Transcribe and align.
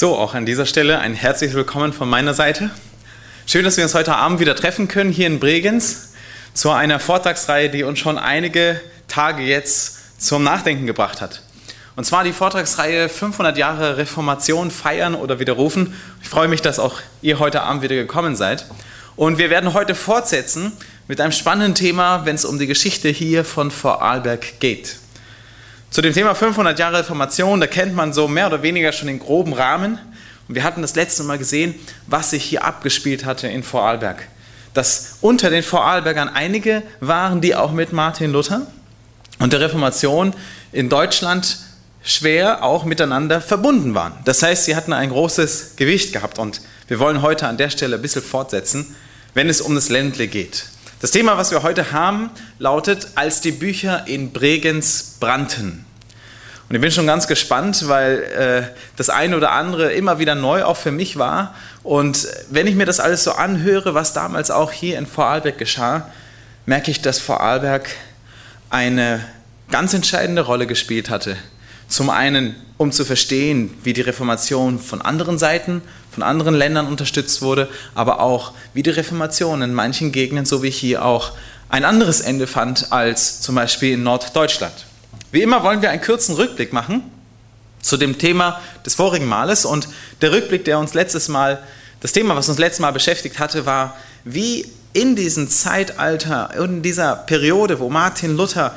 So, 0.00 0.16
auch 0.16 0.32
an 0.32 0.46
dieser 0.46 0.64
Stelle 0.64 0.98
ein 1.00 1.12
herzliches 1.12 1.54
Willkommen 1.54 1.92
von 1.92 2.08
meiner 2.08 2.32
Seite. 2.32 2.70
Schön, 3.44 3.66
dass 3.66 3.76
wir 3.76 3.84
uns 3.84 3.94
heute 3.94 4.16
Abend 4.16 4.40
wieder 4.40 4.56
treffen 4.56 4.88
können 4.88 5.12
hier 5.12 5.26
in 5.26 5.40
Bregenz 5.40 6.14
zu 6.54 6.70
einer 6.70 6.98
Vortragsreihe, 6.98 7.68
die 7.68 7.82
uns 7.82 7.98
schon 7.98 8.16
einige 8.16 8.80
Tage 9.08 9.42
jetzt 9.42 10.18
zum 10.18 10.42
Nachdenken 10.42 10.86
gebracht 10.86 11.20
hat. 11.20 11.42
Und 11.96 12.04
zwar 12.04 12.24
die 12.24 12.32
Vortragsreihe 12.32 13.10
500 13.10 13.58
Jahre 13.58 13.98
Reformation 13.98 14.70
feiern 14.70 15.14
oder 15.14 15.38
widerrufen. 15.38 15.94
Ich 16.22 16.30
freue 16.30 16.48
mich, 16.48 16.62
dass 16.62 16.78
auch 16.78 17.00
ihr 17.20 17.38
heute 17.38 17.60
Abend 17.60 17.82
wieder 17.82 17.96
gekommen 17.96 18.36
seid. 18.36 18.64
Und 19.16 19.36
wir 19.36 19.50
werden 19.50 19.74
heute 19.74 19.94
fortsetzen 19.94 20.72
mit 21.08 21.20
einem 21.20 21.32
spannenden 21.32 21.74
Thema, 21.74 22.24
wenn 22.24 22.36
es 22.36 22.46
um 22.46 22.58
die 22.58 22.66
Geschichte 22.66 23.10
hier 23.10 23.44
von 23.44 23.70
Vorarlberg 23.70 24.60
geht. 24.60 24.96
Zu 25.90 26.02
dem 26.02 26.14
Thema 26.14 26.36
500 26.36 26.78
Jahre 26.78 27.00
Reformation, 27.00 27.58
da 27.58 27.66
kennt 27.66 27.96
man 27.96 28.12
so 28.12 28.28
mehr 28.28 28.46
oder 28.46 28.62
weniger 28.62 28.92
schon 28.92 29.08
den 29.08 29.18
groben 29.18 29.52
Rahmen. 29.52 29.98
Und 30.46 30.54
wir 30.54 30.62
hatten 30.62 30.82
das 30.82 30.94
letzte 30.94 31.24
Mal 31.24 31.36
gesehen, 31.36 31.74
was 32.06 32.30
sich 32.30 32.44
hier 32.44 32.64
abgespielt 32.64 33.24
hatte 33.24 33.48
in 33.48 33.64
Vorarlberg. 33.64 34.28
Dass 34.72 35.16
unter 35.20 35.50
den 35.50 35.64
Vorarlbergern 35.64 36.28
einige 36.28 36.84
waren, 37.00 37.40
die 37.40 37.56
auch 37.56 37.72
mit 37.72 37.92
Martin 37.92 38.30
Luther 38.30 38.68
und 39.40 39.52
der 39.52 39.58
Reformation 39.58 40.32
in 40.70 40.88
Deutschland 40.88 41.58
schwer 42.04 42.62
auch 42.62 42.84
miteinander 42.84 43.40
verbunden 43.40 43.92
waren. 43.92 44.12
Das 44.24 44.44
heißt, 44.44 44.66
sie 44.66 44.76
hatten 44.76 44.92
ein 44.92 45.10
großes 45.10 45.74
Gewicht 45.74 46.12
gehabt 46.12 46.38
und 46.38 46.60
wir 46.86 47.00
wollen 47.00 47.20
heute 47.20 47.48
an 47.48 47.56
der 47.56 47.70
Stelle 47.70 47.96
ein 47.96 48.02
bisschen 48.02 48.22
fortsetzen, 48.22 48.94
wenn 49.34 49.48
es 49.48 49.60
um 49.60 49.74
das 49.74 49.88
Ländle 49.88 50.28
geht. 50.28 50.66
Das 51.00 51.12
Thema, 51.12 51.38
was 51.38 51.50
wir 51.50 51.62
heute 51.62 51.92
haben, 51.92 52.28
lautet, 52.58 53.08
als 53.14 53.40
die 53.40 53.52
Bücher 53.52 54.06
in 54.06 54.32
Bregenz 54.32 55.16
brannten. 55.18 55.86
Und 56.68 56.74
ich 56.74 56.80
bin 56.82 56.90
schon 56.90 57.06
ganz 57.06 57.26
gespannt, 57.26 57.88
weil 57.88 58.22
äh, 58.22 58.76
das 58.96 59.08
eine 59.08 59.38
oder 59.38 59.52
andere 59.52 59.94
immer 59.94 60.18
wieder 60.18 60.34
neu 60.34 60.62
auch 60.62 60.76
für 60.76 60.90
mich 60.90 61.16
war. 61.16 61.54
Und 61.82 62.28
wenn 62.50 62.66
ich 62.66 62.74
mir 62.74 62.84
das 62.84 63.00
alles 63.00 63.24
so 63.24 63.32
anhöre, 63.32 63.94
was 63.94 64.12
damals 64.12 64.50
auch 64.50 64.72
hier 64.72 64.98
in 64.98 65.06
Vorarlberg 65.06 65.56
geschah, 65.56 66.10
merke 66.66 66.90
ich, 66.90 67.00
dass 67.00 67.18
Vorarlberg 67.18 67.88
eine 68.68 69.24
ganz 69.70 69.94
entscheidende 69.94 70.42
Rolle 70.42 70.66
gespielt 70.66 71.08
hatte. 71.08 71.38
Zum 71.88 72.10
einen, 72.10 72.54
um 72.76 72.92
zu 72.92 73.06
verstehen, 73.06 73.74
wie 73.84 73.94
die 73.94 74.02
Reformation 74.02 74.78
von 74.78 75.00
anderen 75.00 75.38
Seiten 75.38 75.80
von 76.10 76.22
anderen 76.22 76.54
Ländern 76.54 76.86
unterstützt 76.86 77.42
wurde, 77.42 77.68
aber 77.94 78.20
auch 78.20 78.52
wie 78.74 78.82
die 78.82 78.90
Reformation 78.90 79.62
in 79.62 79.74
manchen 79.74 80.12
Gegenden, 80.12 80.44
so 80.46 80.62
wie 80.62 80.70
hier 80.70 81.04
auch, 81.04 81.32
ein 81.68 81.84
anderes 81.84 82.20
Ende 82.20 82.46
fand 82.48 82.90
als 82.92 83.40
zum 83.42 83.54
Beispiel 83.54 83.94
in 83.94 84.02
Norddeutschland. 84.02 84.86
Wie 85.30 85.42
immer 85.42 85.62
wollen 85.62 85.82
wir 85.82 85.90
einen 85.90 86.02
kurzen 86.02 86.34
Rückblick 86.34 86.72
machen 86.72 87.02
zu 87.80 87.96
dem 87.96 88.18
Thema 88.18 88.60
des 88.84 88.96
vorigen 88.96 89.26
Males 89.26 89.64
und 89.64 89.88
der 90.20 90.32
Rückblick, 90.32 90.64
der 90.64 90.78
uns 90.78 90.94
letztes 90.94 91.28
Mal, 91.28 91.62
das 92.00 92.12
Thema, 92.12 92.34
was 92.34 92.48
uns 92.48 92.58
letztes 92.58 92.80
Mal 92.80 92.92
beschäftigt 92.92 93.38
hatte, 93.38 93.66
war, 93.66 93.96
wie 94.24 94.66
in 94.92 95.14
diesem 95.14 95.48
Zeitalter, 95.48 96.50
in 96.58 96.82
dieser 96.82 97.14
Periode, 97.14 97.78
wo 97.78 97.88
Martin 97.88 98.36
Luther 98.36 98.76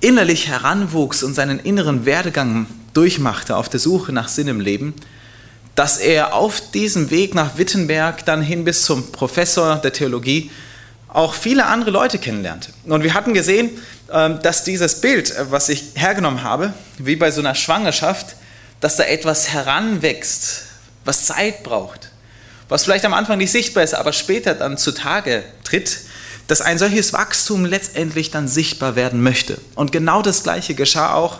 innerlich 0.00 0.48
heranwuchs 0.48 1.22
und 1.22 1.34
seinen 1.34 1.58
inneren 1.58 2.04
Werdegang 2.04 2.66
durchmachte 2.92 3.56
auf 3.56 3.68
der 3.68 3.80
Suche 3.80 4.12
nach 4.12 4.28
Sinn 4.28 4.48
im 4.48 4.60
Leben, 4.60 4.94
dass 5.74 5.98
er 5.98 6.34
auf 6.34 6.60
diesem 6.72 7.10
Weg 7.10 7.34
nach 7.34 7.56
Wittenberg 7.56 8.24
dann 8.24 8.42
hin 8.42 8.64
bis 8.64 8.84
zum 8.84 9.10
Professor 9.12 9.76
der 9.76 9.92
Theologie 9.92 10.50
auch 11.08 11.34
viele 11.34 11.66
andere 11.66 11.90
Leute 11.90 12.18
kennenlernte. 12.18 12.72
Und 12.84 13.02
wir 13.02 13.14
hatten 13.14 13.34
gesehen, 13.34 13.70
ähm, 14.10 14.40
dass 14.42 14.64
dieses 14.64 15.00
Bild, 15.00 15.30
äh, 15.30 15.50
was 15.50 15.68
ich 15.68 15.92
hergenommen 15.94 16.42
habe, 16.42 16.72
wie 16.98 17.16
bei 17.16 17.30
so 17.30 17.40
einer 17.40 17.54
Schwangerschaft, 17.54 18.36
dass 18.80 18.96
da 18.96 19.04
etwas 19.04 19.50
heranwächst, 19.50 20.64
was 21.04 21.26
Zeit 21.26 21.62
braucht, 21.62 22.10
was 22.68 22.84
vielleicht 22.84 23.04
am 23.04 23.14
Anfang 23.14 23.38
nicht 23.38 23.52
sichtbar 23.52 23.84
ist, 23.84 23.94
aber 23.94 24.12
später 24.12 24.54
dann 24.54 24.78
zutage 24.78 25.44
tritt, 25.64 26.00
dass 26.48 26.60
ein 26.60 26.78
solches 26.78 27.12
Wachstum 27.12 27.64
letztendlich 27.64 28.30
dann 28.30 28.48
sichtbar 28.48 28.96
werden 28.96 29.22
möchte. 29.22 29.58
Und 29.74 29.92
genau 29.92 30.22
das 30.22 30.42
Gleiche 30.42 30.74
geschah 30.74 31.14
auch 31.14 31.38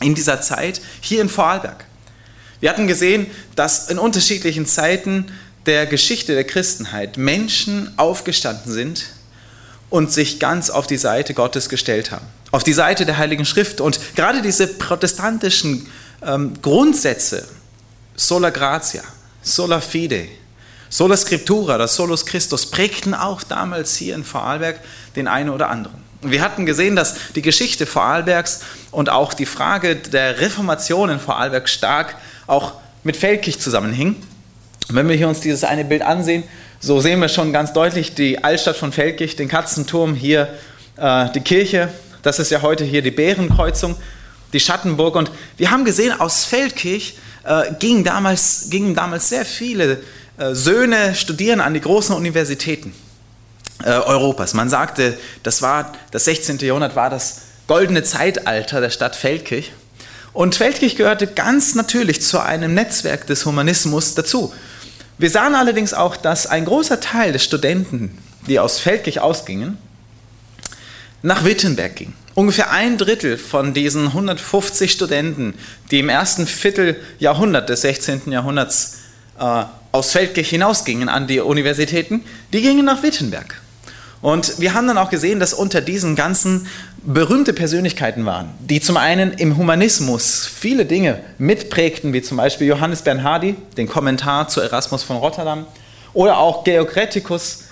in 0.00 0.14
dieser 0.14 0.40
Zeit 0.40 0.80
hier 1.00 1.22
in 1.22 1.28
Vorarlberg. 1.28 1.84
Wir 2.60 2.70
hatten 2.70 2.86
gesehen, 2.86 3.26
dass 3.54 3.88
in 3.88 3.98
unterschiedlichen 3.98 4.66
Zeiten 4.66 5.26
der 5.66 5.86
Geschichte 5.86 6.34
der 6.34 6.44
Christenheit 6.44 7.16
Menschen 7.16 7.92
aufgestanden 7.98 8.72
sind 8.72 9.06
und 9.90 10.12
sich 10.12 10.38
ganz 10.38 10.70
auf 10.70 10.86
die 10.86 10.96
Seite 10.96 11.34
Gottes 11.34 11.68
gestellt 11.68 12.10
haben, 12.10 12.26
auf 12.52 12.64
die 12.64 12.72
Seite 12.72 13.04
der 13.04 13.18
Heiligen 13.18 13.44
Schrift. 13.44 13.80
Und 13.80 13.98
gerade 14.14 14.42
diese 14.42 14.66
protestantischen 14.66 15.86
ähm, 16.22 16.54
Grundsätze, 16.62 17.46
sola 18.14 18.50
gratia, 18.50 19.02
sola 19.42 19.80
fide, 19.80 20.26
sola 20.88 21.16
scriptura, 21.16 21.78
das 21.78 21.96
solus 21.96 22.24
Christus, 22.24 22.70
prägten 22.70 23.14
auch 23.14 23.42
damals 23.42 23.96
hier 23.96 24.14
in 24.14 24.24
Vorarlberg 24.24 24.80
den 25.14 25.28
einen 25.28 25.50
oder 25.50 25.68
anderen. 25.68 26.06
Wir 26.22 26.40
hatten 26.40 26.66
gesehen, 26.66 26.96
dass 26.96 27.16
die 27.34 27.42
Geschichte 27.42 27.86
Vorarlbergs 27.86 28.60
und 28.90 29.10
auch 29.10 29.34
die 29.34 29.46
Frage 29.46 29.96
der 29.96 30.40
Reformation 30.40 31.10
in 31.10 31.20
Vorarlberg 31.20 31.68
stark 31.68 32.16
auch 32.46 32.72
mit 33.04 33.16
Feldkirch 33.16 33.58
zusammenhing. 33.58 34.16
Wenn 34.88 35.08
wir 35.08 35.16
hier 35.16 35.28
uns 35.28 35.40
dieses 35.40 35.64
eine 35.64 35.84
Bild 35.84 36.02
ansehen, 36.02 36.44
so 36.80 37.00
sehen 37.00 37.20
wir 37.20 37.28
schon 37.28 37.52
ganz 37.52 37.72
deutlich 37.72 38.14
die 38.14 38.42
Altstadt 38.44 38.76
von 38.76 38.92
Feldkirch, 38.92 39.36
den 39.36 39.48
Katzenturm, 39.48 40.14
hier 40.14 40.48
äh, 40.96 41.30
die 41.32 41.40
Kirche. 41.40 41.88
Das 42.22 42.38
ist 42.38 42.50
ja 42.50 42.62
heute 42.62 42.84
hier 42.84 43.02
die 43.02 43.10
Bärenkreuzung, 43.10 43.96
die 44.52 44.60
Schattenburg. 44.60 45.16
Und 45.16 45.30
wir 45.56 45.70
haben 45.70 45.84
gesehen, 45.84 46.18
aus 46.18 46.44
Feldkirch 46.44 47.16
äh, 47.44 47.72
gingen, 47.78 48.04
damals, 48.04 48.68
gingen 48.70 48.94
damals 48.94 49.28
sehr 49.28 49.44
viele 49.44 50.02
äh, 50.38 50.54
Söhne 50.54 51.14
studieren 51.14 51.60
an 51.60 51.74
die 51.74 51.80
großen 51.80 52.14
Universitäten 52.14 52.94
äh, 53.82 53.90
Europas. 53.90 54.54
Man 54.54 54.68
sagte, 54.68 55.16
das 55.42 55.62
war 55.62 55.92
das 56.10 56.24
16. 56.26 56.58
Jahrhundert 56.58 56.96
war 56.96 57.10
das 57.10 57.42
goldene 57.66 58.02
Zeitalter 58.02 58.80
der 58.80 58.90
Stadt 58.90 59.16
Feldkirch. 59.16 59.72
Und 60.36 60.54
Feldkirch 60.54 60.96
gehörte 60.96 61.28
ganz 61.28 61.74
natürlich 61.74 62.20
zu 62.20 62.40
einem 62.40 62.74
Netzwerk 62.74 63.26
des 63.26 63.46
Humanismus 63.46 64.14
dazu. 64.14 64.52
Wir 65.16 65.30
sahen 65.30 65.54
allerdings 65.54 65.94
auch, 65.94 66.14
dass 66.14 66.46
ein 66.46 66.66
großer 66.66 67.00
Teil 67.00 67.32
der 67.32 67.38
Studenten, 67.38 68.18
die 68.46 68.58
aus 68.58 68.78
Feldkirch 68.78 69.20
ausgingen, 69.20 69.78
nach 71.22 71.46
Wittenberg 71.46 71.96
ging. 71.96 72.12
Ungefähr 72.34 72.70
ein 72.70 72.98
Drittel 72.98 73.38
von 73.38 73.72
diesen 73.72 74.08
150 74.08 74.92
Studenten, 74.92 75.54
die 75.90 76.00
im 76.00 76.10
ersten 76.10 76.46
Vierteljahrhundert 76.46 77.70
des 77.70 77.80
16. 77.80 78.30
Jahrhunderts 78.30 78.98
äh, 79.40 79.64
aus 79.90 80.12
Feldkirch 80.12 80.50
hinausgingen 80.50 81.08
an 81.08 81.26
die 81.26 81.40
Universitäten, 81.40 82.22
die 82.52 82.60
gingen 82.60 82.84
nach 82.84 83.02
Wittenberg. 83.02 83.62
Und 84.26 84.58
wir 84.58 84.74
haben 84.74 84.88
dann 84.88 84.98
auch 84.98 85.10
gesehen, 85.10 85.38
dass 85.38 85.54
unter 85.54 85.80
diesen 85.80 86.16
ganzen 86.16 86.66
berühmte 87.04 87.52
Persönlichkeiten 87.52 88.26
waren, 88.26 88.50
die 88.58 88.80
zum 88.80 88.96
einen 88.96 89.30
im 89.34 89.56
Humanismus 89.56 90.50
viele 90.52 90.84
Dinge 90.84 91.20
mitprägten, 91.38 92.12
wie 92.12 92.22
zum 92.22 92.36
Beispiel 92.36 92.66
Johannes 92.66 93.02
Bernhardi, 93.02 93.54
den 93.76 93.86
Kommentar 93.86 94.48
zu 94.48 94.60
Erasmus 94.60 95.04
von 95.04 95.18
Rotterdam, 95.18 95.64
oder 96.12 96.38
auch 96.38 96.64
Georg 96.64 96.96
Retikus, 96.96 97.66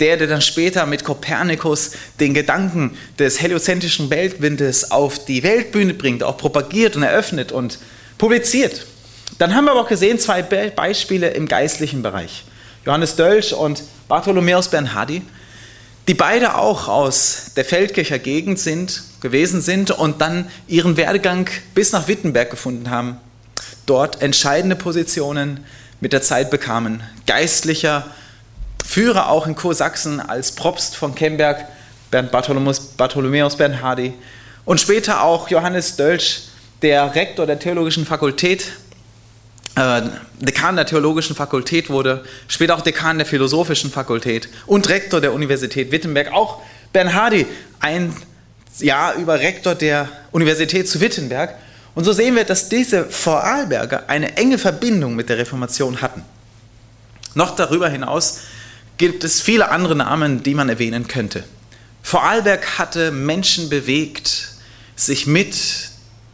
der, 0.00 0.16
der 0.16 0.26
dann 0.26 0.42
später 0.42 0.84
mit 0.84 1.04
Kopernikus 1.04 1.92
den 2.18 2.34
Gedanken 2.34 2.96
des 3.20 3.40
heliozentrischen 3.40 4.10
Weltwindes 4.10 4.90
auf 4.90 5.24
die 5.24 5.44
Weltbühne 5.44 5.94
bringt, 5.94 6.24
auch 6.24 6.36
propagiert 6.36 6.96
und 6.96 7.04
eröffnet 7.04 7.52
und 7.52 7.78
publiziert. 8.18 8.84
Dann 9.38 9.54
haben 9.54 9.66
wir 9.66 9.70
aber 9.70 9.82
auch 9.82 9.88
gesehen 9.88 10.18
zwei 10.18 10.42
Beispiele 10.42 11.28
im 11.28 11.46
geistlichen 11.46 12.02
Bereich. 12.02 12.46
Johannes 12.84 13.14
Dölsch 13.14 13.52
und 13.52 13.84
Bartholomäus 14.08 14.66
Bernhardi, 14.66 15.22
die 16.08 16.14
beide 16.14 16.56
auch 16.56 16.88
aus 16.88 17.52
der 17.56 17.64
Feldkircher 17.64 18.18
Gegend 18.18 18.58
sind, 18.58 19.02
gewesen 19.20 19.60
sind 19.60 19.90
und 19.90 20.20
dann 20.20 20.50
ihren 20.66 20.96
Werdegang 20.96 21.48
bis 21.74 21.92
nach 21.92 22.08
Wittenberg 22.08 22.50
gefunden 22.50 22.90
haben, 22.90 23.18
dort 23.86 24.22
entscheidende 24.22 24.76
Positionen 24.76 25.64
mit 26.00 26.12
der 26.12 26.22
Zeit 26.22 26.50
bekamen. 26.50 27.02
Geistlicher 27.26 28.06
Führer 28.84 29.28
auch 29.28 29.46
in 29.46 29.54
Kursachsen 29.54 30.20
als 30.20 30.52
Propst 30.52 30.96
von 30.96 31.14
Kemberg, 31.14 31.66
Bernd 32.10 32.32
Bartholomäus 32.32 33.56
Bernhardi 33.56 34.14
und 34.64 34.80
später 34.80 35.22
auch 35.22 35.48
Johannes 35.48 35.96
Dölsch, 35.96 36.42
der 36.82 37.14
Rektor 37.14 37.46
der 37.46 37.58
Theologischen 37.58 38.06
Fakultät 38.06 38.72
Dekan 40.40 40.76
der 40.76 40.86
Theologischen 40.86 41.36
Fakultät 41.36 41.90
wurde, 41.90 42.24
später 42.48 42.76
auch 42.76 42.80
Dekan 42.80 43.18
der 43.18 43.26
Philosophischen 43.26 43.90
Fakultät 43.90 44.48
und 44.66 44.88
Rektor 44.88 45.20
der 45.20 45.32
Universität 45.32 45.92
Wittenberg. 45.92 46.32
Auch 46.32 46.62
Bernhardi, 46.92 47.46
ein 47.78 48.14
Jahr 48.78 49.14
über 49.14 49.40
Rektor 49.40 49.74
der 49.74 50.08
Universität 50.32 50.88
zu 50.88 51.00
Wittenberg. 51.00 51.54
Und 51.94 52.04
so 52.04 52.12
sehen 52.12 52.36
wir, 52.36 52.44
dass 52.44 52.68
diese 52.68 53.04
Vorarlberger 53.04 54.04
eine 54.08 54.36
enge 54.36 54.58
Verbindung 54.58 55.16
mit 55.16 55.28
der 55.28 55.38
Reformation 55.38 56.00
hatten. 56.00 56.22
Noch 57.34 57.56
darüber 57.56 57.88
hinaus 57.88 58.40
gibt 58.96 59.24
es 59.24 59.40
viele 59.40 59.70
andere 59.70 59.96
Namen, 59.96 60.42
die 60.42 60.54
man 60.54 60.68
erwähnen 60.68 61.08
könnte. 61.08 61.44
Vorarlberg 62.02 62.78
hatte 62.78 63.10
Menschen 63.10 63.68
bewegt, 63.68 64.48
sich 64.96 65.26
mit 65.26 65.56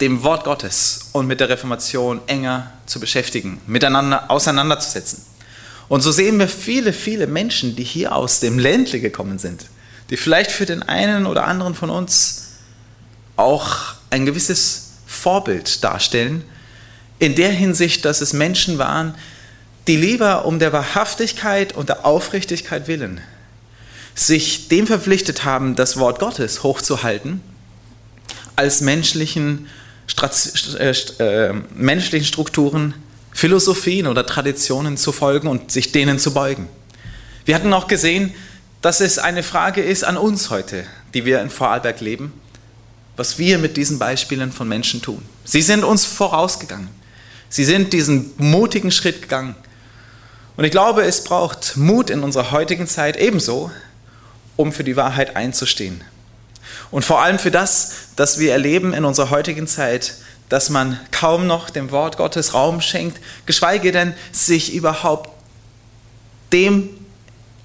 dem 0.00 0.22
Wort 0.22 0.44
Gottes 0.44 1.10
und 1.12 1.26
mit 1.26 1.40
der 1.40 1.48
Reformation 1.48 2.20
enger 2.26 2.72
zu 2.86 3.00
beschäftigen, 3.00 3.60
miteinander 3.66 4.30
auseinanderzusetzen. 4.30 5.24
Und 5.88 6.02
so 6.02 6.12
sehen 6.12 6.38
wir 6.38 6.48
viele, 6.48 6.92
viele 6.92 7.26
Menschen, 7.26 7.76
die 7.76 7.84
hier 7.84 8.14
aus 8.14 8.40
dem 8.40 8.58
Ländle 8.58 9.00
gekommen 9.00 9.38
sind, 9.38 9.66
die 10.10 10.16
vielleicht 10.16 10.50
für 10.50 10.66
den 10.66 10.82
einen 10.82 11.26
oder 11.26 11.46
anderen 11.46 11.74
von 11.74 11.90
uns 11.90 12.48
auch 13.36 13.94
ein 14.10 14.26
gewisses 14.26 14.90
Vorbild 15.06 15.82
darstellen, 15.84 16.44
in 17.18 17.34
der 17.34 17.50
Hinsicht, 17.50 18.04
dass 18.04 18.20
es 18.20 18.32
Menschen 18.32 18.78
waren, 18.78 19.14
die 19.86 19.96
lieber 19.96 20.44
um 20.44 20.58
der 20.58 20.72
Wahrhaftigkeit 20.72 21.74
und 21.74 21.88
der 21.88 22.04
Aufrichtigkeit 22.04 22.88
willen 22.88 23.20
sich 24.16 24.68
dem 24.68 24.86
verpflichtet 24.86 25.44
haben, 25.44 25.76
das 25.76 25.98
Wort 25.98 26.18
Gottes 26.18 26.62
hochzuhalten, 26.62 27.42
als 28.56 28.80
menschlichen, 28.80 29.68
äh, 30.78 30.90
äh, 30.90 31.54
menschlichen 31.74 32.26
Strukturen, 32.26 32.94
Philosophien 33.32 34.06
oder 34.06 34.24
Traditionen 34.24 34.96
zu 34.96 35.12
folgen 35.12 35.48
und 35.48 35.70
sich 35.70 35.92
denen 35.92 36.18
zu 36.18 36.32
beugen. 36.32 36.68
Wir 37.44 37.54
hatten 37.54 37.72
auch 37.72 37.86
gesehen, 37.86 38.34
dass 38.82 39.00
es 39.00 39.18
eine 39.18 39.42
Frage 39.42 39.82
ist 39.82 40.04
an 40.04 40.16
uns 40.16 40.50
heute, 40.50 40.84
die 41.12 41.24
wir 41.24 41.40
in 41.40 41.50
Vorarlberg 41.50 42.00
leben, 42.00 42.32
was 43.16 43.38
wir 43.38 43.58
mit 43.58 43.76
diesen 43.76 43.98
Beispielen 43.98 44.52
von 44.52 44.68
Menschen 44.68 45.02
tun. 45.02 45.22
Sie 45.44 45.62
sind 45.62 45.84
uns 45.84 46.04
vorausgegangen. 46.04 46.88
Sie 47.48 47.64
sind 47.64 47.92
diesen 47.92 48.32
mutigen 48.36 48.90
Schritt 48.90 49.22
gegangen. 49.22 49.54
Und 50.56 50.64
ich 50.64 50.70
glaube, 50.70 51.02
es 51.02 51.24
braucht 51.24 51.76
Mut 51.76 52.10
in 52.10 52.22
unserer 52.22 52.50
heutigen 52.50 52.86
Zeit 52.86 53.16
ebenso, 53.16 53.70
um 54.56 54.72
für 54.72 54.84
die 54.84 54.96
Wahrheit 54.96 55.36
einzustehen. 55.36 56.02
Und 56.90 57.04
vor 57.04 57.22
allem 57.22 57.38
für 57.38 57.50
das, 57.50 57.92
dass 58.16 58.38
wir 58.38 58.52
erleben 58.52 58.94
in 58.94 59.04
unserer 59.04 59.30
heutigen 59.30 59.66
Zeit, 59.66 60.14
dass 60.48 60.70
man 60.70 61.00
kaum 61.10 61.46
noch 61.46 61.70
dem 61.70 61.90
Wort 61.90 62.16
Gottes 62.16 62.54
Raum 62.54 62.80
schenkt, 62.80 63.20
geschweige 63.46 63.92
denn 63.92 64.14
sich 64.32 64.72
überhaupt 64.74 65.30
dem 66.52 66.88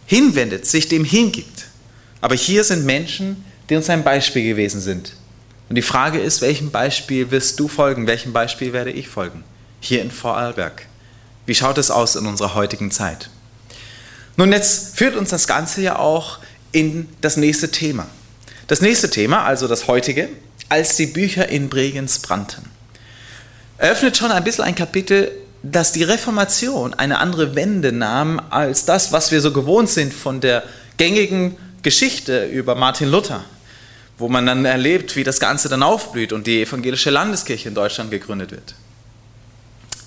hinwendet, 0.08 0.66
sich 0.66 0.88
dem 0.88 1.06
hingibt. 1.06 1.66
Aber 2.22 2.36
hier 2.36 2.64
sind 2.64 2.86
Menschen, 2.86 3.46
die 3.70 3.76
uns 3.76 3.90
ein 3.90 4.04
Beispiel 4.04 4.44
gewesen 4.44 4.82
sind. 4.82 5.14
Und 5.70 5.76
die 5.76 5.82
Frage 5.82 6.20
ist, 6.20 6.42
welchem 6.42 6.72
Beispiel 6.72 7.32
wirst 7.32 7.60
du 7.60 7.68
folgen? 7.68 8.08
Welchem 8.08 8.34
Beispiel 8.34 8.74
werde 8.74 8.92
ich 8.92 9.08
folgen? 9.08 9.44
Hier 9.80 10.02
in 10.02 10.12
Vorarlberg. 10.12 10.86
Wie 11.46 11.56
schaut 11.56 11.78
es 11.78 11.92
aus 11.92 12.16
in 12.16 12.26
unserer 12.26 12.56
heutigen 12.56 12.92
Zeit? 12.92 13.30
Nun, 14.36 14.52
jetzt 14.52 14.98
führt 14.98 15.16
uns 15.16 15.30
das 15.30 15.48
Ganze 15.48 15.82
ja 15.82 15.98
auch 15.98 16.40
in 16.72 17.08
das 17.22 17.38
nächste 17.38 17.72
Thema. 17.72 18.08
Das 18.68 18.82
nächste 18.82 19.10
Thema, 19.10 19.44
also 19.44 19.68
das 19.68 19.88
heutige, 19.88 20.30
als 20.70 20.96
die 20.96 21.08
Bücher 21.08 21.50
in 21.50 21.70
Bregenz 21.70 22.20
brannten, 22.20 22.64
eröffnet 23.78 24.16
schon 24.16 24.32
ein 24.32 24.44
bisschen 24.44 24.64
ein 24.64 24.76
Kapitel, 24.76 25.32
dass 25.64 25.92
die 25.92 26.04
Reformation 26.04 26.94
eine 26.94 27.20
andere 27.20 27.56
Wende 27.56 27.92
nahm 27.92 28.42
als 28.50 28.86
das, 28.86 29.12
was 29.12 29.32
wir 29.32 29.42
so 29.42 29.52
gewohnt 29.52 29.90
sind 29.90 30.14
von 30.14 30.42
der 30.42 30.64
gängigen 30.98 31.58
Geschichte 31.84 32.46
über 32.46 32.76
Martin 32.76 33.10
Luther, 33.10 33.44
wo 34.18 34.30
man 34.30 34.46
dann 34.46 34.66
erlebt, 34.66 35.16
wie 35.16 35.24
das 35.24 35.40
Ganze 35.40 35.70
dann 35.70 35.84
aufblüht 35.84 36.34
und 36.34 36.48
die 36.48 36.62
evangelische 36.62 37.10
Landeskirche 37.10 37.70
in 37.70 37.76
Deutschland 37.76 38.12
gegründet 38.12 38.52
wird. 38.52 38.76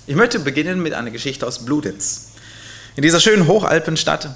Ich 0.07 0.15
möchte 0.15 0.39
beginnen 0.39 0.81
mit 0.81 0.93
einer 0.93 1.11
Geschichte 1.11 1.47
aus 1.47 1.65
Bludenz. 1.65 2.29
In 2.95 3.01
dieser 3.01 3.19
schönen 3.19 3.47
Hochalpenstadt 3.47 4.29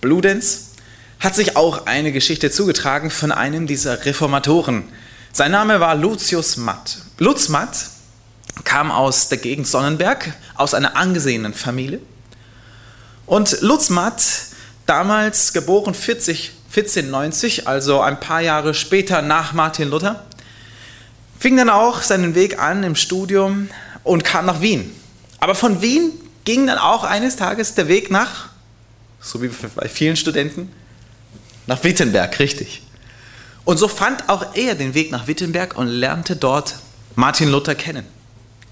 Bludenz 0.00 0.73
hat 1.24 1.34
sich 1.34 1.56
auch 1.56 1.86
eine 1.86 2.12
Geschichte 2.12 2.50
zugetragen 2.50 3.10
von 3.10 3.32
einem 3.32 3.66
dieser 3.66 4.04
Reformatoren. 4.04 4.84
Sein 5.32 5.52
Name 5.52 5.80
war 5.80 5.94
Lucius 5.94 6.58
Matt. 6.58 6.98
Lutz 7.18 7.48
Matt 7.48 7.86
kam 8.64 8.90
aus 8.90 9.30
der 9.30 9.38
Gegend 9.38 9.66
Sonnenberg, 9.66 10.34
aus 10.54 10.74
einer 10.74 10.96
angesehenen 10.96 11.54
Familie. 11.54 12.00
Und 13.24 13.62
Lutz 13.62 13.88
Matt, 13.88 14.22
damals 14.84 15.54
geboren 15.54 15.94
40, 15.94 16.52
1490, 16.68 17.66
also 17.66 18.02
ein 18.02 18.20
paar 18.20 18.42
Jahre 18.42 18.74
später 18.74 19.22
nach 19.22 19.54
Martin 19.54 19.88
Luther, 19.88 20.26
fing 21.38 21.56
dann 21.56 21.70
auch 21.70 22.02
seinen 22.02 22.34
Weg 22.34 22.58
an 22.58 22.84
im 22.84 22.96
Studium 22.96 23.70
und 24.02 24.24
kam 24.24 24.44
nach 24.44 24.60
Wien. 24.60 24.94
Aber 25.40 25.54
von 25.54 25.80
Wien 25.80 26.12
ging 26.44 26.66
dann 26.66 26.76
auch 26.78 27.02
eines 27.02 27.36
Tages 27.36 27.74
der 27.74 27.88
Weg 27.88 28.10
nach, 28.10 28.50
so 29.22 29.40
wie 29.40 29.48
bei 29.74 29.88
vielen 29.88 30.16
Studenten, 30.16 30.70
nach 31.66 31.82
Wittenberg, 31.82 32.38
richtig. 32.38 32.82
Und 33.64 33.78
so 33.78 33.88
fand 33.88 34.28
auch 34.28 34.54
er 34.54 34.74
den 34.74 34.94
Weg 34.94 35.10
nach 35.10 35.26
Wittenberg 35.26 35.76
und 35.76 35.88
lernte 35.88 36.36
dort 36.36 36.76
Martin 37.14 37.50
Luther 37.50 37.74
kennen. 37.74 38.06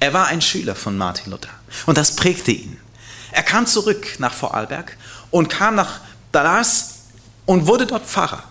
Er 0.00 0.12
war 0.12 0.26
ein 0.26 0.42
Schüler 0.42 0.74
von 0.74 0.98
Martin 0.98 1.30
Luther 1.30 1.48
und 1.86 1.96
das 1.96 2.16
prägte 2.16 2.50
ihn. 2.50 2.78
Er 3.30 3.42
kam 3.42 3.66
zurück 3.66 4.18
nach 4.18 4.34
Vorarlberg 4.34 4.96
und 5.30 5.48
kam 5.48 5.74
nach 5.74 6.00
Dallas 6.32 7.04
und 7.46 7.66
wurde 7.66 7.86
dort 7.86 8.04
Pfarrer. 8.04 8.42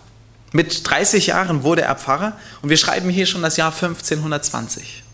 Mit 0.52 0.88
30 0.88 1.28
Jahren 1.28 1.62
wurde 1.62 1.82
er 1.82 1.94
Pfarrer 1.94 2.36
und 2.62 2.70
wir 2.70 2.76
schreiben 2.76 3.08
hier 3.08 3.26
schon 3.26 3.42
das 3.42 3.56
Jahr 3.56 3.72
1520. 3.72 5.04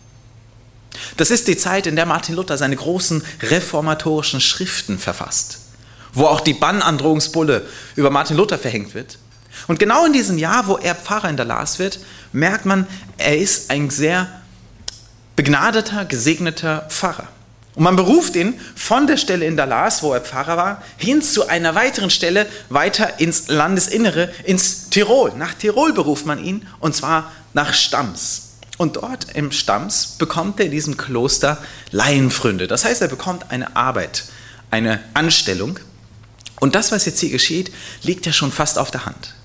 Das 1.17 1.29
ist 1.29 1.47
die 1.47 1.57
Zeit, 1.57 1.85
in 1.85 1.95
der 1.95 2.07
Martin 2.07 2.35
Luther 2.35 2.57
seine 2.57 2.75
großen 2.75 3.23
reformatorischen 3.43 4.41
Schriften 4.41 4.97
verfasst 4.97 5.59
wo 6.13 6.25
auch 6.25 6.41
die 6.41 6.53
Bannandrohungsbulle 6.53 7.65
über 7.95 8.09
Martin 8.09 8.37
Luther 8.37 8.57
verhängt 8.57 8.93
wird. 8.93 9.17
Und 9.67 9.79
genau 9.79 10.05
in 10.05 10.13
diesem 10.13 10.37
Jahr, 10.37 10.67
wo 10.67 10.77
er 10.77 10.95
Pfarrer 10.95 11.29
in 11.29 11.37
der 11.37 11.45
Lars 11.45 11.79
wird, 11.79 11.99
merkt 12.31 12.65
man, 12.65 12.87
er 13.17 13.37
ist 13.37 13.69
ein 13.71 13.89
sehr 13.89 14.27
begnadeter, 15.35 16.05
gesegneter 16.05 16.85
Pfarrer. 16.89 17.27
Und 17.75 17.83
man 17.83 17.95
beruft 17.95 18.35
ihn 18.35 18.59
von 18.75 19.07
der 19.07 19.17
Stelle 19.17 19.45
in 19.45 19.55
Dallas, 19.55 20.03
wo 20.03 20.13
er 20.13 20.21
Pfarrer 20.21 20.57
war, 20.57 20.83
hin 20.97 21.21
zu 21.21 21.47
einer 21.47 21.75
weiteren 21.75 22.09
Stelle, 22.09 22.45
weiter 22.69 23.19
ins 23.19 23.47
Landesinnere, 23.47 24.29
ins 24.43 24.89
Tirol. 24.89 25.31
Nach 25.37 25.53
Tirol 25.53 25.93
beruft 25.93 26.25
man 26.25 26.43
ihn, 26.43 26.67
und 26.79 26.95
zwar 26.95 27.31
nach 27.53 27.73
Stams. 27.73 28.49
Und 28.77 28.97
dort 28.97 29.33
im 29.33 29.51
Stams 29.51 30.15
bekommt 30.17 30.59
er 30.59 30.65
in 30.65 30.71
diesem 30.71 30.97
Kloster 30.97 31.57
Laienfründe. 31.91 32.67
Das 32.67 32.85
heißt, 32.85 33.01
er 33.01 33.07
bekommt 33.07 33.51
eine 33.51 33.75
Arbeit, 33.75 34.25
eine 34.71 34.99
Anstellung. 35.13 35.79
Und 36.59 36.75
das, 36.75 36.91
was 36.91 37.05
jetzt 37.05 37.19
hier 37.19 37.29
geschieht, 37.29 37.71
liegt 38.03 38.25
ja 38.25 38.33
schon 38.33 38.51
fast 38.51 38.77
auf 38.77 38.91
der 38.91 39.05
Hand. 39.05 39.35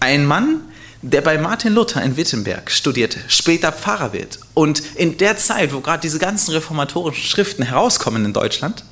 Ein 0.00 0.24
Mann, 0.24 0.60
der 1.02 1.20
bei 1.20 1.38
Martin 1.38 1.74
Luther 1.74 2.02
in 2.02 2.16
Wittenberg 2.16 2.70
studierte, 2.70 3.20
später 3.28 3.72
Pfarrer 3.72 4.12
wird 4.12 4.40
und 4.54 4.82
in 4.96 5.16
der 5.18 5.36
Zeit, 5.36 5.72
wo 5.72 5.80
gerade 5.80 6.00
diese 6.00 6.18
ganzen 6.18 6.52
reformatorischen 6.52 7.24
Schriften 7.24 7.62
herauskommen 7.62 8.24
in 8.24 8.32
Deutschland, 8.32 8.84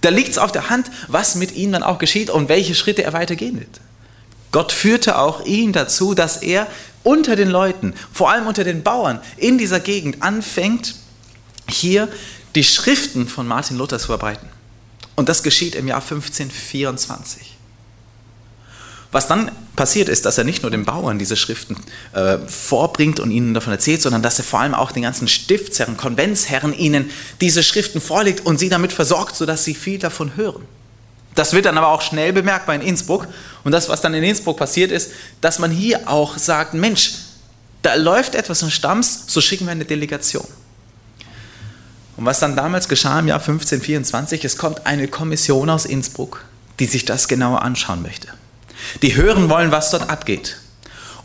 da 0.00 0.08
liegt 0.08 0.30
es 0.30 0.38
auf 0.38 0.52
der 0.52 0.68
Hand, 0.68 0.90
was 1.08 1.34
mit 1.34 1.54
ihm 1.54 1.72
dann 1.72 1.82
auch 1.82 1.98
geschieht 1.98 2.30
und 2.30 2.48
welche 2.48 2.74
Schritte 2.74 3.04
er 3.04 3.12
weitergehen 3.12 3.58
wird. 3.58 3.80
Gott 4.50 4.72
führte 4.72 5.18
auch 5.18 5.44
ihn 5.44 5.72
dazu, 5.72 6.14
dass 6.14 6.38
er 6.38 6.66
unter 7.04 7.36
den 7.36 7.48
Leuten, 7.48 7.94
vor 8.12 8.30
allem 8.30 8.46
unter 8.46 8.64
den 8.64 8.82
Bauern 8.82 9.20
in 9.36 9.58
dieser 9.58 9.80
Gegend 9.80 10.22
anfängt, 10.22 10.94
hier 11.68 12.08
die 12.54 12.64
Schriften 12.64 13.28
von 13.28 13.46
Martin 13.46 13.78
Luther 13.78 13.98
zu 13.98 14.06
verbreiten. 14.06 14.48
Und 15.16 15.28
das 15.28 15.42
geschieht 15.42 15.74
im 15.74 15.88
Jahr 15.88 16.00
1524. 16.00 17.52
Was 19.12 19.28
dann 19.28 19.52
passiert 19.76 20.08
ist, 20.08 20.24
dass 20.24 20.38
er 20.38 20.44
nicht 20.44 20.62
nur 20.62 20.70
den 20.70 20.86
Bauern 20.86 21.18
diese 21.18 21.36
Schriften 21.36 21.76
äh, 22.14 22.38
vorbringt 22.38 23.20
und 23.20 23.30
ihnen 23.30 23.52
davon 23.52 23.72
erzählt, 23.72 24.00
sondern 24.00 24.22
dass 24.22 24.38
er 24.38 24.44
vor 24.44 24.60
allem 24.60 24.74
auch 24.74 24.90
den 24.90 25.02
ganzen 25.02 25.28
Stiftsherren, 25.28 25.98
Konventsherren 25.98 26.72
ihnen 26.72 27.10
diese 27.42 27.62
Schriften 27.62 28.00
vorlegt 28.00 28.46
und 28.46 28.58
sie 28.58 28.70
damit 28.70 28.92
versorgt, 28.92 29.36
sodass 29.36 29.64
sie 29.64 29.74
viel 29.74 29.98
davon 29.98 30.34
hören. 30.36 30.64
Das 31.34 31.52
wird 31.52 31.66
dann 31.66 31.78
aber 31.78 31.88
auch 31.88 32.02
schnell 32.02 32.32
bemerkbar 32.32 32.74
in 32.74 32.80
Innsbruck. 32.80 33.28
Und 33.64 33.72
das, 33.72 33.88
was 33.90 34.00
dann 34.00 34.14
in 34.14 34.22
Innsbruck 34.22 34.56
passiert 34.56 34.90
ist, 34.90 35.12
dass 35.40 35.58
man 35.58 35.70
hier 35.70 36.08
auch 36.08 36.38
sagt, 36.38 36.72
Mensch, 36.72 37.12
da 37.82 37.94
läuft 37.94 38.34
etwas 38.34 38.62
in 38.62 38.70
Stamms, 38.70 39.24
so 39.26 39.40
schicken 39.40 39.66
wir 39.66 39.72
eine 39.72 39.84
Delegation. 39.84 40.46
Und 42.22 42.26
was 42.26 42.38
dann 42.38 42.54
damals 42.54 42.88
geschah 42.88 43.18
im 43.18 43.26
Jahr 43.26 43.40
1524, 43.40 44.44
es 44.44 44.56
kommt 44.56 44.86
eine 44.86 45.08
Kommission 45.08 45.68
aus 45.68 45.84
Innsbruck, 45.84 46.44
die 46.78 46.86
sich 46.86 47.04
das 47.04 47.26
genauer 47.26 47.62
anschauen 47.62 48.00
möchte. 48.00 48.28
Die 49.02 49.16
hören 49.16 49.50
wollen, 49.50 49.72
was 49.72 49.90
dort 49.90 50.08
abgeht. 50.08 50.60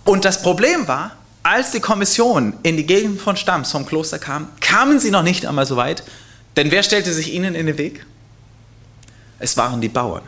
Und 0.06 0.26
das 0.26 0.42
Problem 0.42 0.88
war, 0.88 1.12
als 1.44 1.70
die 1.70 1.82
Kommission 1.82 2.54
in 2.64 2.78
die 2.78 2.88
Gegend 2.88 3.22
von 3.22 3.38
Stams 3.38 3.72
vom 3.72 3.86
Kloster 3.86 4.18
kam, 4.18 4.50
kamen 4.60 5.00
sie 5.00 5.12
noch 5.12 5.22
nicht 5.22 5.46
einmal 5.46 5.68
so 5.68 5.76
weit, 5.76 6.02
denn 6.56 6.72
wer 6.72 6.82
stellte 6.82 7.14
sich 7.14 7.32
ihnen 7.32 7.54
in 7.54 7.68
den 7.68 7.78
Weg? 7.78 8.04
Es 9.38 9.56
waren 9.56 9.82
die 9.82 9.90
Bauern. 9.90 10.24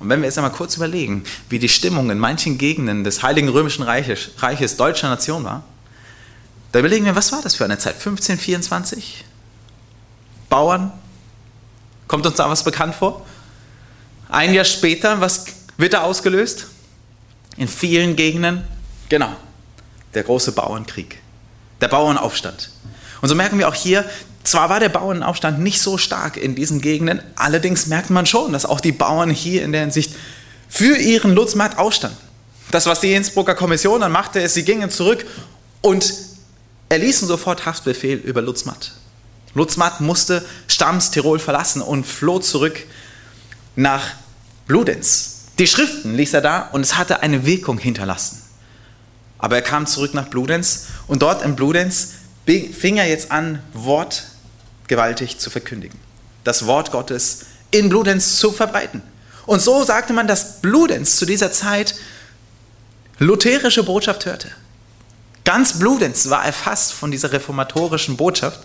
Und 0.00 0.08
wenn 0.08 0.22
wir 0.22 0.28
jetzt 0.28 0.38
einmal 0.38 0.52
kurz 0.52 0.76
überlegen, 0.76 1.24
wie 1.50 1.58
die 1.58 1.68
Stimmung 1.68 2.08
in 2.08 2.18
manchen 2.18 2.56
Gegenden 2.56 3.04
des 3.04 3.22
Heiligen 3.22 3.50
Römischen 3.50 3.82
Reiches, 3.82 4.30
Reiches 4.38 4.78
deutscher 4.78 5.10
Nation 5.10 5.44
war, 5.44 5.62
da 6.72 6.78
überlegen 6.78 7.04
wir, 7.04 7.16
was 7.16 7.32
war 7.32 7.42
das 7.42 7.54
für 7.54 7.66
eine 7.66 7.76
Zeit? 7.76 7.96
1524? 7.96 9.25
Bauern? 10.48 10.92
Kommt 12.08 12.26
uns 12.26 12.36
da 12.36 12.48
was 12.48 12.62
bekannt 12.62 12.94
vor? 12.94 13.26
Ein 14.28 14.54
Jahr 14.54 14.64
später, 14.64 15.20
was 15.20 15.46
wird 15.76 15.92
da 15.92 16.02
ausgelöst? 16.02 16.66
In 17.56 17.68
vielen 17.68 18.16
Gegenden, 18.16 18.62
genau, 19.08 19.30
der 20.14 20.22
große 20.22 20.52
Bauernkrieg. 20.52 21.20
der 21.80 21.88
Bauernaufstand. 21.88 22.70
Und 23.20 23.28
so 23.28 23.34
merken 23.34 23.58
wir 23.58 23.68
auch 23.68 23.74
hier, 23.74 24.04
zwar 24.44 24.68
war 24.70 24.80
der 24.80 24.88
Bauernaufstand 24.88 25.58
nicht 25.58 25.80
so 25.80 25.98
stark 25.98 26.36
in 26.36 26.54
diesen 26.54 26.80
Gegenden, 26.80 27.20
allerdings 27.34 27.86
merkt 27.86 28.10
man 28.10 28.26
schon, 28.26 28.52
dass 28.52 28.64
auch 28.64 28.80
die 28.80 28.92
Bauern 28.92 29.30
hier 29.30 29.62
in 29.62 29.72
der 29.72 29.82
Hinsicht 29.82 30.14
für 30.68 30.96
ihren 30.96 31.34
Lutzmatt 31.34 31.78
aufstanden. 31.78 32.18
Das, 32.70 32.86
was 32.86 33.00
die 33.00 33.12
Innsbrucker 33.12 33.54
Kommission 33.54 34.00
dann 34.00 34.12
machte, 34.12 34.40
ist, 34.40 34.54
sie 34.54 34.64
gingen 34.64 34.90
zurück 34.90 35.26
und 35.82 36.12
erließen 36.88 37.28
sofort 37.28 37.66
Haftbefehl 37.66 38.18
über 38.18 38.42
Lutzmatt. 38.42 38.92
Lutzmatt 39.56 40.02
musste 40.02 40.44
Stamms 40.68 41.10
Tirol 41.10 41.38
verlassen 41.38 41.80
und 41.80 42.06
floh 42.06 42.38
zurück 42.40 42.78
nach 43.74 44.02
Bludenz. 44.66 45.46
Die 45.58 45.66
Schriften 45.66 46.14
ließ 46.14 46.34
er 46.34 46.42
da 46.42 46.68
und 46.72 46.82
es 46.82 46.98
hatte 46.98 47.20
eine 47.22 47.46
Wirkung 47.46 47.78
hinterlassen. 47.78 48.42
Aber 49.38 49.56
er 49.56 49.62
kam 49.62 49.86
zurück 49.86 50.12
nach 50.12 50.28
Bludenz 50.28 50.88
und 51.06 51.22
dort 51.22 51.42
in 51.42 51.56
Bludenz 51.56 52.12
fing 52.44 52.98
er 52.98 53.08
jetzt 53.08 53.32
an, 53.32 53.62
Wort 53.72 54.24
gewaltig 54.88 55.38
zu 55.38 55.48
verkündigen. 55.48 55.98
Das 56.44 56.66
Wort 56.66 56.92
Gottes 56.92 57.46
in 57.70 57.88
Bludenz 57.88 58.36
zu 58.36 58.52
verbreiten. 58.52 59.02
Und 59.46 59.60
so 59.60 59.84
sagte 59.84 60.12
man, 60.12 60.28
dass 60.28 60.60
Bludenz 60.60 61.16
zu 61.16 61.24
dieser 61.24 61.50
Zeit 61.50 61.94
lutherische 63.18 63.84
Botschaft 63.84 64.26
hörte. 64.26 64.50
Ganz 65.44 65.78
Bludenz 65.78 66.28
war 66.28 66.44
erfasst 66.44 66.92
von 66.92 67.10
dieser 67.10 67.32
reformatorischen 67.32 68.18
Botschaft, 68.18 68.60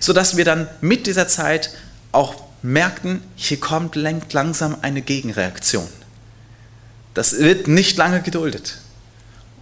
sodass 0.00 0.36
wir 0.36 0.44
dann 0.44 0.68
mit 0.80 1.06
dieser 1.06 1.28
Zeit 1.28 1.70
auch 2.12 2.42
merkten, 2.62 3.22
hier 3.36 3.60
kommt 3.60 3.94
langsam 3.96 4.76
eine 4.82 5.02
Gegenreaktion. 5.02 5.88
Das 7.14 7.38
wird 7.38 7.68
nicht 7.68 7.96
lange 7.96 8.22
geduldet. 8.22 8.78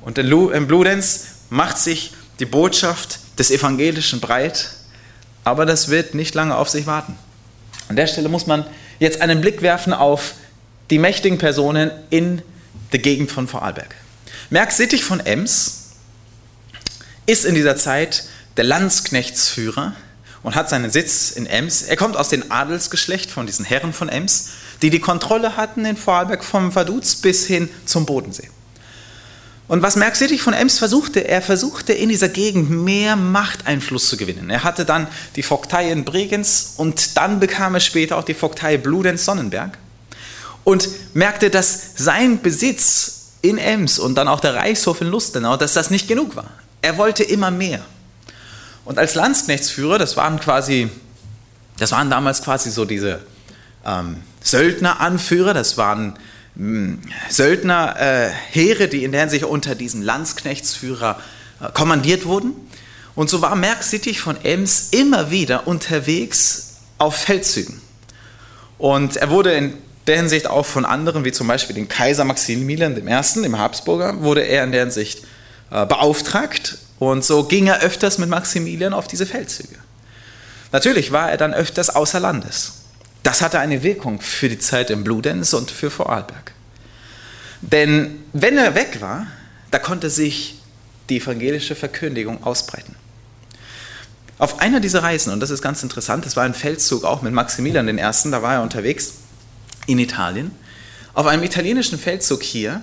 Und 0.03 0.19
in 0.19 0.67
Bludenz 0.67 1.25
macht 1.51 1.79
sich 1.79 2.13
die 2.39 2.47
Botschaft 2.47 3.19
des 3.39 3.51
Evangelischen 3.51 4.21
breit, 4.21 4.71
aber 5.45 5.67
das 5.67 5.89
wird 5.89 6.15
nicht 6.15 6.35
lange 6.35 6.57
auf 6.57 6.69
sich 6.69 6.87
warten. 6.87 7.17
An 7.89 7.97
der 7.97 8.07
Stelle 8.07 8.29
muss 8.29 8.47
man 8.47 8.67
jetzt 8.99 9.21
einen 9.21 9.41
Blick 9.41 9.63
werfen 9.63 9.93
auf 9.93 10.35
die 10.91 10.99
mächtigen 10.99 11.39
Personen 11.39 11.91
in 12.11 12.43
der 12.93 13.01
Gegend 13.01 13.31
von 13.31 13.49
Vorarlberg. 13.49 13.95
Merk 14.51 14.73
Sittig 14.73 15.05
von 15.05 15.21
Ems 15.21 15.91
ist 17.27 17.45
in 17.45 17.55
dieser 17.55 17.77
Zeit 17.77 18.25
der 18.57 18.65
Landsknechtsführer 18.65 19.95
und 20.47 20.55
hat 20.55 20.69
seinen 20.69 20.93
Sitz 20.93 21.33
in 21.33 21.47
Ems. 21.47 21.83
Er 21.83 21.97
kommt 21.97 22.17
aus 22.17 22.29
dem 22.29 22.53
Adelsgeschlecht 22.53 23.33
von 23.33 23.47
diesen 23.47 23.65
Herren 23.65 23.93
von 23.93 24.09
Ems, 24.09 24.51
die 24.81 24.91
die 24.91 25.01
Kontrolle 25.01 25.57
hatten 25.57 25.85
in 25.85 25.97
Vorarlberg 25.97 26.45
vom 26.45 26.73
Vaduz 26.73 27.17
bis 27.17 27.47
hin 27.47 27.69
zum 27.85 28.07
Bodensee. 28.07 28.49
Und 29.67 29.83
was 29.83 29.97
Merksittig 29.97 30.43
von 30.43 30.55
Ems 30.55 30.79
versuchte, 30.79 31.27
er 31.27 31.43
versuchte 31.43 31.93
in 31.93 32.11
dieser 32.11 32.29
Gegend 32.29 32.71
mehr 32.71 33.17
Machteinfluss 33.17 34.09
zu 34.09 34.17
gewinnen. 34.17 34.49
Er 34.49 34.63
hatte 34.63 34.85
dann 34.85 35.09
die 35.35 35.43
Vogtei 35.43 35.91
in 35.91 36.05
Bregenz 36.05 36.75
und 36.77 37.17
dann 37.17 37.41
bekam 37.41 37.75
er 37.75 37.81
später 37.81 38.17
auch 38.17 38.23
die 38.23 38.35
Vogtei 38.35 38.77
Bludenz-Sonnenberg 38.77 39.77
und 40.63 40.89
merkte, 41.13 41.51
dass 41.51 41.97
sein 41.97 42.41
Besitz 42.41 43.33
in 43.43 43.59
Ems 43.59 43.99
und 43.99 44.15
dann 44.15 44.29
auch 44.29 44.39
der 44.39 44.55
Reichshof 44.55 45.01
in 45.01 45.09
Lustenau, 45.09 45.57
dass 45.57 45.73
das 45.73 45.91
nicht 45.91 46.07
genug 46.07 46.37
war. 46.37 46.51
Er 46.83 46.99
wollte 46.99 47.25
immer 47.25 47.51
mehr. 47.51 47.85
Und 48.87 49.01
als 49.01 49.17
Landsknechtsführer, 49.17 49.99
das 49.99 50.17
waren 50.17 50.39
quasi, 50.39 50.89
das 51.79 51.91
waren 51.91 52.09
damals 52.09 52.41
quasi 52.41 52.71
so 52.71 52.85
diese 52.85 53.19
ähm, 53.85 54.23
Söldneranführer, 54.43 55.55
das 55.55 55.77
waren 55.77 56.17
hm, 56.55 57.01
Söldnerheere, 57.29 58.85
äh, 58.85 58.89
die 58.89 59.03
in 59.03 59.11
der 59.11 59.23
Hinsicht 59.23 59.45
unter 59.45 59.75
diesen 59.75 60.03
Landsknechtsführer 60.03 61.21
äh, 61.61 61.73
kommandiert 61.73 62.27
wurden. 62.27 62.53
Und 63.17 63.29
so 63.29 63.43
war 63.43 63.57
Merck 63.57 63.83
Sittig 63.83 64.21
von 64.21 64.37
Ems 64.45 64.91
immer 64.93 65.33
wieder 65.33 65.67
unterwegs 65.67 66.77
auf 66.99 67.17
Feldzügen. 67.17 67.81
Und 68.79 69.17
er 69.17 69.31
wurde 69.31 69.53
in 69.53 69.75
der 70.07 70.19
Hinsicht 70.19 70.47
auch 70.47 70.65
von 70.65 70.85
anderen, 70.85 71.25
wie 71.25 71.33
zum 71.33 71.49
Beispiel 71.49 71.75
dem 71.75 71.89
Kaiser 71.89 72.25
Maximilian 72.25 72.97
I., 72.97 73.43
dem 73.43 73.59
Habsburger, 73.59 74.23
wurde 74.23 74.43
er 74.43 74.63
in 74.63 74.71
der 74.71 74.83
Hinsicht 74.83 75.25
äh, 75.73 75.85
beauftragt. 75.87 76.79
Und 76.99 77.25
so 77.25 77.45
ging 77.45 77.67
er 77.67 77.81
öfters 77.81 78.19
mit 78.19 78.29
Maximilian 78.29 78.93
auf 78.93 79.07
diese 79.07 79.27
Feldzüge. 79.27 79.77
Natürlich 80.73 81.13
war 81.13 81.31
er 81.31 81.37
dann 81.37 81.55
öfters 81.55 81.91
außer 81.91 82.21
Landes. 82.21 82.73
Das 83.23 83.43
hatte 83.43 83.59
eine 83.59 83.83
Wirkung 83.83 84.21
für 84.21 84.49
die 84.49 84.59
Zeit 84.59 84.91
in 84.91 85.05
Bludenz 85.05 85.53
und 85.53 85.71
für 85.71 85.91
Vorarlberg. 85.91 86.53
Denn 87.61 88.23
wenn 88.33 88.57
er 88.57 88.75
weg 88.75 89.01
war, 89.01 89.27
da 89.71 89.79
konnte 89.79 90.11
sich 90.11 90.61
die 91.09 91.19
evangelische 91.19 91.75
Verkündigung 91.75 92.45
ausbreiten. 92.45 92.95
Auf 94.39 94.61
einer 94.61 94.81
dieser 94.81 95.03
Reisen, 95.03 95.33
und 95.33 95.41
das 95.41 95.51
ist 95.51 95.63
ganz 95.63 95.83
interessant, 95.83 96.27
das 96.27 96.37
war 96.37 96.45
ein 96.45 96.55
Feldzug 96.55 97.05
auch 97.05 97.23
mit 97.23 97.33
Maximilian 97.33 97.89
I., 97.89 97.97
da 97.97 98.43
war 98.43 98.55
er 98.55 98.63
unterwegs 98.63 99.15
in 99.87 99.99
Italien. 99.99 100.51
Auf 101.15 101.27
einem 101.27 101.43
italienischen 101.43 101.99
Feldzug 101.99 102.43
hier 102.43 102.83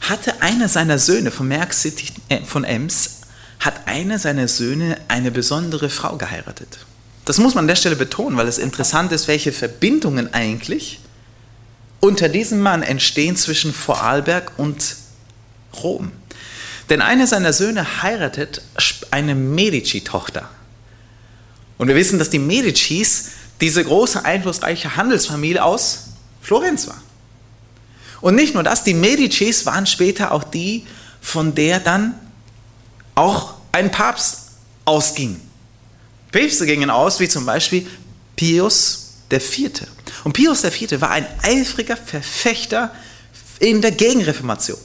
hatte 0.00 0.40
einer 0.40 0.68
seiner 0.68 0.98
Söhne 0.98 1.30
von 1.30 1.48
Merck 1.48 1.74
City 1.74 2.08
äh, 2.28 2.40
von 2.42 2.64
Ems, 2.64 3.15
hat 3.60 3.86
einer 3.86 4.18
seiner 4.18 4.48
Söhne 4.48 4.98
eine 5.08 5.30
besondere 5.30 5.90
Frau 5.90 6.16
geheiratet. 6.16 6.78
Das 7.24 7.38
muss 7.38 7.54
man 7.54 7.64
an 7.64 7.68
der 7.68 7.76
Stelle 7.76 7.96
betonen, 7.96 8.36
weil 8.36 8.46
es 8.46 8.58
interessant 8.58 9.10
ist, 9.12 9.26
welche 9.26 9.52
Verbindungen 9.52 10.32
eigentlich 10.32 11.00
unter 12.00 12.28
diesem 12.28 12.60
Mann 12.60 12.82
entstehen 12.82 13.36
zwischen 13.36 13.72
Vorarlberg 13.72 14.52
und 14.58 14.96
Rom. 15.82 16.12
Denn 16.88 17.02
einer 17.02 17.26
seiner 17.26 17.52
Söhne 17.52 18.02
heiratet 18.02 18.62
eine 19.10 19.34
Medici-Tochter. 19.34 20.48
Und 21.78 21.88
wir 21.88 21.96
wissen, 21.96 22.18
dass 22.18 22.30
die 22.30 22.38
Medicis 22.38 23.30
diese 23.60 23.82
große, 23.82 24.24
einflussreiche 24.24 24.96
Handelsfamilie 24.96 25.64
aus 25.64 26.10
Florenz 26.40 26.86
war. 26.86 27.02
Und 28.20 28.34
nicht 28.34 28.54
nur 28.54 28.62
das, 28.62 28.84
die 28.84 28.94
Medicis 28.94 29.66
waren 29.66 29.86
später 29.86 30.32
auch 30.32 30.44
die, 30.44 30.86
von 31.20 31.54
der 31.54 31.80
dann 31.80 32.14
auch 33.16 33.54
ein 33.72 33.90
Papst 33.90 34.52
ausging. 34.84 35.40
Päpste 36.30 36.66
gingen 36.66 36.90
aus, 36.90 37.18
wie 37.18 37.28
zum 37.28 37.44
Beispiel 37.44 37.86
Pius 38.36 39.14
IV. 39.32 39.82
Und 40.22 40.32
Pius 40.32 40.62
IV 40.62 41.00
war 41.00 41.10
ein 41.10 41.26
eifriger 41.42 41.96
Verfechter 41.96 42.94
in 43.58 43.82
der 43.82 43.90
Gegenreformation. 43.90 44.78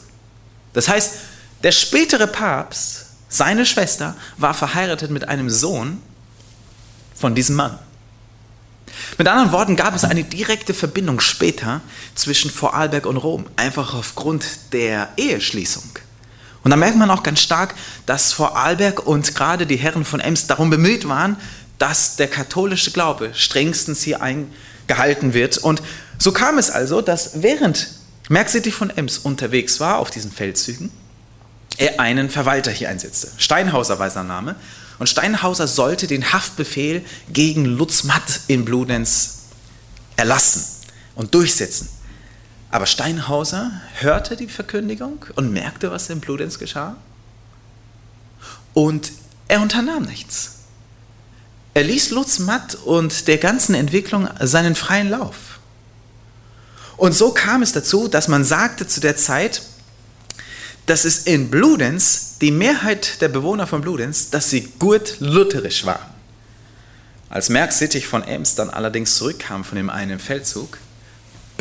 Das 0.74 0.88
heißt, 0.88 1.14
der 1.62 1.72
spätere 1.72 2.26
Papst, 2.26 3.06
seine 3.30 3.66
Schwester, 3.66 4.16
war 4.38 4.54
verheiratet 4.54 5.12
mit 5.12 5.28
einem 5.28 5.50
Sohn 5.50 6.02
von 7.16 7.36
diesem 7.36 7.56
Mann. 7.56 7.78
Mit 9.18 9.28
anderen 9.28 9.52
Worten 9.52 9.76
gab 9.76 9.96
es 9.96 10.04
eine 10.04 10.24
direkte 10.24 10.74
Verbindung 10.74 11.20
später 11.20 11.82
zwischen 12.16 12.50
Vorarlberg 12.50 13.06
und 13.06 13.18
Rom, 13.18 13.46
einfach 13.56 13.94
aufgrund 13.94 14.74
der 14.74 15.10
Eheschließung. 15.18 15.84
Und 16.64 16.72
da 16.72 16.78
merkt 16.78 16.98
man 16.98 17.10
auch 17.10 17.24
ganz 17.24 17.42
stark, 17.42 17.74
dass 18.06 18.34
Vorarlberg 18.34 19.06
und 19.06 19.34
gerade 19.34 19.66
die 19.66 19.78
Herren 19.78 20.06
von 20.06 20.20
Ems 20.20 20.48
darum 20.48 20.70
bemüht 20.70 21.08
waren, 21.08 21.38
dass 21.80 22.16
der 22.16 22.28
katholische 22.28 22.92
Glaube 22.92 23.32
strengstens 23.34 24.04
hier 24.04 24.22
eingehalten 24.22 25.34
wird. 25.34 25.58
Und 25.58 25.82
so 26.20 26.32
kam 26.32 26.60
es 26.60 26.70
also, 26.70 27.02
dass 27.02 27.42
während 27.42 27.88
Merksittig 28.30 28.74
von 28.74 28.90
Ems 28.90 29.18
unterwegs 29.18 29.80
war 29.80 29.98
auf 29.98 30.10
diesen 30.10 30.32
Feldzügen, 30.32 30.92
er 31.78 32.00
einen 32.00 32.30
Verwalter 32.30 32.72
hier 32.72 32.90
einsetzte. 32.90 33.30
Steinhauser 33.38 34.00
war 34.00 34.10
sein 34.10 34.28
Name. 34.28 34.56
Und 35.00 35.08
Steinhauser 35.08 35.68
sollte 35.68 36.06
den 36.06 36.32
Haftbefehl 36.32 37.04
gegen 37.34 37.66
Lutz 37.66 38.04
Matt 38.04 38.42
in 38.48 38.66
Bludenz 38.66 39.40
erlassen 40.16 40.64
und 41.16 41.34
durchsetzen. 41.34 41.90
Aber 42.72 42.86
Steinhauser 42.86 43.72
hörte 44.00 44.38
die 44.38 44.48
Verkündigung 44.48 45.26
und 45.36 45.52
merkte, 45.52 45.92
was 45.92 46.10
in 46.10 46.22
Bludenz 46.22 46.58
geschah. 46.58 46.96
Und 48.74 49.12
er 49.50 49.62
unternahm 49.62 50.04
nichts. 50.04 50.60
Er 51.74 51.84
ließ 51.84 52.12
Lutz 52.12 52.40
Matt 52.40 52.76
und 52.76 53.28
der 53.28 53.38
ganzen 53.38 53.76
Entwicklung 53.76 54.30
seinen 54.40 54.76
freien 54.76 55.10
Lauf. 55.10 55.60
Und 56.96 57.14
so 57.14 57.32
kam 57.32 57.62
es 57.62 57.74
dazu, 57.74 58.08
dass 58.08 58.28
man 58.28 58.46
sagte 58.46 58.88
zu 58.88 59.02
der 59.02 59.18
Zeit, 59.18 59.62
dass 60.86 61.04
es 61.04 61.20
in 61.20 61.50
Bludenz, 61.50 62.38
die 62.40 62.52
Mehrheit 62.52 63.22
der 63.22 63.30
Bewohner 63.30 63.68
von 63.68 63.82
Bludenz, 63.82 64.30
dass 64.30 64.50
sie 64.50 64.72
gut 64.80 65.16
lutherisch 65.20 65.86
waren. 65.86 66.10
Als 67.30 67.50
Merck 67.50 67.72
Sittig 67.72 68.08
von 68.08 68.24
Ems 68.24 68.56
dann 68.56 68.70
allerdings 68.70 69.16
zurückkam 69.16 69.64
von 69.64 69.78
dem 69.78 69.90
einen 69.90 70.20
Feldzug, 70.20 70.78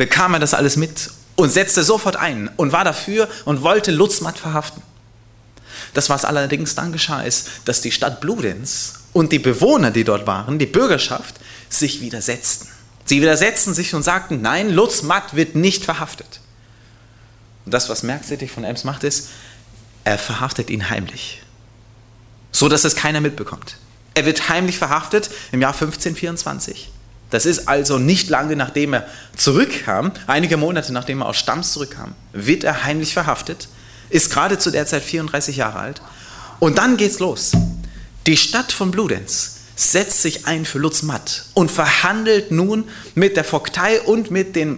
bekam 0.01 0.33
er 0.33 0.39
das 0.39 0.55
alles 0.55 0.77
mit 0.77 1.11
und 1.35 1.51
setzte 1.51 1.83
sofort 1.83 2.15
ein 2.15 2.49
und 2.57 2.71
war 2.71 2.83
dafür 2.83 3.29
und 3.45 3.61
wollte 3.61 3.91
Lutzmatt 3.91 4.39
verhaften. 4.39 4.81
Das, 5.93 6.09
was 6.09 6.25
allerdings 6.25 6.73
dann 6.73 6.91
geschah, 6.91 7.21
ist, 7.21 7.47
dass 7.65 7.81
die 7.81 7.91
Stadt 7.91 8.19
Bludenz 8.19 8.93
und 9.13 9.31
die 9.31 9.37
Bewohner, 9.37 9.91
die 9.91 10.03
dort 10.03 10.25
waren, 10.25 10.57
die 10.57 10.65
Bürgerschaft, 10.65 11.35
sich 11.69 12.01
widersetzten. 12.01 12.67
Sie 13.05 13.21
widersetzten 13.21 13.75
sich 13.75 13.93
und 13.93 14.01
sagten, 14.01 14.41
nein, 14.41 14.71
Lutz 14.71 15.03
Matt 15.03 15.35
wird 15.35 15.53
nicht 15.53 15.85
verhaftet. 15.85 16.39
Und 17.65 17.71
das, 17.71 17.87
was 17.87 18.01
Merksittig 18.01 18.49
von 18.49 18.63
Ems 18.63 18.83
macht, 18.83 19.03
ist, 19.03 19.29
er 20.03 20.17
verhaftet 20.17 20.71
ihn 20.71 20.89
heimlich. 20.89 21.43
so 22.51 22.69
dass 22.69 22.85
es 22.85 22.95
keiner 22.95 23.21
mitbekommt. 23.21 23.77
Er 24.15 24.25
wird 24.25 24.49
heimlich 24.49 24.79
verhaftet 24.79 25.29
im 25.51 25.61
Jahr 25.61 25.73
1524. 25.73 26.91
Das 27.31 27.45
ist 27.45 27.67
also 27.67 27.97
nicht 27.97 28.29
lange 28.29 28.55
nachdem 28.55 28.93
er 28.93 29.07
zurückkam, 29.35 30.11
einige 30.27 30.57
Monate 30.57 30.93
nachdem 30.93 31.21
er 31.21 31.27
aus 31.27 31.37
Stamms 31.37 31.73
zurückkam, 31.73 32.13
wird 32.33 32.63
er 32.63 32.83
heimlich 32.83 33.13
verhaftet, 33.13 33.69
ist 34.09 34.29
gerade 34.29 34.59
zu 34.59 34.69
der 34.69 34.85
Zeit 34.85 35.01
34 35.01 35.55
Jahre 35.55 35.79
alt. 35.79 36.01
Und 36.59 36.77
dann 36.77 36.97
geht's 36.97 37.19
los. 37.19 37.53
Die 38.27 38.37
Stadt 38.37 38.71
von 38.71 38.91
Bludenz 38.91 39.57
setzt 39.75 40.21
sich 40.21 40.45
ein 40.45 40.65
für 40.65 40.77
Lutz 40.77 41.01
Matt 41.01 41.45
und 41.53 41.71
verhandelt 41.71 42.51
nun 42.51 42.83
mit 43.15 43.35
der 43.35 43.45
Vogtei 43.45 44.01
und 44.01 44.29
mit 44.29 44.55
den 44.55 44.77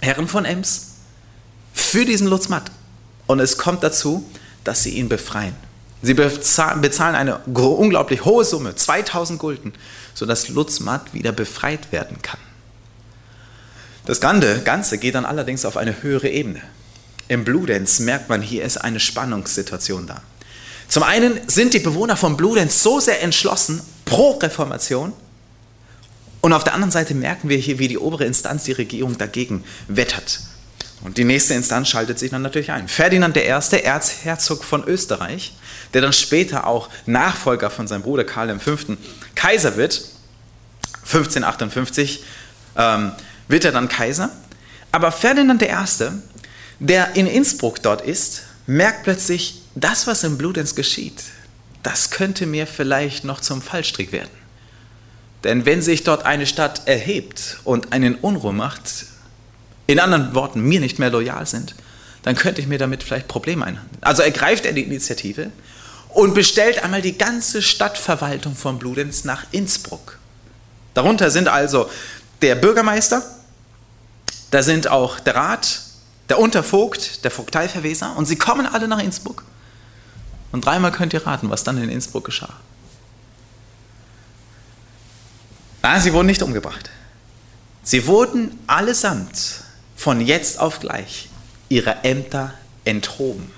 Herren 0.00 0.28
von 0.28 0.44
Ems 0.44 0.92
für 1.72 2.04
diesen 2.04 2.28
Lutz 2.28 2.48
Matt. 2.48 2.70
Und 3.26 3.40
es 3.40 3.58
kommt 3.58 3.82
dazu, 3.82 4.24
dass 4.62 4.82
sie 4.82 4.90
ihn 4.90 5.08
befreien. 5.08 5.54
Sie 6.02 6.14
bezahlen 6.14 7.14
eine 7.16 7.38
unglaublich 7.38 8.24
hohe 8.24 8.44
Summe, 8.44 8.76
2000 8.76 9.38
Gulden, 9.40 9.72
sodass 10.16 10.48
Lutz 10.48 10.80
Matt 10.80 11.12
wieder 11.12 11.30
befreit 11.30 11.92
werden 11.92 12.22
kann. 12.22 12.40
Das 14.06 14.20
Ganze 14.20 14.98
geht 14.98 15.14
dann 15.14 15.26
allerdings 15.26 15.64
auf 15.64 15.76
eine 15.76 16.02
höhere 16.02 16.28
Ebene. 16.28 16.62
Im 17.28 17.44
Bludenz 17.44 17.98
merkt 17.98 18.28
man, 18.28 18.40
hier 18.40 18.64
ist 18.64 18.78
eine 18.78 18.98
Spannungssituation 18.98 20.06
da. 20.06 20.22
Zum 20.88 21.02
einen 21.02 21.38
sind 21.48 21.74
die 21.74 21.80
Bewohner 21.80 22.16
von 22.16 22.36
Bludenz 22.36 22.82
so 22.82 22.98
sehr 22.98 23.22
entschlossen 23.22 23.82
pro 24.04 24.32
Reformation 24.32 25.12
und 26.40 26.52
auf 26.52 26.64
der 26.64 26.74
anderen 26.74 26.92
Seite 26.92 27.14
merken 27.14 27.48
wir 27.48 27.58
hier, 27.58 27.78
wie 27.78 27.88
die 27.88 27.98
obere 27.98 28.24
Instanz, 28.24 28.64
die 28.64 28.72
Regierung, 28.72 29.18
dagegen 29.18 29.64
wettert. 29.88 30.40
Und 31.02 31.18
die 31.18 31.24
nächste 31.24 31.54
Instanz 31.54 31.88
schaltet 31.88 32.18
sich 32.18 32.30
dann 32.30 32.42
natürlich 32.42 32.72
ein. 32.72 32.88
Ferdinand 32.88 33.36
I., 33.36 33.40
Erzherzog 33.40 34.64
von 34.64 34.84
Österreich, 34.84 35.54
der 35.94 36.02
dann 36.02 36.12
später 36.12 36.66
auch 36.66 36.88
Nachfolger 37.04 37.70
von 37.70 37.86
seinem 37.86 38.02
Bruder 38.02 38.24
Karl 38.24 38.58
V. 38.58 38.76
Kaiser 39.34 39.76
wird, 39.76 40.02
1558 41.04 42.24
ähm, 42.76 43.12
wird 43.48 43.64
er 43.64 43.72
dann 43.72 43.88
Kaiser. 43.88 44.30
Aber 44.90 45.12
Ferdinand 45.12 45.62
I., 45.62 45.68
der 46.80 47.16
in 47.16 47.26
Innsbruck 47.26 47.82
dort 47.82 48.02
ist, 48.02 48.42
merkt 48.66 49.04
plötzlich, 49.04 49.62
das, 49.74 50.06
was 50.06 50.24
in 50.24 50.38
Bludenz 50.38 50.74
geschieht, 50.74 51.22
das 51.82 52.10
könnte 52.10 52.46
mir 52.46 52.66
vielleicht 52.66 53.24
noch 53.24 53.40
zum 53.40 53.62
Fallstrick 53.62 54.10
werden. 54.10 54.30
Denn 55.44 55.64
wenn 55.66 55.82
sich 55.82 56.02
dort 56.02 56.24
eine 56.24 56.46
Stadt 56.46 56.88
erhebt 56.88 57.58
und 57.62 57.92
einen 57.92 58.16
Unruhe 58.16 58.52
macht, 58.52 59.06
in 59.86 60.00
anderen 60.00 60.34
Worten 60.34 60.60
mir 60.60 60.80
nicht 60.80 60.98
mehr 60.98 61.10
loyal 61.10 61.46
sind, 61.46 61.74
dann 62.22 62.34
könnte 62.34 62.60
ich 62.60 62.66
mir 62.66 62.78
damit 62.78 63.02
vielleicht 63.02 63.28
Probleme 63.28 63.64
einhandeln. 63.64 64.02
Also 64.02 64.22
ergreift 64.22 64.66
er 64.66 64.72
die 64.72 64.82
Initiative 64.82 65.50
und 66.08 66.34
bestellt 66.34 66.82
einmal 66.82 67.02
die 67.02 67.16
ganze 67.16 67.62
Stadtverwaltung 67.62 68.56
von 68.56 68.78
Bludenz 68.78 69.24
nach 69.24 69.44
Innsbruck. 69.52 70.18
Darunter 70.94 71.30
sind 71.30 71.48
also 71.48 71.88
der 72.42 72.54
Bürgermeister, 72.54 73.22
da 74.50 74.62
sind 74.62 74.88
auch 74.88 75.20
der 75.20 75.36
Rat, 75.36 75.82
der 76.28 76.38
Untervogt, 76.38 77.24
der 77.24 77.30
Vogteiverweser 77.30 78.16
und 78.16 78.26
sie 78.26 78.36
kommen 78.36 78.66
alle 78.66 78.88
nach 78.88 79.02
Innsbruck. 79.02 79.44
Und 80.52 80.64
dreimal 80.64 80.90
könnt 80.90 81.12
ihr 81.12 81.26
raten, 81.26 81.50
was 81.50 81.64
dann 81.64 81.76
in 81.82 81.90
Innsbruck 81.90 82.24
geschah. 82.24 82.54
Nein, 85.82 86.00
sie 86.00 86.12
wurden 86.12 86.26
nicht 86.26 86.42
umgebracht. 86.42 86.90
Sie 87.82 88.06
wurden 88.06 88.58
allesamt 88.66 89.65
von 89.96 90.20
jetzt 90.20 90.60
auf 90.60 90.78
gleich 90.80 91.28
ihrer 91.68 92.04
Ämter 92.04 92.54
enthoben. 92.84 93.50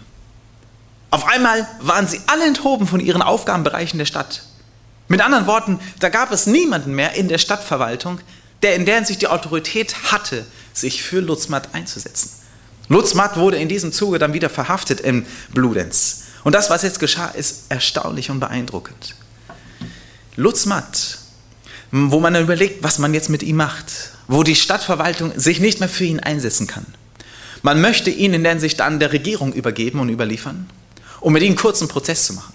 Auf 1.10 1.26
einmal 1.26 1.66
waren 1.80 2.06
sie 2.06 2.20
alle 2.26 2.46
enthoben 2.46 2.86
von 2.86 3.00
ihren 3.00 3.22
Aufgabenbereichen 3.22 3.98
der 3.98 4.06
Stadt. 4.06 4.44
Mit 5.08 5.20
anderen 5.20 5.46
Worten, 5.46 5.80
da 6.00 6.10
gab 6.10 6.32
es 6.32 6.46
niemanden 6.46 6.94
mehr 6.94 7.14
in 7.14 7.28
der 7.28 7.38
Stadtverwaltung, 7.38 8.20
der 8.62 8.74
in 8.74 8.84
der 8.84 9.04
sich 9.04 9.18
die 9.18 9.28
Autorität 9.28 10.12
hatte, 10.12 10.44
sich 10.72 11.02
für 11.02 11.20
Lutzmatt 11.20 11.74
einzusetzen. 11.74 12.30
Lutzmatt 12.88 13.36
wurde 13.36 13.56
in 13.58 13.68
diesem 13.68 13.92
Zuge 13.92 14.18
dann 14.18 14.32
wieder 14.32 14.50
verhaftet 14.50 15.00
in 15.00 15.26
Bludenz. 15.52 16.24
Und 16.44 16.54
das, 16.54 16.70
was 16.70 16.82
jetzt 16.82 17.00
geschah, 17.00 17.28
ist 17.28 17.64
erstaunlich 17.68 18.30
und 18.30 18.40
beeindruckend. 18.40 19.14
Lutzmatt, 20.36 21.18
wo 21.90 22.20
man 22.20 22.34
dann 22.34 22.44
überlegt, 22.44 22.82
was 22.82 22.98
man 22.98 23.12
jetzt 23.12 23.28
mit 23.28 23.42
ihm 23.42 23.56
macht, 23.56 24.12
wo 24.28 24.42
die 24.42 24.54
Stadtverwaltung 24.54 25.32
sich 25.36 25.58
nicht 25.58 25.80
mehr 25.80 25.88
für 25.88 26.04
ihn 26.04 26.20
einsetzen 26.20 26.66
kann. 26.66 26.86
Man 27.62 27.80
möchte 27.80 28.10
ihn 28.10 28.34
in 28.34 28.44
der 28.44 28.52
Hinsicht 28.52 28.78
dann 28.78 29.00
der 29.00 29.12
Regierung 29.12 29.52
übergeben 29.52 29.98
und 29.98 30.10
überliefern, 30.10 30.68
um 31.20 31.32
mit 31.32 31.42
ihm 31.42 31.48
einen 31.48 31.56
kurzen 31.56 31.88
Prozess 31.88 32.26
zu 32.26 32.34
machen. 32.34 32.54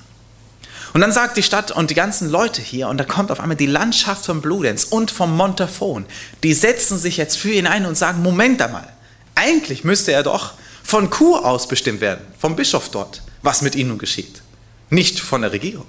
Und 0.93 1.01
dann 1.01 1.11
sagt 1.11 1.37
die 1.37 1.43
Stadt 1.43 1.71
und 1.71 1.89
die 1.89 1.95
ganzen 1.95 2.29
Leute 2.29 2.61
hier, 2.61 2.87
und 2.87 2.99
da 2.99 3.03
kommt 3.03 3.31
auf 3.31 3.39
einmal 3.39 3.57
die 3.57 3.65
Landschaft 3.65 4.25
von 4.25 4.41
Bludenz 4.41 4.83
und 4.83 5.09
vom 5.09 5.35
Montafon, 5.35 6.05
die 6.43 6.53
setzen 6.53 6.99
sich 6.99 7.17
jetzt 7.17 7.37
für 7.37 7.51
ihn 7.51 7.65
ein 7.65 7.87
und 7.87 7.97
sagen, 7.97 8.21
Moment 8.21 8.61
einmal, 8.61 8.87
eigentlich 9.33 9.83
müsste 9.83 10.11
er 10.11 10.21
doch 10.21 10.53
von 10.83 11.09
Chur 11.09 11.45
aus 11.45 11.67
bestimmt 11.67 11.99
werden, 11.99 12.21
vom 12.37 12.55
Bischof 12.55 12.89
dort, 12.89 13.23
was 13.41 13.63
mit 13.63 13.75
ihm 13.75 13.87
nun 13.87 13.97
geschieht, 13.97 14.43
nicht 14.91 15.19
von 15.19 15.41
der 15.41 15.51
Regierung. 15.51 15.87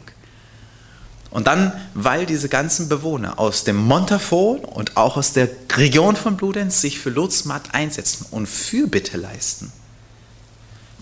Und 1.35 1.49
dann, 1.49 1.73
weil 1.95 2.27
diese 2.27 2.49
ganzen 2.49 2.89
Bewohner 2.89 3.41
aus 3.41 3.65
dem 3.65 3.75
Montafon 3.75 4.61
und 4.61 4.97
auch 4.97 5.17
aus 5.17 5.33
der 5.33 5.49
Region 5.73 6.15
von 6.15 6.37
Bludenz 6.37 6.81
sich 6.81 7.01
für 7.01 7.11
Lotsmatt 7.11 7.75
einsetzen 7.75 8.27
und 8.31 8.47
Fürbitte 8.47 9.17
leisten, 9.17 9.73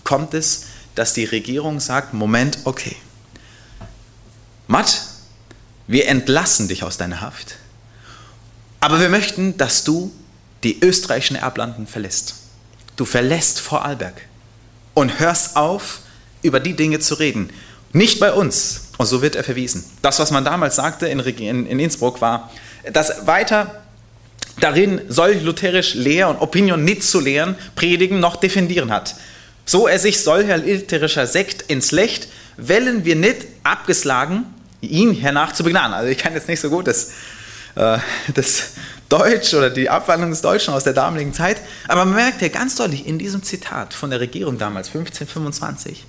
kommt 0.03 0.33
es, 0.33 0.63
dass 0.95 1.13
die 1.13 1.25
Regierung 1.25 1.79
sagt, 1.79 2.15
Moment, 2.15 2.57
okay, 2.63 2.95
Matt, 4.65 5.03
wir 5.85 6.07
entlassen 6.07 6.67
dich 6.67 6.83
aus 6.83 6.97
deiner 6.97 7.21
Haft, 7.21 7.57
aber 8.79 8.99
wir 8.99 9.09
möchten, 9.09 9.55
dass 9.57 9.83
du 9.83 10.11
die 10.63 10.83
österreichischen 10.83 11.35
Erblanden 11.35 11.85
verlässt. 11.85 12.37
Du 12.95 13.05
verlässt 13.05 13.59
Vorarlberg 13.59 14.19
und 14.95 15.19
hörst 15.19 15.57
auf, 15.57 15.99
über 16.41 16.59
die 16.59 16.75
Dinge 16.75 16.97
zu 16.97 17.13
reden. 17.13 17.51
Nicht 17.91 18.19
bei 18.19 18.33
uns, 18.33 18.82
und 19.03 19.07
so 19.07 19.21
wird 19.21 19.35
er 19.35 19.43
verwiesen. 19.43 19.83
Das, 20.01 20.19
was 20.19 20.31
man 20.31 20.45
damals 20.45 20.77
sagte 20.77 21.07
in, 21.07 21.19
in 21.19 21.79
Innsbruck, 21.79 22.21
war, 22.21 22.49
dass 22.93 23.27
weiter 23.27 23.83
darin 24.61 25.01
soll 25.09 25.33
lutherisch 25.43 25.93
Lehr 25.93 26.29
und 26.29 26.37
Opinion 26.37 26.85
nicht 26.85 27.03
zu 27.03 27.19
lehren, 27.19 27.55
predigen 27.75 28.21
noch 28.21 28.37
defendieren 28.37 28.91
hat. 28.91 29.15
So 29.65 29.87
er 29.87 29.99
sich 29.99 30.23
solcher 30.23 30.57
lutherischer 30.57 31.27
Sekt 31.27 31.63
ins 31.63 31.91
Lecht, 31.91 32.29
wellen 32.55 33.03
wir 33.03 33.17
nicht 33.17 33.45
abgeslagen, 33.63 34.45
ihn 34.79 35.13
hernach 35.13 35.51
zu 35.51 35.65
begnaden. 35.65 35.93
Also 35.93 36.09
ich 36.09 36.17
kann 36.17 36.33
jetzt 36.33 36.47
nicht 36.47 36.61
so 36.61 36.69
gut 36.69 36.87
das, 36.87 37.11
äh, 37.75 37.97
das 38.33 38.71
Deutsch 39.09 39.53
oder 39.53 39.69
die 39.69 39.89
Abwandlung 39.89 40.29
des 40.29 40.41
Deutschen 40.41 40.73
aus 40.73 40.85
der 40.85 40.93
damaligen 40.93 41.33
Zeit, 41.33 41.57
aber 41.89 42.05
man 42.05 42.15
merkt 42.15 42.41
ja 42.41 42.47
ganz 42.47 42.77
deutlich 42.77 43.05
in 43.05 43.19
diesem 43.19 43.43
Zitat 43.43 43.93
von 43.93 44.11
der 44.11 44.21
Regierung 44.21 44.57
damals, 44.57 44.87
1525, 44.87 46.05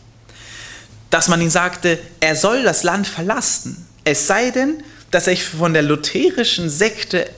dass 1.15 1.29
man 1.29 1.41
ihm 1.41 1.49
sagte, 1.49 2.01
er 2.19 2.35
soll 2.35 2.65
das 2.65 2.83
Land 2.83 3.07
verlassen, 3.07 3.87
es 4.03 4.27
sei 4.27 4.51
denn, 4.51 4.83
dass 5.13 5.29
er 5.29 5.37
sich 5.37 5.45
von 5.45 5.73
der 5.73 5.83
lutherischen 5.83 6.69
Sekte 6.69 7.31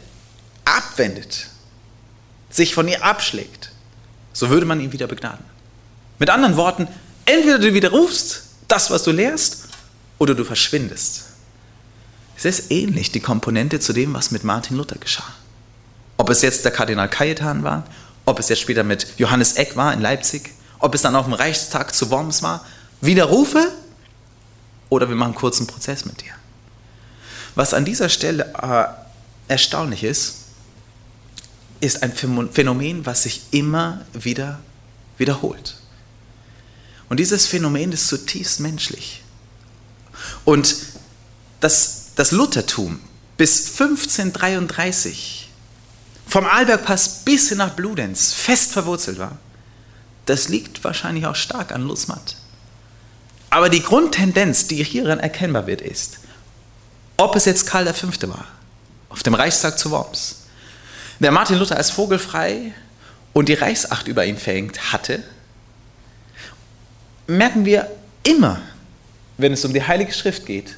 abwendet, 0.64 1.48
sich 2.48 2.72
von 2.72 2.88
ihr 2.88 3.04
abschlägt. 3.04 3.72
So 4.32 4.48
würde 4.48 4.64
man 4.64 4.80
ihn 4.80 4.92
wieder 4.92 5.06
begnaden. 5.06 5.44
Mit 6.18 6.30
anderen 6.30 6.56
Worten, 6.56 6.88
entweder 7.26 7.58
du 7.58 7.74
widerrufst 7.74 8.44
das, 8.66 8.90
was 8.90 9.02
du 9.02 9.10
lehrst, 9.10 9.64
oder 10.16 10.34
du 10.34 10.44
verschwindest. 10.44 11.24
Es 12.34 12.46
ist 12.46 12.70
ähnlich 12.70 13.12
die 13.12 13.20
Komponente 13.20 13.78
zu 13.78 13.92
dem, 13.92 14.14
was 14.14 14.30
mit 14.30 14.42
Martin 14.42 14.78
Luther 14.78 14.96
geschah. 14.96 15.34
Ob 16.16 16.30
es 16.30 16.40
jetzt 16.40 16.64
der 16.64 16.72
Kardinal 16.72 17.10
Cajetan 17.10 17.62
war, 17.62 17.84
ob 18.24 18.38
es 18.38 18.48
jetzt 18.48 18.62
später 18.62 18.84
mit 18.84 19.06
Johannes 19.18 19.52
Eck 19.52 19.76
war 19.76 19.92
in 19.92 20.00
Leipzig, 20.00 20.54
ob 20.78 20.94
es 20.94 21.02
dann 21.02 21.14
auf 21.14 21.26
dem 21.26 21.34
Reichstag 21.34 21.94
zu 21.94 22.10
Worms 22.10 22.42
war, 22.42 22.64
Widerrufe 23.00 23.72
oder 24.88 25.08
wir 25.08 25.16
machen 25.16 25.32
einen 25.32 25.34
kurzen 25.34 25.66
Prozess 25.66 26.04
mit 26.04 26.22
dir. 26.22 26.32
Was 27.54 27.74
an 27.74 27.84
dieser 27.84 28.08
Stelle 28.08 28.52
äh, 28.60 28.84
erstaunlich 29.48 30.04
ist, 30.04 30.34
ist 31.80 32.02
ein 32.02 32.12
Phänomen, 32.12 33.04
was 33.06 33.24
sich 33.24 33.42
immer 33.50 34.04
wieder 34.12 34.60
wiederholt. 35.18 35.76
Und 37.08 37.20
dieses 37.20 37.46
Phänomen 37.46 37.92
ist 37.92 38.08
zutiefst 38.08 38.60
menschlich. 38.60 39.22
Und 40.44 40.76
das, 41.60 42.06
das 42.16 42.32
Luthertum 42.32 43.00
bis 43.36 43.70
1533 43.78 45.50
vom 46.26 46.44
Arlbergpass 46.44 47.24
bis 47.24 47.50
hin 47.50 47.58
nach 47.58 47.74
Bludenz 47.74 48.32
fest 48.32 48.72
verwurzelt 48.72 49.18
war, 49.18 49.38
das 50.24 50.48
liegt 50.48 50.82
wahrscheinlich 50.82 51.26
auch 51.26 51.36
stark 51.36 51.72
an 51.72 51.82
Lutzmatt. 51.82 52.36
Aber 53.56 53.70
die 53.70 53.80
Grundtendenz, 53.80 54.66
die 54.66 54.84
hierin 54.84 55.18
erkennbar 55.18 55.66
wird, 55.66 55.80
ist, 55.80 56.18
ob 57.16 57.36
es 57.36 57.46
jetzt 57.46 57.66
Karl 57.66 57.90
V. 57.94 58.08
war, 58.28 58.44
auf 59.08 59.22
dem 59.22 59.32
Reichstag 59.32 59.78
zu 59.78 59.90
Worms, 59.90 60.42
der 61.20 61.32
Martin 61.32 61.56
Luther 61.56 61.78
als 61.78 61.90
vogelfrei 61.90 62.74
und 63.32 63.48
die 63.48 63.54
Reichsacht 63.54 64.08
über 64.08 64.26
ihn 64.26 64.36
verhängt 64.36 64.92
hatte, 64.92 65.22
merken 67.26 67.64
wir 67.64 67.90
immer, 68.24 68.60
wenn 69.38 69.54
es 69.54 69.64
um 69.64 69.72
die 69.72 69.82
Heilige 69.82 70.12
Schrift 70.12 70.44
geht, 70.44 70.76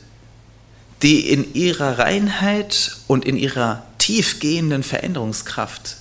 die 1.02 1.30
in 1.30 1.54
ihrer 1.54 1.98
Reinheit 1.98 2.96
und 3.08 3.24
in 3.24 3.36
ihrer 3.36 3.86
tiefgehenden 3.98 4.84
Veränderungskraft 4.84 5.96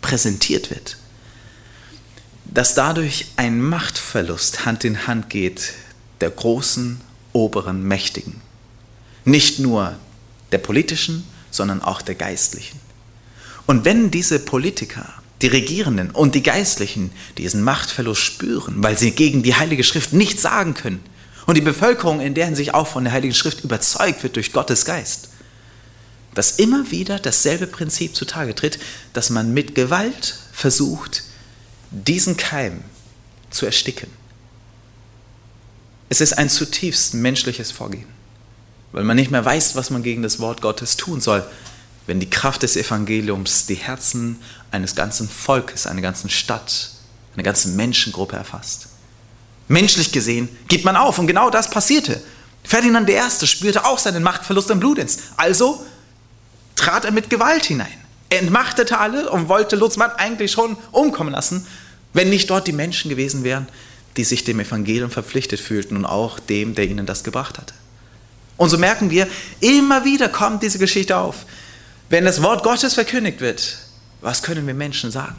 präsentiert 0.00 0.70
wird, 0.70 0.96
dass 2.44 2.76
dadurch 2.76 3.26
ein 3.34 3.60
Machtverlust 3.60 4.64
Hand 4.64 4.84
in 4.84 5.08
Hand 5.08 5.28
geht 5.28 5.74
der 6.20 6.30
großen, 6.30 7.00
oberen 7.32 7.82
Mächtigen. 7.82 8.40
Nicht 9.24 9.58
nur 9.58 9.96
der 10.52 10.58
politischen, 10.58 11.26
sondern 11.50 11.82
auch 11.82 12.02
der 12.02 12.14
geistlichen. 12.14 12.78
Und 13.66 13.84
wenn 13.84 14.10
diese 14.10 14.38
Politiker, 14.38 15.06
die 15.42 15.46
Regierenden 15.46 16.10
und 16.10 16.34
die 16.34 16.42
Geistlichen 16.42 17.12
diesen 17.38 17.62
Machtverlust 17.62 18.20
spüren, 18.20 18.82
weil 18.82 18.98
sie 18.98 19.12
gegen 19.12 19.42
die 19.42 19.54
Heilige 19.54 19.84
Schrift 19.84 20.12
nichts 20.12 20.42
sagen 20.42 20.74
können, 20.74 21.00
und 21.46 21.56
die 21.56 21.62
Bevölkerung 21.62 22.20
in 22.20 22.34
deren 22.34 22.54
sich 22.54 22.74
auch 22.74 22.86
von 22.86 23.04
der 23.04 23.12
Heiligen 23.12 23.34
Schrift 23.34 23.64
überzeugt 23.64 24.22
wird 24.22 24.36
durch 24.36 24.52
Gottes 24.52 24.84
Geist, 24.84 25.30
dass 26.34 26.58
immer 26.58 26.90
wieder 26.90 27.18
dasselbe 27.18 27.66
Prinzip 27.66 28.14
zutage 28.14 28.54
tritt, 28.54 28.78
dass 29.14 29.30
man 29.30 29.52
mit 29.52 29.74
Gewalt 29.74 30.36
versucht, 30.52 31.24
diesen 31.90 32.36
Keim 32.36 32.84
zu 33.50 33.66
ersticken. 33.66 34.19
Es 36.12 36.20
ist 36.20 36.32
ein 36.32 36.50
zutiefst 36.50 37.14
menschliches 37.14 37.70
Vorgehen, 37.70 38.06
weil 38.90 39.04
man 39.04 39.16
nicht 39.16 39.30
mehr 39.30 39.44
weiß, 39.44 39.76
was 39.76 39.90
man 39.90 40.02
gegen 40.02 40.24
das 40.24 40.40
Wort 40.40 40.60
Gottes 40.60 40.96
tun 40.96 41.20
soll, 41.20 41.44
wenn 42.08 42.18
die 42.18 42.28
Kraft 42.28 42.64
des 42.64 42.76
Evangeliums 42.76 43.66
die 43.66 43.76
Herzen 43.76 44.40
eines 44.72 44.96
ganzen 44.96 45.28
Volkes, 45.28 45.86
einer 45.86 46.00
ganzen 46.00 46.28
Stadt, 46.28 46.90
einer 47.34 47.44
ganzen 47.44 47.76
Menschengruppe 47.76 48.34
erfasst. 48.34 48.88
Menschlich 49.68 50.10
gesehen 50.10 50.48
gibt 50.66 50.84
man 50.84 50.96
auf 50.96 51.20
und 51.20 51.28
genau 51.28 51.48
das 51.48 51.70
passierte. 51.70 52.20
Ferdinand 52.64 53.08
I. 53.08 53.46
spürte 53.46 53.84
auch 53.84 54.00
seinen 54.00 54.24
Machtverlust 54.24 54.68
im 54.70 54.80
Bludenz. 54.80 55.18
Also 55.36 55.86
trat 56.74 57.04
er 57.04 57.12
mit 57.12 57.30
Gewalt 57.30 57.66
hinein. 57.66 57.86
Er 58.30 58.40
entmachtete 58.40 58.98
alle 58.98 59.30
und 59.30 59.48
wollte 59.48 59.76
Lutzmann 59.76 60.10
eigentlich 60.10 60.50
schon 60.50 60.76
umkommen 60.90 61.32
lassen, 61.32 61.68
wenn 62.14 62.30
nicht 62.30 62.50
dort 62.50 62.66
die 62.66 62.72
Menschen 62.72 63.08
gewesen 63.10 63.44
wären, 63.44 63.68
die 64.20 64.24
sich 64.24 64.44
dem 64.44 64.60
Evangelium 64.60 65.10
verpflichtet 65.10 65.60
fühlten 65.60 65.96
und 65.96 66.04
auch 66.04 66.38
dem, 66.38 66.74
der 66.74 66.86
ihnen 66.86 67.06
das 67.06 67.24
gebracht 67.24 67.56
hatte. 67.56 67.72
Und 68.58 68.68
so 68.68 68.76
merken 68.76 69.08
wir, 69.08 69.26
immer 69.60 70.04
wieder 70.04 70.28
kommt 70.28 70.62
diese 70.62 70.78
Geschichte 70.78 71.16
auf. 71.16 71.46
Wenn 72.10 72.26
das 72.26 72.42
Wort 72.42 72.62
Gottes 72.62 72.92
verkündigt 72.92 73.40
wird, 73.40 73.78
was 74.20 74.42
können 74.42 74.66
wir 74.66 74.74
Menschen 74.74 75.10
sagen? 75.10 75.38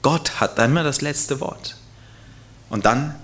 Gott 0.00 0.40
hat 0.40 0.58
immer 0.58 0.82
das 0.82 1.02
letzte 1.02 1.40
Wort. 1.40 1.76
Und 2.70 2.86
dann 2.86 3.14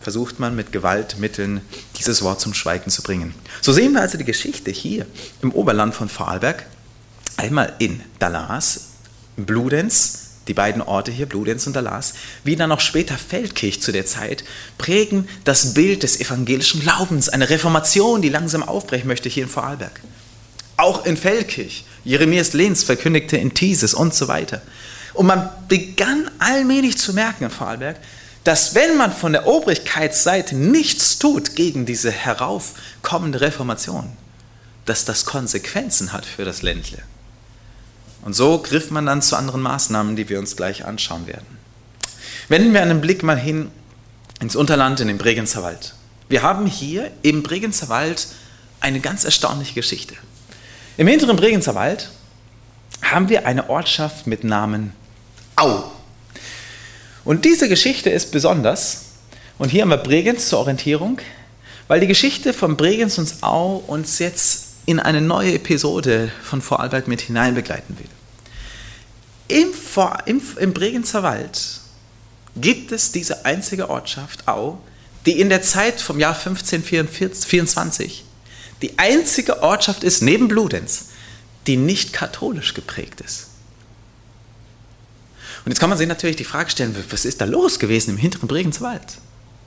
versucht 0.00 0.40
man 0.40 0.56
mit 0.56 0.72
Gewaltmitteln 0.72 1.60
dieses 1.96 2.20
Wort 2.22 2.40
zum 2.40 2.52
Schweigen 2.52 2.90
zu 2.90 3.02
bringen. 3.02 3.32
So 3.60 3.72
sehen 3.72 3.92
wir 3.92 4.00
also 4.00 4.18
die 4.18 4.24
Geschichte 4.24 4.72
hier 4.72 5.06
im 5.40 5.52
Oberland 5.52 5.94
von 5.94 6.08
Vorarlberg, 6.08 6.66
einmal 7.36 7.74
in 7.78 8.02
Dallas, 8.18 8.88
Bludenz, 9.36 10.25
die 10.48 10.54
beiden 10.54 10.82
Orte 10.82 11.10
hier, 11.10 11.26
Bludenz 11.26 11.66
und 11.66 11.74
Dallas, 11.74 12.14
wie 12.44 12.56
dann 12.56 12.72
auch 12.72 12.80
später 12.80 13.18
Feldkirch 13.18 13.82
zu 13.82 13.92
der 13.92 14.06
Zeit, 14.06 14.44
prägen 14.78 15.28
das 15.44 15.74
Bild 15.74 16.02
des 16.02 16.20
evangelischen 16.20 16.80
Glaubens, 16.80 17.28
eine 17.28 17.50
Reformation, 17.50 18.22
die 18.22 18.28
langsam 18.28 18.62
aufbrechen 18.62 19.08
möchte 19.08 19.28
hier 19.28 19.44
in 19.44 19.48
Vorarlberg. 19.48 20.00
Auch 20.76 21.04
in 21.06 21.16
Feldkirch, 21.16 21.84
Jeremias 22.04 22.52
Lenz 22.52 22.82
verkündigte 22.82 23.36
in 23.36 23.54
Thieses 23.54 23.94
und 23.94 24.14
so 24.14 24.28
weiter. 24.28 24.62
Und 25.14 25.26
man 25.26 25.48
begann 25.68 26.30
allmählich 26.38 26.98
zu 26.98 27.14
merken 27.14 27.44
in 27.44 27.50
Vorarlberg, 27.50 27.96
dass 28.44 28.76
wenn 28.76 28.96
man 28.96 29.12
von 29.12 29.32
der 29.32 29.48
Obrigkeitsseite 29.48 30.54
nichts 30.54 31.18
tut 31.18 31.56
gegen 31.56 31.84
diese 31.84 32.12
heraufkommende 32.12 33.40
Reformation, 33.40 34.12
dass 34.84 35.04
das 35.04 35.24
Konsequenzen 35.24 36.12
hat 36.12 36.24
für 36.24 36.44
das 36.44 36.62
Ländle. 36.62 36.98
Und 38.26 38.32
so 38.32 38.58
griff 38.58 38.90
man 38.90 39.06
dann 39.06 39.22
zu 39.22 39.36
anderen 39.36 39.62
Maßnahmen, 39.62 40.16
die 40.16 40.28
wir 40.28 40.40
uns 40.40 40.56
gleich 40.56 40.84
anschauen 40.84 41.28
werden. 41.28 41.46
Wenden 42.48 42.72
wir 42.72 42.82
einen 42.82 43.00
Blick 43.00 43.22
mal 43.22 43.38
hin 43.38 43.70
ins 44.40 44.56
Unterland, 44.56 44.98
in 44.98 45.06
den 45.06 45.16
Bregenzer 45.16 45.62
Wald. 45.62 45.94
Wir 46.28 46.42
haben 46.42 46.66
hier 46.66 47.12
im 47.22 47.44
Bregenzer 47.44 47.88
Wald 47.88 48.26
eine 48.80 48.98
ganz 48.98 49.24
erstaunliche 49.24 49.74
Geschichte. 49.74 50.16
Im 50.96 51.06
hinteren 51.06 51.36
Bregenzer 51.36 51.76
Wald 51.76 52.10
haben 53.00 53.28
wir 53.28 53.46
eine 53.46 53.70
Ortschaft 53.70 54.26
mit 54.26 54.42
Namen 54.42 54.92
Au. 55.54 55.84
Und 57.24 57.44
diese 57.44 57.68
Geschichte 57.68 58.10
ist 58.10 58.32
besonders. 58.32 59.02
Und 59.56 59.68
hier 59.68 59.82
haben 59.82 59.90
wir 59.90 59.98
Bregenz 59.98 60.48
zur 60.48 60.58
Orientierung, 60.58 61.20
weil 61.86 62.00
die 62.00 62.08
Geschichte 62.08 62.52
von 62.52 62.76
Bregenz 62.76 63.18
und 63.18 63.32
Au 63.42 63.76
uns 63.86 64.18
jetzt 64.18 64.64
in 64.84 64.98
eine 64.98 65.20
neue 65.20 65.54
Episode 65.54 66.32
von 66.42 66.60
Vorarlberg 66.60 67.06
mit 67.06 67.20
hineinbegleiten 67.20 67.96
will. 68.00 68.15
Im, 69.48 69.68
im, 70.26 70.42
Im 70.58 70.74
Bregenzer 70.74 71.22
Wald 71.22 71.80
gibt 72.56 72.92
es 72.92 73.12
diese 73.12 73.44
einzige 73.44 73.90
Ortschaft 73.90 74.48
Au, 74.48 74.78
die 75.24 75.40
in 75.40 75.48
der 75.48 75.62
Zeit 75.62 76.00
vom 76.00 76.18
Jahr 76.18 76.36
1524 76.36 78.24
die 78.82 78.98
einzige 78.98 79.62
Ortschaft 79.62 80.04
ist 80.04 80.22
neben 80.22 80.48
Bludenz, 80.48 81.06
die 81.66 81.76
nicht 81.76 82.12
katholisch 82.12 82.74
geprägt 82.74 83.20
ist. 83.20 83.48
Und 85.64 85.72
jetzt 85.72 85.80
kann 85.80 85.88
man 85.88 85.98
sich 85.98 86.06
natürlich 86.06 86.36
die 86.36 86.44
Frage 86.44 86.70
stellen, 86.70 86.94
was 87.10 87.24
ist 87.24 87.40
da 87.40 87.44
los 87.44 87.78
gewesen 87.78 88.10
im 88.10 88.16
hinteren 88.16 88.48
Bregenzwald? 88.48 89.18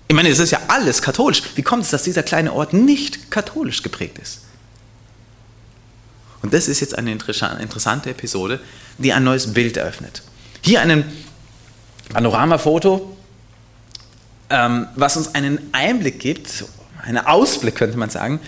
Ich 0.07 0.15
meine, 0.15 0.29
es 0.29 0.39
ist 0.39 0.51
ja 0.51 0.61
alles 0.67 1.01
katholisch. 1.01 1.41
Wie 1.55 1.61
kommt 1.61 1.83
es, 1.83 1.89
dass 1.89 2.03
dieser 2.03 2.23
kleine 2.23 2.53
Ort 2.53 2.73
nicht 2.73 3.31
katholisch 3.31 3.83
geprägt 3.83 4.17
ist? 4.19 4.39
Und 6.41 6.54
das 6.54 6.67
ist 6.67 6.80
jetzt 6.80 6.97
eine 6.97 7.12
interessante 7.12 8.10
Episode, 8.10 8.60
die 8.97 9.13
ein 9.13 9.23
neues 9.23 9.54
Bild 9.54 9.78
eröffnet. 9.78 10.23
Hier 10.62 10.82
ein 10.82 11.04
Panoramafoto, 12.10 13.15
ähm, 14.49 14.88
was 14.95 15.17
uns 15.17 15.36
einen 15.36 15.60
Einblick 15.73 16.19
gibt, 16.19 16.65
einen 17.04 17.17
Ausblick 17.17 17.75
könnte 17.75 17.97
man 17.97 18.10
sagen, 18.10 18.39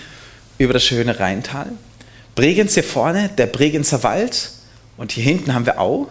über 0.57 0.73
das 0.73 0.83
schöne 0.83 1.19
Rheintal. 1.19 1.71
Bregenz 2.35 2.73
hier 2.73 2.83
vorne, 2.83 3.29
der 3.29 3.47
Bregenzer 3.47 4.03
Wald 4.03 4.51
und 4.97 5.11
hier 5.11 5.23
hinten 5.23 5.53
haben 5.53 5.65
wir 5.65 5.79
Au, 5.79 6.07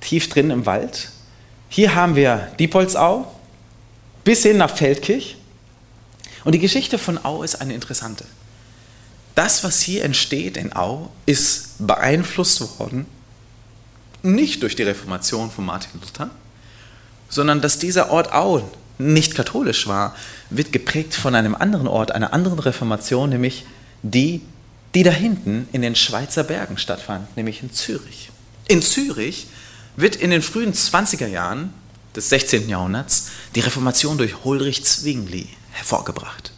tief 0.00 0.28
drin 0.28 0.50
im 0.50 0.66
Wald. 0.66 1.10
Hier 1.68 1.94
haben 1.94 2.16
wir 2.16 2.48
Diepholzau 2.58 3.32
bis 4.24 4.42
hin 4.42 4.56
nach 4.56 4.74
Feldkirch. 4.74 5.36
Und 6.44 6.52
die 6.52 6.58
Geschichte 6.58 6.98
von 6.98 7.24
Au 7.24 7.42
ist 7.42 7.56
eine 7.56 7.74
interessante. 7.74 8.24
Das, 9.36 9.62
was 9.64 9.82
hier 9.82 10.02
entsteht 10.02 10.56
in 10.56 10.74
Au, 10.74 11.10
ist 11.26 11.74
beeinflusst 11.78 12.80
worden, 12.80 13.04
nicht 14.22 14.62
durch 14.62 14.74
die 14.74 14.82
Reformation 14.82 15.50
von 15.50 15.66
Martin 15.66 16.00
Luther, 16.00 16.30
sondern 17.28 17.60
dass 17.60 17.78
dieser 17.78 18.10
Ort 18.10 18.32
Au 18.32 18.62
nicht 18.98 19.34
katholisch 19.34 19.86
war, 19.86 20.16
wird 20.48 20.72
geprägt 20.72 21.14
von 21.14 21.34
einem 21.34 21.54
anderen 21.54 21.86
Ort, 21.86 22.12
einer 22.12 22.32
anderen 22.32 22.58
Reformation, 22.58 23.28
nämlich 23.28 23.66
die, 24.02 24.40
die 24.94 25.02
da 25.02 25.10
hinten 25.10 25.68
in 25.70 25.82
den 25.82 25.96
Schweizer 25.96 26.42
Bergen 26.42 26.78
stattfand, 26.78 27.36
nämlich 27.36 27.62
in 27.62 27.70
Zürich. 27.74 28.30
In 28.68 28.80
Zürich 28.80 29.48
wird 29.96 30.16
in 30.16 30.30
den 30.30 30.40
frühen 30.40 30.72
20er 30.72 31.26
Jahren 31.26 31.74
des 32.14 32.30
16. 32.30 32.70
Jahrhunderts 32.70 33.28
die 33.54 33.60
Reformation 33.60 34.16
durch 34.16 34.46
Ulrich 34.46 34.82
Zwingli 34.86 35.46
hervorgebracht. 35.72 36.52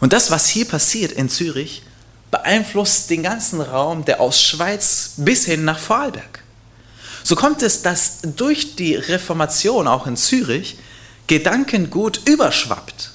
Und 0.00 0.12
das, 0.12 0.30
was 0.30 0.48
hier 0.48 0.66
passiert 0.66 1.10
in 1.10 1.28
Zürich, 1.28 1.82
beeinflusst 2.34 3.10
den 3.10 3.22
ganzen 3.22 3.60
Raum, 3.60 4.04
der 4.04 4.20
aus 4.20 4.42
Schweiz 4.42 5.14
bis 5.16 5.44
hin 5.44 5.64
nach 5.64 5.78
Vorarlberg. 5.78 6.42
So 7.22 7.36
kommt 7.36 7.62
es, 7.62 7.82
dass 7.82 8.18
durch 8.22 8.76
die 8.76 8.96
Reformation 8.96 9.88
auch 9.88 10.06
in 10.06 10.16
Zürich 10.16 10.76
Gedankengut 11.26 12.20
überschwappt. 12.28 13.10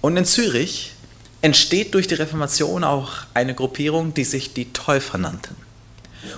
Und 0.00 0.16
in 0.16 0.24
Zürich 0.24 0.92
entsteht 1.42 1.94
durch 1.94 2.06
die 2.06 2.14
Reformation 2.14 2.84
auch 2.84 3.10
eine 3.34 3.54
Gruppierung, 3.54 4.14
die 4.14 4.24
sich 4.24 4.54
die 4.54 4.72
Täufer 4.72 5.18
nannten. 5.18 5.56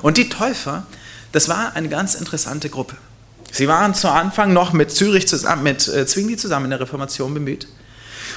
Und 0.02 0.16
die 0.16 0.28
Täufer 0.28 0.86
das 1.34 1.48
war 1.48 1.74
eine 1.74 1.88
ganz 1.88 2.14
interessante 2.14 2.70
Gruppe. 2.70 2.96
Sie 3.50 3.66
waren 3.66 3.92
zu 3.92 4.08
Anfang 4.08 4.52
noch 4.52 4.72
mit 4.72 4.92
Zürich 4.92 5.26
zusammen, 5.26 5.64
mit 5.64 5.88
äh, 5.88 6.06
Zwingli 6.06 6.36
zusammen 6.36 6.66
in 6.66 6.70
der 6.70 6.80
Reformation 6.80 7.34
bemüht. 7.34 7.66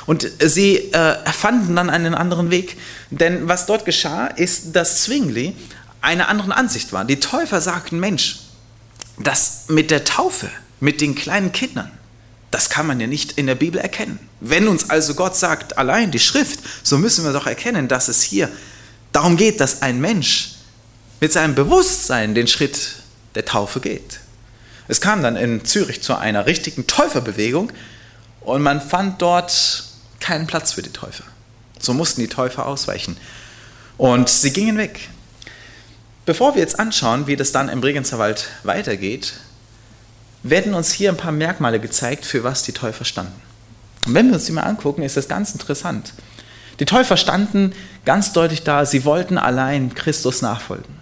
Und 0.06 0.30
sie 0.44 0.78
äh, 0.78 0.92
erfanden 0.92 1.76
dann 1.76 1.90
einen 1.90 2.16
anderen 2.16 2.52
Weg. 2.52 2.78
Denn 3.10 3.48
was 3.48 3.66
dort 3.66 3.86
geschah, 3.86 4.28
ist, 4.28 4.76
dass 4.76 5.04
Zwingli 5.04 5.56
einer 6.02 6.30
anderen 6.30 6.52
Ansicht 6.52 6.94
war. 6.94 7.06
Die 7.06 7.20
Täufer 7.20 7.62
sagten, 7.62 8.00
Mensch, 8.00 8.40
das 9.18 9.66
mit 9.68 9.92
der 9.92 10.04
Taufe, 10.04 10.50
mit 10.80 11.02
den 11.02 11.16
kleinen 11.16 11.52
Kindern, 11.52 11.92
das 12.52 12.70
kann 12.70 12.88
man 12.88 13.00
ja 13.00 13.08
nicht 13.08 13.34
in 13.34 13.48
der 13.48 13.56
Bibel 13.56 13.80
erkennen. 13.80 14.20
Wenn 14.40 14.68
uns 14.68 14.90
also 14.90 15.16
Gott 15.16 15.36
sagt, 15.36 15.78
allein 15.78 16.12
die 16.12 16.20
Schrift, 16.20 16.60
so 16.84 16.98
müssen 16.98 17.26
wir 17.26 17.34
doch 17.34 17.48
erkennen, 17.48 17.88
dass 17.88 18.08
es 18.08 18.22
hier 18.22 18.50
darum 19.12 19.36
geht, 19.36 19.60
dass 19.60 19.82
ein 19.82 20.00
Mensch 20.00 20.56
mit 21.20 21.34
seinem 21.34 21.56
Bewusstsein 21.56 22.36
den 22.36 22.48
Schritt 22.48 22.98
der 23.36 23.46
Taufe 23.46 23.80
geht. 23.80 24.20
Es 24.88 25.02
kam 25.02 25.22
dann 25.22 25.36
in 25.36 25.66
Zürich 25.66 26.02
zu 26.02 26.16
einer 26.16 26.46
richtigen 26.46 26.88
Täuferbewegung 26.88 27.72
und 28.42 28.62
man 28.62 28.80
fand 28.80 29.22
dort 29.22 29.84
Keinen 30.28 30.46
Platz 30.46 30.74
für 30.74 30.82
die 30.82 30.90
Täufer. 30.90 31.24
So 31.80 31.94
mussten 31.94 32.20
die 32.20 32.28
Täufer 32.28 32.66
ausweichen. 32.66 33.16
Und 33.98 34.28
sie 34.28 34.52
gingen 34.52 34.78
weg. 34.78 35.08
Bevor 36.26 36.54
wir 36.54 36.62
jetzt 36.62 36.82
anschauen, 36.82 37.28
wie 37.28 37.38
das 37.38 37.54
dann 37.54 37.70
im 37.70 37.80
Bregenzer 37.80 38.20
Wald 38.20 38.50
weitergeht, 38.64 39.36
werden 40.44 40.74
uns 40.74 40.92
hier 40.92 41.12
ein 41.12 41.16
paar 41.16 41.32
Merkmale 41.32 41.80
gezeigt, 41.80 42.26
für 42.26 42.44
was 42.44 42.64
die 42.64 42.74
Täufer 42.74 43.06
standen. 43.06 43.42
Und 44.06 44.16
wenn 44.16 44.28
wir 44.28 44.34
uns 44.34 44.44
die 44.44 44.52
mal 44.52 44.64
angucken, 44.64 45.02
ist 45.02 45.16
das 45.16 45.30
ganz 45.30 45.54
interessant. 45.54 46.12
Die 46.82 46.86
Täufer 46.86 47.16
standen 47.16 47.72
ganz 48.04 48.34
deutlich 48.34 48.64
da, 48.64 48.86
sie 48.86 49.06
wollten 49.06 49.38
allein 49.38 49.96
Christus 49.96 50.42
nachfolgen. 50.42 50.94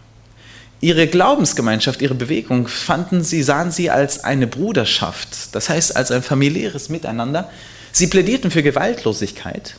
Ihre 0.82 1.08
Glaubensgemeinschaft, 1.08 2.04
ihre 2.04 2.14
Bewegung 2.14 2.68
fanden 2.68 3.24
sie, 3.24 3.42
sahen 3.42 3.72
sie 3.72 3.90
als 3.90 4.24
eine 4.24 4.46
Bruderschaft, 4.46 5.56
das 5.56 5.68
heißt 5.68 5.96
als 5.96 6.12
ein 6.12 6.22
familiäres 6.22 6.90
Miteinander. 6.90 7.50
Sie 7.98 8.08
plädierten 8.08 8.52
für 8.52 8.62
Gewaltlosigkeit. 8.62 9.76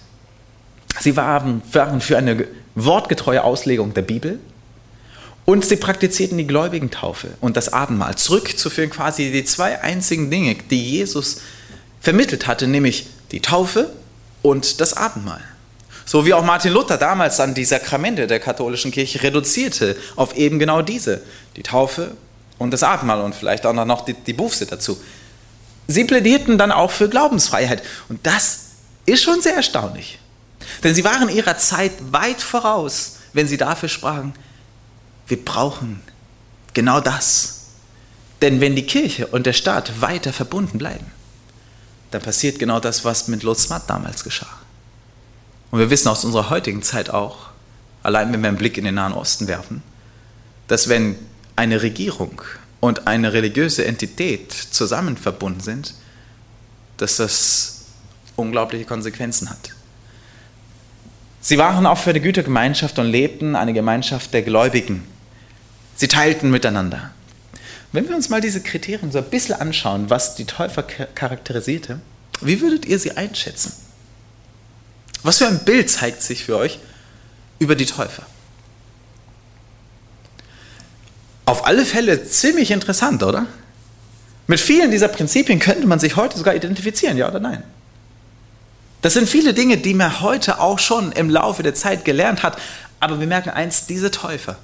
Sie 0.99 1.17
waren, 1.17 1.61
für 2.01 2.17
eine 2.17 2.47
wortgetreue 2.75 3.45
Auslegung 3.45 3.93
der 3.93 4.01
Bibel. 4.01 4.41
Und 5.45 5.67
sie 5.67 5.77
praktizierten 5.77 6.39
die 6.39 6.47
Gläubigentaufe 6.47 7.29
und 7.43 7.59
das 7.59 7.75
Abendmahl. 7.75 8.17
Zurückzuführen 8.17 8.89
quasi 8.89 9.31
die 9.33 9.45
zwei 9.45 9.83
einzigen 9.83 10.31
Dinge, 10.31 10.57
die 10.71 10.83
Jesus 10.83 11.43
vermittelt 12.01 12.47
hatte, 12.47 12.67
nämlich 12.67 13.07
die 13.33 13.41
Taufe 13.41 13.93
und 14.41 14.81
das 14.81 14.97
Abendmahl. 14.97 15.45
So 16.07 16.25
wie 16.25 16.33
auch 16.33 16.43
Martin 16.43 16.73
Luther 16.73 16.97
damals 16.97 17.37
dann 17.37 17.53
die 17.53 17.67
Sakramente 17.67 18.27
der 18.27 18.41
katholischen 18.41 18.93
Kirche 18.93 19.23
reduzierte 19.23 19.95
auf 20.17 20.35
eben 20.39 20.59
genau 20.59 20.81
diese, 20.81 21.21
die 21.57 21.63
Taufe 21.63 22.13
und 22.57 22.71
das 22.71 22.83
Abendmahl 22.83 23.21
und 23.21 23.35
vielleicht 23.35 23.67
auch 23.67 23.75
noch 23.75 24.07
die, 24.07 24.15
die 24.15 24.33
Buße 24.33 24.65
dazu. 24.65 24.97
Sie 25.89 26.05
plädierten 26.05 26.59
dann 26.59 26.73
auch 26.73 26.91
für 26.91 27.09
Glaubensfreiheit 27.09 27.83
und 28.09 28.27
das 28.27 28.61
ist 29.07 29.23
schon 29.23 29.41
sehr 29.41 29.55
erstaunlich. 29.55 30.19
Denn 30.83 30.95
sie 30.95 31.05
waren 31.05 31.29
ihrer 31.29 31.57
Zeit 31.59 31.93
weit 32.11 32.43
voraus, 32.43 33.19
wenn 33.33 33.47
sie 33.47 33.57
dafür 33.57 33.89
sprachen, 33.89 34.35
wir 35.29 35.45
brauchen 35.45 36.01
genau 36.75 37.01
das. 37.01 37.67
Denn 38.43 38.61
wenn 38.61 38.77
die 38.77 38.87
Kirche 38.87 39.27
und 39.29 39.47
der 39.47 39.53
Staat 39.53 40.01
weiter 40.01 40.33
verbunden 40.33 40.79
bleiben, 40.79 41.07
dann 42.11 42.23
passiert 42.23 42.59
genau 42.59 42.81
das, 42.81 43.05
was 43.05 43.29
mit 43.29 43.43
Lothar 43.43 43.83
damals 43.87 44.25
geschah. 44.25 44.61
Und 45.71 45.79
wir 45.79 45.91
wissen 45.91 46.09
aus 46.09 46.25
unserer 46.25 46.51
heutigen 46.51 46.83
Zeit 46.83 47.11
auch, 47.11 47.49
allein 48.03 48.33
wenn 48.33 48.41
wir 48.41 48.49
einen 48.49 48.59
Blick 48.59 48.79
in 48.79 48.85
den 48.85 48.95
Nahen 48.95 49.13
Osten 49.13 49.49
werfen, 49.49 49.83
dass 50.69 50.89
wenn 50.89 51.17
eine 51.57 51.83
Regierung 51.83 52.43
und 52.81 53.07
eine 53.07 53.33
religiöse 53.33 53.85
Entität 53.85 54.53
zusammen 54.53 55.17
verbunden 55.17 55.61
sind, 55.61 55.95
dass 56.97 57.17
das 57.17 57.85
unglaubliche 58.37 58.85
Konsequenzen 58.85 59.51
hat. 59.51 59.71
Sie 61.41 61.59
waren 61.59 61.87
auch 61.87 61.99
für 61.99 62.11
eine 62.11 62.21
Gütergemeinschaft 62.21 62.99
und 62.99 63.07
lebten 63.07 63.55
eine 63.55 63.73
Gemeinschaft 63.73 64.35
der 64.35 64.43
Gläubigen. 64.43 65.05
Sie 65.95 66.09
teilten 66.09 66.51
miteinander. 66.51 67.13
Wenn 67.93 68.09
wir 68.09 68.17
uns 68.17 68.29
mal 68.29 68.41
diese 68.41 68.61
Kriterien 68.61 69.13
so 69.13 69.19
ein 69.19 69.31
bisschen 69.31 69.55
anschauen, 69.55 70.11
was 70.11 70.35
die 70.35 70.45
Täufer 70.45 70.83
charakterisierte, 70.83 72.01
wie 72.41 72.61
würdet 72.61 72.85
ihr 72.85 72.99
sie 72.99 73.13
einschätzen? 73.13 73.73
Was 75.23 75.39
für 75.39 75.47
ein 75.47 75.65
Bild 75.65 75.89
zeigt 75.89 76.23
sich 76.23 76.45
für 76.45 76.57
euch 76.57 76.79
über 77.59 77.75
die 77.75 77.87
Täufer? 77.87 78.27
Auf 81.47 81.67
alle 81.67 81.87
Fälle 81.87 82.29
ziemlich 82.29 82.71
interessant, 82.71 83.23
oder? 83.23 83.47
Mit 84.47 84.61
vielen 84.61 84.91
dieser 84.91 85.09
Prinzipien 85.09 85.59
könnte 85.59 85.87
man 85.87 85.99
sich 85.99 86.17
heute 86.17 86.37
sogar 86.37 86.55
identifizieren, 86.55 87.17
ja 87.17 87.29
oder 87.29 87.41
nein? 87.41 87.63
Das 89.03 89.15
sind 89.15 89.29
viele 89.29 89.55
Dinge, 89.55 89.77
die 89.77 89.95
man 89.95 90.21
heute 90.21 90.61
auch 90.61 90.79
schon 90.79 91.13
im 91.13 91.31
Laufe 91.31 91.63
der 91.63 91.75
Zeit 91.75 92.05
gelernt 92.05 92.43
hat. 92.43 92.59
Aber 92.99 93.21
wir 93.21 93.27
merken 93.27 93.51
eins, 93.51 93.87
diese 93.87 94.11
Täufer 94.11 94.57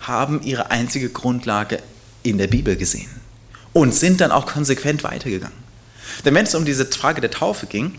haben 0.00 0.42
ihre 0.42 0.70
einzige 0.70 1.08
Grundlage 1.08 1.78
in 2.22 2.36
der 2.36 2.46
Bibel 2.46 2.76
gesehen 2.76 3.08
und 3.72 3.94
sind 3.94 4.20
dann 4.20 4.32
auch 4.32 4.46
konsequent 4.46 5.04
weitergegangen. 5.04 5.56
Denn 6.24 6.34
wenn 6.34 6.44
es 6.44 6.54
um 6.54 6.64
diese 6.64 6.86
Frage 6.86 7.20
der 7.20 7.30
Taufe 7.30 7.66
ging, 7.66 7.98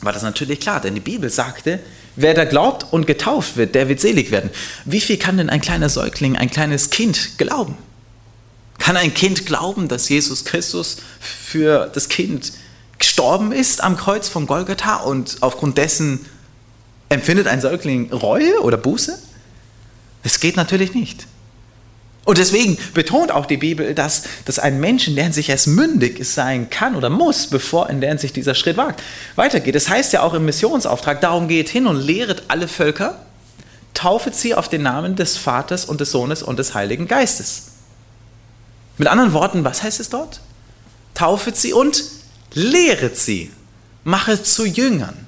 war 0.00 0.12
das 0.12 0.22
natürlich 0.22 0.60
klar, 0.60 0.80
denn 0.80 0.94
die 0.94 1.00
Bibel 1.00 1.30
sagte, 1.30 1.80
wer 2.16 2.34
da 2.34 2.44
glaubt 2.44 2.92
und 2.92 3.06
getauft 3.06 3.56
wird, 3.56 3.74
der 3.74 3.88
wird 3.88 4.00
selig 4.00 4.30
werden. 4.30 4.50
Wie 4.84 5.00
viel 5.00 5.16
kann 5.16 5.36
denn 5.36 5.50
ein 5.50 5.60
kleiner 5.60 5.88
Säugling, 5.88 6.36
ein 6.36 6.50
kleines 6.50 6.90
Kind 6.90 7.38
glauben? 7.38 7.76
Kann 8.78 8.96
ein 8.96 9.14
Kind 9.14 9.46
glauben, 9.46 9.88
dass 9.88 10.08
Jesus 10.08 10.44
Christus 10.44 10.98
für 11.20 11.90
das 11.92 12.08
Kind 12.08 12.52
gestorben 12.98 13.52
ist 13.52 13.82
am 13.82 13.96
Kreuz 13.96 14.28
von 14.28 14.46
Golgatha 14.46 14.96
und 14.96 15.38
aufgrund 15.40 15.78
dessen 15.78 16.26
empfindet 17.08 17.46
ein 17.46 17.60
Säugling 17.60 18.12
Reue 18.12 18.60
oder 18.60 18.76
Buße? 18.76 19.18
Es 20.22 20.40
geht 20.40 20.56
natürlich 20.56 20.94
nicht. 20.94 21.26
Und 22.24 22.38
deswegen 22.38 22.78
betont 22.94 23.32
auch 23.32 23.46
die 23.46 23.56
Bibel, 23.56 23.94
dass, 23.94 24.22
dass 24.44 24.60
ein 24.60 24.78
Mensch 24.78 25.08
in 25.08 25.16
der 25.16 25.32
sich 25.32 25.48
erst 25.48 25.66
mündig 25.66 26.24
sein 26.24 26.70
kann 26.70 26.94
oder 26.94 27.10
muss, 27.10 27.48
bevor 27.48 27.90
in 27.90 28.00
der 28.00 28.16
sich 28.16 28.32
dieser 28.32 28.54
Schritt 28.54 28.76
wagt, 28.76 29.02
weitergeht. 29.34 29.74
Das 29.74 29.88
heißt 29.88 30.12
ja 30.12 30.22
auch 30.22 30.34
im 30.34 30.44
Missionsauftrag, 30.44 31.20
darum 31.20 31.48
geht 31.48 31.68
hin 31.68 31.86
und 31.86 32.00
lehret 32.00 32.44
alle 32.46 32.68
Völker, 32.68 33.20
taufet 33.92 34.36
sie 34.36 34.54
auf 34.54 34.68
den 34.68 34.82
Namen 34.82 35.16
des 35.16 35.36
Vaters 35.36 35.84
und 35.84 36.00
des 36.00 36.12
Sohnes 36.12 36.44
und 36.44 36.60
des 36.60 36.74
Heiligen 36.74 37.08
Geistes. 37.08 37.72
Mit 38.98 39.08
anderen 39.08 39.32
Worten, 39.32 39.64
was 39.64 39.82
heißt 39.82 39.98
es 39.98 40.08
dort? 40.08 40.40
Taufet 41.14 41.56
sie 41.56 41.72
und 41.72 42.04
lehret 42.54 43.18
sie, 43.18 43.50
machet 44.04 44.46
zu 44.46 44.64
Jüngern. 44.64 45.26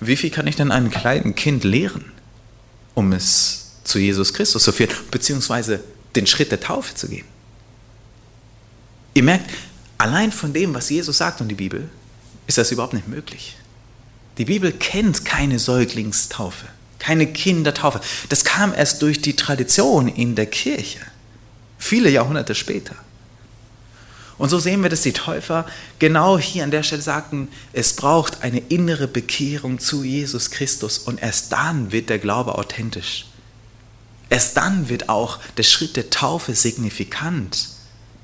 Wie 0.00 0.16
viel 0.16 0.30
kann 0.30 0.48
ich 0.48 0.56
denn 0.56 0.72
einem 0.72 0.90
kleinen 0.90 1.36
Kind 1.36 1.62
lehren, 1.62 2.12
um 2.94 3.12
es 3.12 3.57
zu 3.88 3.98
Jesus 3.98 4.34
Christus 4.34 4.62
zu 4.62 4.72
führen, 4.72 4.94
beziehungsweise 5.10 5.82
den 6.14 6.26
Schritt 6.26 6.50
der 6.52 6.60
Taufe 6.60 6.94
zu 6.94 7.08
gehen. 7.08 7.24
Ihr 9.14 9.22
merkt, 9.22 9.50
allein 9.96 10.30
von 10.30 10.52
dem, 10.52 10.74
was 10.74 10.90
Jesus 10.90 11.18
sagt 11.18 11.40
und 11.40 11.48
die 11.48 11.54
Bibel, 11.54 11.88
ist 12.46 12.58
das 12.58 12.70
überhaupt 12.70 12.94
nicht 12.94 13.08
möglich. 13.08 13.56
Die 14.36 14.44
Bibel 14.44 14.72
kennt 14.72 15.24
keine 15.24 15.58
Säuglingstaufe, 15.58 16.66
keine 16.98 17.26
Kindertaufe. 17.26 18.00
Das 18.28 18.44
kam 18.44 18.72
erst 18.72 19.02
durch 19.02 19.20
die 19.20 19.34
Tradition 19.34 20.06
in 20.06 20.34
der 20.34 20.46
Kirche, 20.46 21.00
viele 21.78 22.10
Jahrhunderte 22.10 22.54
später. 22.54 22.94
Und 24.36 24.50
so 24.50 24.60
sehen 24.60 24.82
wir, 24.82 24.88
dass 24.88 25.02
die 25.02 25.12
Täufer 25.12 25.66
genau 25.98 26.38
hier 26.38 26.62
an 26.62 26.70
der 26.70 26.84
Stelle 26.84 27.02
sagten, 27.02 27.48
es 27.72 27.96
braucht 27.96 28.42
eine 28.42 28.60
innere 28.60 29.08
Bekehrung 29.08 29.80
zu 29.80 30.04
Jesus 30.04 30.50
Christus 30.52 30.98
und 30.98 31.20
erst 31.20 31.50
dann 31.52 31.90
wird 31.90 32.08
der 32.08 32.20
Glaube 32.20 32.56
authentisch. 32.56 33.27
Erst 34.30 34.56
dann 34.56 34.88
wird 34.88 35.08
auch 35.08 35.38
der 35.56 35.62
Schritt 35.62 35.96
der 35.96 36.10
Taufe 36.10 36.54
signifikant, 36.54 37.68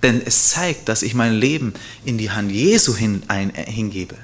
denn 0.02 0.20
es 0.24 0.48
zeigt, 0.48 0.88
dass 0.88 1.02
ich 1.02 1.14
mein 1.14 1.32
Leben 1.32 1.72
in 2.04 2.18
die 2.18 2.30
Hand 2.30 2.52
Jesu 2.52 2.94
hin, 2.94 3.22
ein, 3.28 3.54
äh, 3.54 3.64
hingebe, 3.70 4.16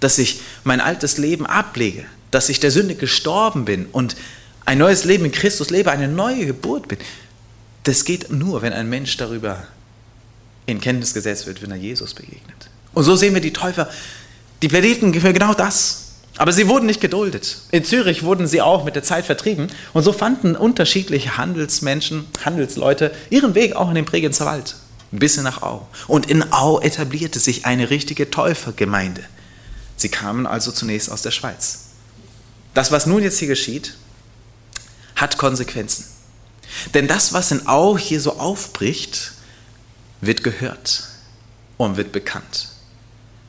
dass 0.00 0.18
ich 0.18 0.40
mein 0.62 0.80
altes 0.80 1.18
Leben 1.18 1.44
ablege, 1.44 2.04
dass 2.30 2.48
ich 2.48 2.60
der 2.60 2.70
Sünde 2.70 2.94
gestorben 2.94 3.64
bin 3.64 3.86
und 3.86 4.16
ein 4.64 4.78
neues 4.78 5.04
Leben 5.04 5.24
in 5.24 5.32
Christus 5.32 5.70
lebe, 5.70 5.90
eine 5.90 6.08
neue 6.08 6.46
Geburt 6.46 6.88
bin. 6.88 6.98
Das 7.84 8.04
geht 8.04 8.30
nur, 8.30 8.62
wenn 8.62 8.72
ein 8.72 8.88
Mensch 8.88 9.16
darüber 9.16 9.66
in 10.66 10.80
Kenntnis 10.80 11.14
gesetzt 11.14 11.46
wird, 11.46 11.62
wenn 11.62 11.70
er 11.70 11.78
Jesus 11.78 12.14
begegnet. 12.14 12.70
Und 12.92 13.04
so 13.04 13.16
sehen 13.16 13.32
wir 13.32 13.40
die 13.40 13.52
Täufer, 13.52 13.88
die 14.60 14.68
plädierten 14.68 15.14
für 15.14 15.32
genau 15.32 15.54
das. 15.54 16.07
Aber 16.38 16.52
sie 16.52 16.68
wurden 16.68 16.86
nicht 16.86 17.00
geduldet. 17.00 17.58
In 17.72 17.84
Zürich 17.84 18.22
wurden 18.22 18.46
sie 18.46 18.62
auch 18.62 18.84
mit 18.84 18.94
der 18.94 19.02
Zeit 19.02 19.26
vertrieben. 19.26 19.66
Und 19.92 20.04
so 20.04 20.12
fanden 20.12 20.54
unterschiedliche 20.54 21.36
Handelsmenschen, 21.36 22.26
Handelsleute 22.44 23.12
ihren 23.28 23.56
Weg 23.56 23.74
auch 23.74 23.88
in 23.88 23.96
den 23.96 24.04
Bregenzer 24.04 24.46
Wald, 24.46 24.76
bis 25.10 25.36
nach 25.38 25.62
Au. 25.62 25.88
Und 26.06 26.30
in 26.30 26.52
Au 26.52 26.80
etablierte 26.80 27.40
sich 27.40 27.66
eine 27.66 27.90
richtige 27.90 28.30
Täufergemeinde. 28.30 29.24
Sie 29.96 30.10
kamen 30.10 30.46
also 30.46 30.70
zunächst 30.70 31.10
aus 31.10 31.22
der 31.22 31.32
Schweiz. 31.32 31.86
Das, 32.72 32.92
was 32.92 33.06
nun 33.06 33.24
jetzt 33.24 33.40
hier 33.40 33.48
geschieht, 33.48 33.94
hat 35.16 35.38
Konsequenzen. 35.38 36.04
Denn 36.94 37.08
das, 37.08 37.32
was 37.32 37.50
in 37.50 37.66
Au 37.66 37.98
hier 37.98 38.20
so 38.20 38.38
aufbricht, 38.38 39.32
wird 40.20 40.44
gehört 40.44 41.08
und 41.78 41.96
wird 41.96 42.12
bekannt. 42.12 42.68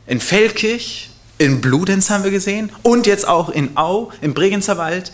In 0.07 0.19
Feldkirch 0.19 1.08
in 1.39 1.61
Bludenz 1.61 2.09
haben 2.09 2.23
wir 2.23 2.31
gesehen 2.31 2.71
und 2.83 3.07
jetzt 3.07 3.27
auch 3.27 3.49
in 3.49 3.75
Au, 3.77 4.11
im 4.21 4.35
Bregenzer 4.35 4.77
Wald, 4.77 5.11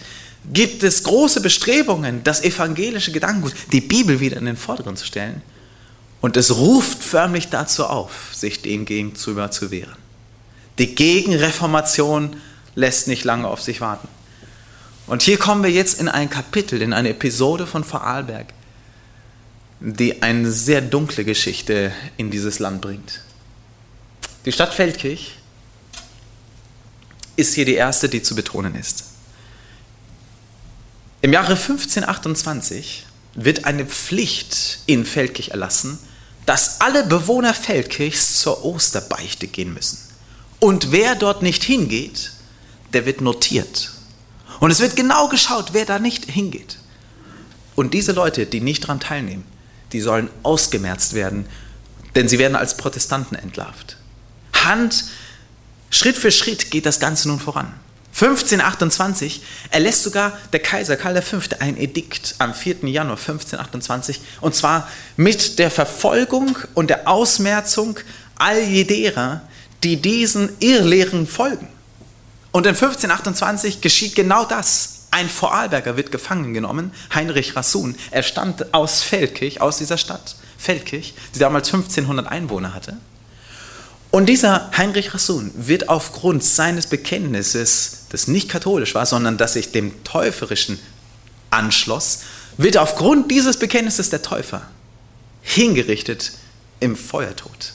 gibt 0.51 0.83
es 0.83 1.03
große 1.03 1.39
Bestrebungen, 1.39 2.23
das 2.23 2.43
evangelische 2.43 3.11
Gedankengut, 3.11 3.53
die 3.71 3.81
Bibel 3.81 4.19
wieder 4.19 4.37
in 4.37 4.45
den 4.45 4.57
Vordergrund 4.57 4.97
zu 4.97 5.05
stellen. 5.05 5.41
Und 6.21 6.35
es 6.37 6.55
ruft 6.55 7.03
förmlich 7.03 7.49
dazu 7.49 7.85
auf, 7.85 8.33
sich 8.33 8.61
dem 8.61 8.85
gegenüber 8.85 9.51
zu 9.51 9.69
wehren. 9.71 9.95
Die 10.79 10.95
Gegenreformation 10.95 12.35
lässt 12.73 13.07
nicht 13.07 13.23
lange 13.23 13.47
auf 13.47 13.61
sich 13.61 13.79
warten. 13.79 14.07
Und 15.07 15.21
hier 15.21 15.37
kommen 15.37 15.63
wir 15.63 15.69
jetzt 15.69 15.99
in 15.99 16.09
ein 16.09 16.29
Kapitel, 16.31 16.81
in 16.81 16.93
eine 16.93 17.09
Episode 17.09 17.67
von 17.67 17.83
Vorarlberg, 17.83 18.47
die 19.79 20.23
eine 20.23 20.51
sehr 20.51 20.81
dunkle 20.81 21.23
Geschichte 21.23 21.91
in 22.17 22.31
dieses 22.31 22.57
Land 22.57 22.81
bringt. 22.81 23.21
Die 24.45 24.51
Stadt 24.51 24.73
Feldkirch 24.73 25.35
ist 27.35 27.53
hier 27.53 27.65
die 27.65 27.75
erste, 27.75 28.09
die 28.09 28.21
zu 28.21 28.35
betonen 28.35 28.75
ist. 28.75 29.05
Im 31.21 31.33
Jahre 31.33 31.53
1528 31.53 33.05
wird 33.33 33.65
eine 33.65 33.85
Pflicht 33.85 34.79
in 34.85 35.05
Feldkirch 35.05 35.49
erlassen, 35.49 35.99
dass 36.45 36.81
alle 36.81 37.03
Bewohner 37.03 37.53
Feldkirchs 37.53 38.39
zur 38.39 38.63
Osterbeichte 38.63 39.47
gehen 39.47 39.73
müssen. 39.73 39.97
Und 40.59 40.91
wer 40.91 41.15
dort 41.15 41.41
nicht 41.41 41.63
hingeht, 41.63 42.31
der 42.93 43.05
wird 43.05 43.21
notiert. 43.21 43.91
Und 44.59 44.71
es 44.71 44.79
wird 44.79 44.95
genau 44.95 45.27
geschaut, 45.27 45.69
wer 45.73 45.85
da 45.85 45.99
nicht 45.99 46.25
hingeht. 46.25 46.77
Und 47.75 47.93
diese 47.93 48.13
Leute, 48.13 48.45
die 48.45 48.61
nicht 48.61 48.83
daran 48.83 48.99
teilnehmen, 48.99 49.43
die 49.91 50.01
sollen 50.01 50.29
ausgemerzt 50.43 51.13
werden, 51.13 51.45
denn 52.15 52.29
sie 52.29 52.39
werden 52.39 52.55
als 52.55 52.77
Protestanten 52.77 53.35
entlarvt. 53.35 53.97
Hand, 54.53 55.05
Schritt 55.95 56.17
für 56.17 56.29
Schritt 56.29 56.71
geht 56.71 56.85
das 56.85 56.99
Ganze 56.99 57.29
nun 57.29 57.39
voran. 57.39 57.71
1528 58.11 59.41
erlässt 59.71 60.03
sogar 60.03 60.37
der 60.51 60.59
Kaiser 60.59 60.97
Karl 60.97 61.21
V. 61.21 61.39
ein 61.59 61.77
Edikt 61.77 62.35
am 62.37 62.53
4. 62.53 62.83
Januar 62.89 63.17
1528 63.17 64.19
und 64.41 64.53
zwar 64.53 64.89
mit 65.15 65.57
der 65.57 65.71
Verfolgung 65.71 66.57
und 66.73 66.89
der 66.89 67.07
Ausmerzung 67.07 67.97
all 68.35 68.61
jederer, 68.61 69.43
die 69.85 69.95
diesen 70.01 70.49
Irrlehren 70.59 71.27
folgen. 71.27 71.69
Und 72.51 72.65
in 72.65 72.75
1528 72.75 73.79
geschieht 73.79 74.15
genau 74.15 74.43
das. 74.43 75.05
Ein 75.11 75.29
Vorarlberger 75.29 75.95
wird 75.95 76.11
gefangen 76.11 76.53
genommen, 76.53 76.91
Heinrich 77.13 77.55
Rassun. 77.55 77.95
Er 78.11 78.23
stammt 78.23 78.73
aus 78.73 79.01
Feldkirch, 79.01 79.61
aus 79.61 79.77
dieser 79.77 79.97
Stadt, 79.97 80.35
Feldkirch, 80.57 81.13
die 81.33 81.39
damals 81.39 81.67
1500 81.67 82.27
Einwohner 82.27 82.73
hatte. 82.73 82.97
Und 84.15 84.27
dieser 84.27 84.71
Heinrich 84.77 85.13
Rassun 85.13 85.51
wird 85.55 85.89
aufgrund 85.89 86.41
seines 86.41 86.87
Bekenntnisses, 86.87 88.05
das 88.07 88.29
nicht 88.29 88.47
katholisch 88.47 88.95
war, 88.95 89.05
sondern 89.05 89.37
das 89.37 89.51
sich 89.51 89.73
dem 89.73 90.05
Täuferischen 90.05 90.79
anschloss, 91.49 92.21
wird 92.55 92.77
aufgrund 92.77 93.29
dieses 93.29 93.59
Bekenntnisses 93.59 94.11
der 94.11 94.21
Täufer 94.21 94.61
hingerichtet 95.41 96.31
im 96.79 96.95
Feuertod. 96.95 97.73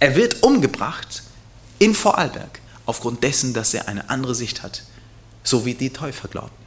Er 0.00 0.16
wird 0.16 0.42
umgebracht 0.42 1.24
in 1.78 1.94
Vorarlberg 1.94 2.60
aufgrund 2.86 3.22
dessen, 3.22 3.52
dass 3.52 3.74
er 3.74 3.86
eine 3.86 4.08
andere 4.08 4.34
Sicht 4.34 4.62
hat, 4.62 4.84
so 5.44 5.66
wie 5.66 5.74
die 5.74 5.90
Täufer 5.90 6.28
glaubten. 6.28 6.61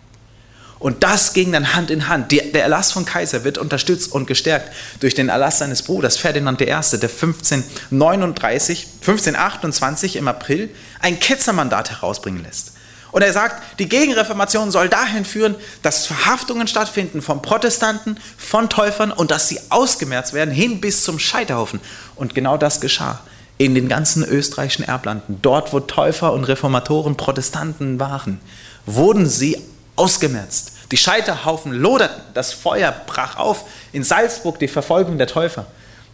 Und 0.79 1.03
das 1.03 1.33
ging 1.33 1.51
dann 1.51 1.73
Hand 1.73 1.89
in 1.89 2.09
Hand. 2.09 2.31
Der 2.31 2.53
Erlass 2.53 2.91
von 2.91 3.05
Kaiser 3.05 3.43
wird 3.43 3.57
unterstützt 3.57 4.11
und 4.11 4.27
gestärkt 4.27 4.71
durch 4.99 5.15
den 5.15 5.29
Erlass 5.29 5.59
seines 5.59 5.83
Bruders 5.83 6.17
Ferdinand 6.17 6.61
I., 6.61 6.65
der 6.65 6.77
1539, 6.77 8.87
1528 9.01 10.17
im 10.17 10.27
April 10.27 10.69
ein 10.99 11.19
Ketzermandat 11.19 11.91
herausbringen 11.91 12.43
lässt. 12.43 12.73
Und 13.15 13.21
er 13.21 13.31
sagt, 13.31 13.79
die 13.79 13.87
Gegenreformation 13.87 14.71
soll 14.71 14.89
dahin 14.89 15.23
führen, 15.23 15.55
dass 15.81 16.05
Verhaftungen 16.05 16.67
stattfinden 16.67 17.21
von 17.21 17.41
Protestanten, 17.41 18.19
von 18.37 18.69
Täufern 18.69 19.11
und 19.11 19.31
dass 19.31 19.47
sie 19.47 19.57
ausgemerzt 19.69 20.33
werden 20.33 20.53
hin 20.53 20.81
bis 20.81 21.05
zum 21.05 21.17
Scheiterhaufen. 21.17 21.79
Und 22.15 22.35
genau 22.35 22.57
das 22.57 22.81
geschah 22.81 23.21
in 23.57 23.73
den 23.73 23.87
ganzen 23.87 24.25
österreichischen 24.25 24.83
Erblanden. 24.83 25.39
Dort, 25.41 25.71
wo 25.71 25.79
Täufer 25.79 26.33
und 26.33 26.43
Reformatoren 26.43 27.15
Protestanten 27.15 28.01
waren, 28.01 28.41
wurden 28.85 29.27
sie 29.27 29.61
ausgemerzt. 29.95 30.73
Die 30.91 30.97
Scheiterhaufen 30.97 31.71
loderten, 31.71 32.21
das 32.33 32.53
Feuer 32.53 32.91
brach 32.91 33.37
auf. 33.37 33.65
In 33.91 34.03
Salzburg 34.03 34.59
die 34.59 34.67
Verfolgung 34.67 35.17
der 35.17 35.27
Täufer. 35.27 35.65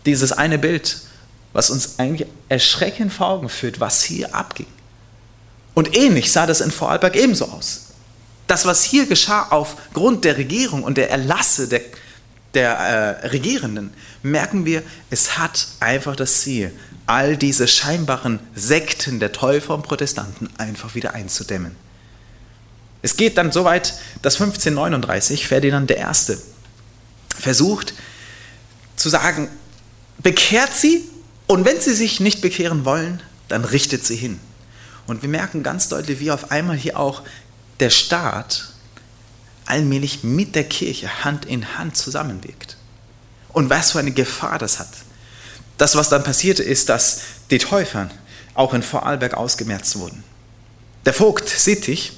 Dieses 0.06 0.32
eine 0.32 0.58
Bild, 0.58 0.98
was 1.54 1.70
uns 1.70 2.00
eigentlich 2.00 2.28
erschreckend 2.50 3.12
vor 3.12 3.28
Augen 3.28 3.50
führt, 3.50 3.80
was 3.80 4.04
hier 4.04 4.34
abging. 4.34 4.67
Und 5.74 5.96
ähnlich 5.96 6.32
sah 6.32 6.46
das 6.46 6.62
in 6.62 6.72
Vorarlberg 6.72 7.15
ebenso 7.15 7.46
aus. 7.46 7.88
Das, 8.48 8.65
was 8.65 8.84
hier 8.84 9.06
geschah 9.06 9.48
aufgrund 9.50 10.26
der 10.26 10.38
Regierung 10.38 10.84
und 10.84 10.98
der 10.98 11.10
Erlasse 11.10 11.67
der, 11.67 11.82
der 12.54 12.72
äh, 12.72 13.28
Regierenden, 13.28 13.94
merken 14.24 14.65
wir, 14.65 14.84
es 15.10 15.38
hat 15.38 15.67
einfach 15.80 16.15
das 16.15 16.41
Ziel, 16.41 16.74
all 17.06 17.38
diese 17.38 17.67
scheinbaren 17.67 18.39
Sekten 18.56 19.20
der 19.20 19.32
Täufer 19.32 19.76
und 19.76 19.84
Protestanten 19.84 20.50
einfach 20.58 20.96
wieder 20.96 21.13
einzudämmen. 21.13 21.76
Es 23.02 23.18
geht 23.18 23.38
dann 23.38 23.52
so 23.52 23.64
weit, 23.64 23.96
dass 24.22 24.36
1539 24.36 25.48
Ferdinand 25.48 25.92
I. 25.92 26.06
versucht 27.40 27.94
zu 28.96 29.10
sagen, 29.10 29.50
bekehrt 30.20 30.74
sie 30.74 31.04
und 31.48 31.66
wenn 31.66 31.82
sie 31.82 31.94
sich 31.94 32.20
nicht 32.20 32.42
bekehren 32.42 32.86
wollen, 32.86 33.22
dann 33.48 33.66
richtet 33.66 34.06
sie 34.06 34.16
hin. 34.16 34.40
Und 35.08 35.24
wir 35.24 35.30
merken 35.30 35.64
ganz 35.64 35.90
deutlich, 35.90 36.20
wie 36.20 36.32
auf 36.32 36.52
einmal 36.52 36.78
hier 36.78 37.00
auch 37.00 37.24
der 37.80 37.90
Staat 37.90 38.72
allmählich 39.66 40.24
mit 40.24 40.56
der 40.56 40.64
Kirche 40.64 41.24
Hand 41.24 41.46
in 41.46 41.78
Hand 41.78 41.98
zusammenwirkt. 41.98 42.78
Und 43.50 43.70
was 43.70 43.92
für 43.92 44.00
eine 44.00 44.12
Gefahr 44.12 44.60
das 44.60 44.80
hat. 44.80 44.90
Das, 45.78 45.96
was 45.96 46.10
dann 46.10 46.24
passierte, 46.24 46.64
ist, 46.64 46.90
dass 46.90 47.22
die 47.50 47.58
Täufer 47.58 48.10
auch 48.54 48.74
in 48.74 48.84
Vorarlberg 48.84 49.34
ausgemerzt 49.34 49.98
wurden. 49.98 50.24
Der 51.06 51.14
Vogt 51.14 51.50
Sittig 51.50 52.14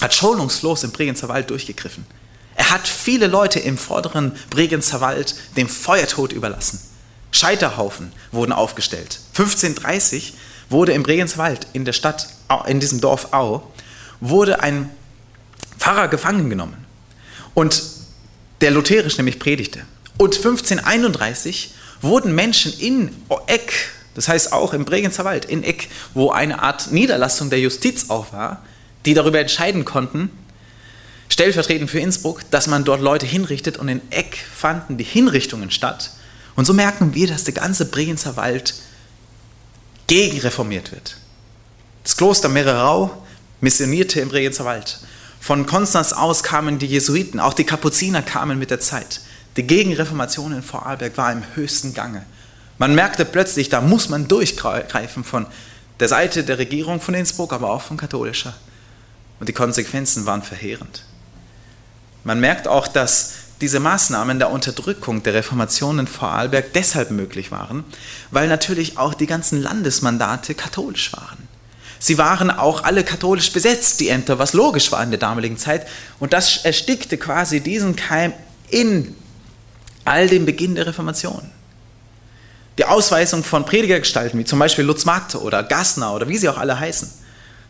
hat 0.00 0.14
schonungslos 0.14 0.84
im 0.84 0.92
Bregenzer 0.92 1.28
Wald 1.28 1.50
durchgegriffen. 1.50 2.06
Er 2.54 2.70
hat 2.70 2.88
viele 2.88 3.28
Leute 3.28 3.60
im 3.60 3.78
vorderen 3.78 4.32
Bregenzer 4.50 5.00
Wald 5.00 5.34
dem 5.56 5.68
Feuertod 5.68 6.32
überlassen. 6.32 6.80
Scheiterhaufen 7.30 8.12
wurden 8.32 8.52
aufgestellt. 8.52 9.20
1530 9.36 10.34
wurde 10.70 10.92
im 10.92 11.02
Bregenzer 11.02 11.38
Wald 11.38 11.66
in 11.72 11.84
der 11.84 11.92
Stadt, 11.92 12.28
in 12.66 12.80
diesem 12.80 13.00
Dorf 13.00 13.32
Au, 13.32 13.62
wurde 14.20 14.60
ein 14.60 14.90
Pfarrer 15.78 16.08
gefangen 16.08 16.50
genommen. 16.50 16.84
Und 17.54 17.82
der 18.60 18.70
lutherisch 18.70 19.16
nämlich 19.16 19.38
predigte. 19.38 19.80
Und 20.16 20.34
1531 20.34 21.74
wurden 22.00 22.34
Menschen 22.34 22.72
in 22.78 23.14
Eck, 23.46 23.90
das 24.14 24.28
heißt 24.28 24.52
auch 24.52 24.74
im 24.74 24.84
Bregenzer 24.84 25.24
Wald, 25.24 25.44
in 25.44 25.62
Eck, 25.62 25.88
wo 26.14 26.30
eine 26.30 26.60
Art 26.60 26.90
Niederlassung 26.90 27.50
der 27.50 27.60
Justiz 27.60 28.10
auch 28.10 28.32
war, 28.32 28.64
die 29.08 29.14
darüber 29.14 29.40
entscheiden 29.40 29.86
konnten, 29.86 30.28
stellvertretend 31.30 31.90
für 31.90 31.98
Innsbruck, 31.98 32.42
dass 32.50 32.66
man 32.66 32.84
dort 32.84 33.00
Leute 33.00 33.24
hinrichtet 33.24 33.78
und 33.78 33.88
in 33.88 34.02
Eck 34.10 34.36
fanden 34.54 34.98
die 34.98 35.04
Hinrichtungen 35.04 35.70
statt. 35.70 36.10
Und 36.56 36.66
so 36.66 36.74
merken 36.74 37.14
wir, 37.14 37.26
dass 37.26 37.44
der 37.44 37.54
ganze 37.54 37.86
Bregenzer 37.86 38.36
Wald 38.36 38.74
gegenreformiert 40.08 40.92
wird. 40.92 41.16
Das 42.02 42.18
Kloster 42.18 42.50
Mererau 42.50 43.22
missionierte 43.62 44.20
im 44.20 44.28
Bregenzer 44.28 44.66
Wald. 44.66 45.00
Von 45.40 45.64
Konstanz 45.64 46.12
aus 46.12 46.42
kamen 46.42 46.78
die 46.78 46.86
Jesuiten, 46.86 47.40
auch 47.40 47.54
die 47.54 47.64
Kapuziner 47.64 48.20
kamen 48.20 48.58
mit 48.58 48.70
der 48.70 48.80
Zeit. 48.80 49.22
Die 49.56 49.66
Gegenreformation 49.66 50.52
in 50.52 50.62
Vorarlberg 50.62 51.16
war 51.16 51.32
im 51.32 51.44
höchsten 51.54 51.94
Gange. 51.94 52.26
Man 52.76 52.94
merkte 52.94 53.24
plötzlich, 53.24 53.70
da 53.70 53.80
muss 53.80 54.10
man 54.10 54.28
durchgreifen 54.28 55.24
von 55.24 55.46
der 55.98 56.08
Seite 56.08 56.44
der 56.44 56.58
Regierung 56.58 57.00
von 57.00 57.14
Innsbruck, 57.14 57.54
aber 57.54 57.70
auch 57.70 57.80
von 57.80 57.96
katholischer 57.96 58.54
und 59.40 59.48
die 59.48 59.52
Konsequenzen 59.52 60.26
waren 60.26 60.42
verheerend. 60.42 61.04
Man 62.24 62.40
merkt 62.40 62.68
auch, 62.68 62.88
dass 62.88 63.34
diese 63.60 63.80
Maßnahmen 63.80 64.38
der 64.38 64.50
Unterdrückung 64.50 65.22
der 65.22 65.34
Reformation 65.34 65.98
in 65.98 66.06
Vorarlberg 66.06 66.72
deshalb 66.74 67.10
möglich 67.10 67.50
waren, 67.50 67.84
weil 68.30 68.48
natürlich 68.48 68.98
auch 68.98 69.14
die 69.14 69.26
ganzen 69.26 69.60
Landesmandate 69.60 70.54
katholisch 70.54 71.12
waren. 71.12 71.48
Sie 71.98 72.18
waren 72.18 72.50
auch 72.50 72.84
alle 72.84 73.02
katholisch 73.02 73.52
besetzt, 73.52 73.98
die 73.98 74.08
Ämter, 74.08 74.38
was 74.38 74.52
logisch 74.52 74.92
war 74.92 75.02
in 75.02 75.10
der 75.10 75.18
damaligen 75.18 75.56
Zeit. 75.56 75.88
Und 76.20 76.32
das 76.32 76.58
erstickte 76.58 77.18
quasi 77.18 77.60
diesen 77.60 77.96
Keim 77.96 78.32
in 78.70 79.16
all 80.04 80.28
dem 80.28 80.46
Beginn 80.46 80.76
der 80.76 80.86
Reformation. 80.86 81.50
Die 82.78 82.84
Ausweisung 82.84 83.42
von 83.42 83.64
Predigergestalten, 83.64 84.38
wie 84.38 84.44
zum 84.44 84.60
Beispiel 84.60 84.84
Lutz 84.84 85.04
Magde 85.04 85.42
oder 85.42 85.64
Gassner 85.64 86.14
oder 86.14 86.28
wie 86.28 86.38
sie 86.38 86.48
auch 86.48 86.58
alle 86.58 86.78
heißen, 86.78 87.10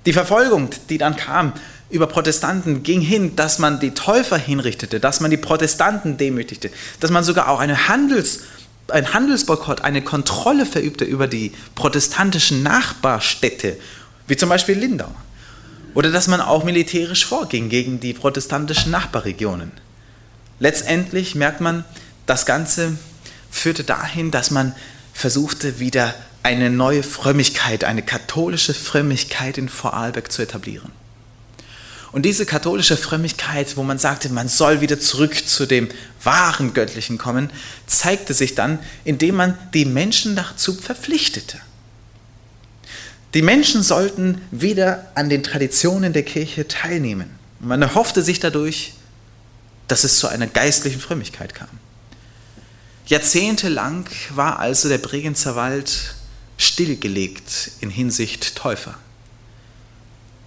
die 0.07 0.12
Verfolgung, 0.12 0.70
die 0.88 0.99
dann 0.99 1.16
kam 1.16 1.53
über 1.90 2.07
Protestanten, 2.07 2.82
ging 2.82 3.01
hin, 3.01 3.34
dass 3.36 3.59
man 3.59 3.80
die 3.80 3.92
Täufer 3.92 4.36
hinrichtete, 4.36 5.01
dass 5.01 5.20
man 5.20 5.30
die 5.30 5.36
Protestanten 5.36 6.16
demütigte, 6.16 6.70
dass 7.01 7.11
man 7.11 7.24
sogar 7.24 7.49
auch 7.49 7.61
eine 7.61 7.88
Handels, 7.88 8.40
ein 8.88 9.12
Handelsboykott, 9.12 9.82
eine 9.82 10.03
Kontrolle 10.03 10.66
verübte 10.66 11.05
über 11.05 11.26
die 11.26 11.53
protestantischen 11.74 12.62
Nachbarstädte, 12.62 13.76
wie 14.26 14.36
zum 14.36 14.49
Beispiel 14.49 14.78
Lindau. 14.78 15.11
Oder 15.94 16.11
dass 16.11 16.28
man 16.28 16.40
auch 16.40 16.64
militärisch 16.64 17.24
vorging 17.24 17.70
gegen 17.70 18.01
die 18.01 18.12
protestantischen 18.12 18.92
Nachbarregionen. 18.92 19.72
Letztendlich 20.61 21.34
merkt 21.34 21.61
man, 21.61 21.84
das 22.26 22.44
Ganze 22.44 22.99
führte 23.51 23.84
dahin, 23.84 24.30
dass 24.30 24.51
man 24.51 24.74
versuchte, 25.14 25.80
wieder 25.80 26.14
eine 26.49 26.70
neue 26.70 27.03
Frömmigkeit, 27.03 27.84
eine 27.84 28.01
katholische 28.01 28.72
Frömmigkeit 28.72 29.59
in 29.59 29.68
Vorarlberg 29.68 30.32
zu 30.32 30.40
etablieren. 30.40 30.92
Und 32.11 32.22
diese 32.22 32.46
katholische 32.46 32.96
Frömmigkeit, 32.96 33.76
wo 33.76 33.82
man 33.82 33.99
sagte, 33.99 34.30
man 34.30 34.49
soll 34.49 34.80
wieder 34.80 34.99
zurück 34.99 35.46
zu 35.46 35.66
dem 35.66 35.90
wahren 36.24 36.72
Göttlichen 36.72 37.18
kommen, 37.18 37.51
zeigte 37.86 38.32
sich 38.32 38.55
dann, 38.55 38.78
indem 39.05 39.34
man 39.34 39.59
die 39.74 39.84
Menschen 39.84 40.36
dazu 40.36 40.72
verpflichtete. 40.72 41.59
Die 43.34 43.42
Menschen 43.42 43.82
sollten 43.82 44.40
wieder 44.51 45.12
an 45.14 45.28
den 45.28 45.42
Traditionen 45.42 46.14
der 46.14 46.22
Kirche 46.22 46.66
teilnehmen. 46.66 47.28
Man 47.61 47.82
erhoffte 47.82 48.22
sich 48.22 48.40
dadurch, 48.40 48.94
dass 49.86 50.03
es 50.03 50.18
zu 50.18 50.28
einer 50.28 50.46
geistlichen 50.46 51.01
Frömmigkeit 51.01 51.55
kam. 51.55 51.68
Jahrzehntelang 53.05 54.07
war 54.34 54.59
also 54.59 54.88
der 54.88 54.96
Bregenzer 54.96 55.55
Wald 55.55 56.14
stillgelegt 56.59 57.71
in 57.81 57.89
Hinsicht 57.89 58.57
Täufer. 58.57 58.95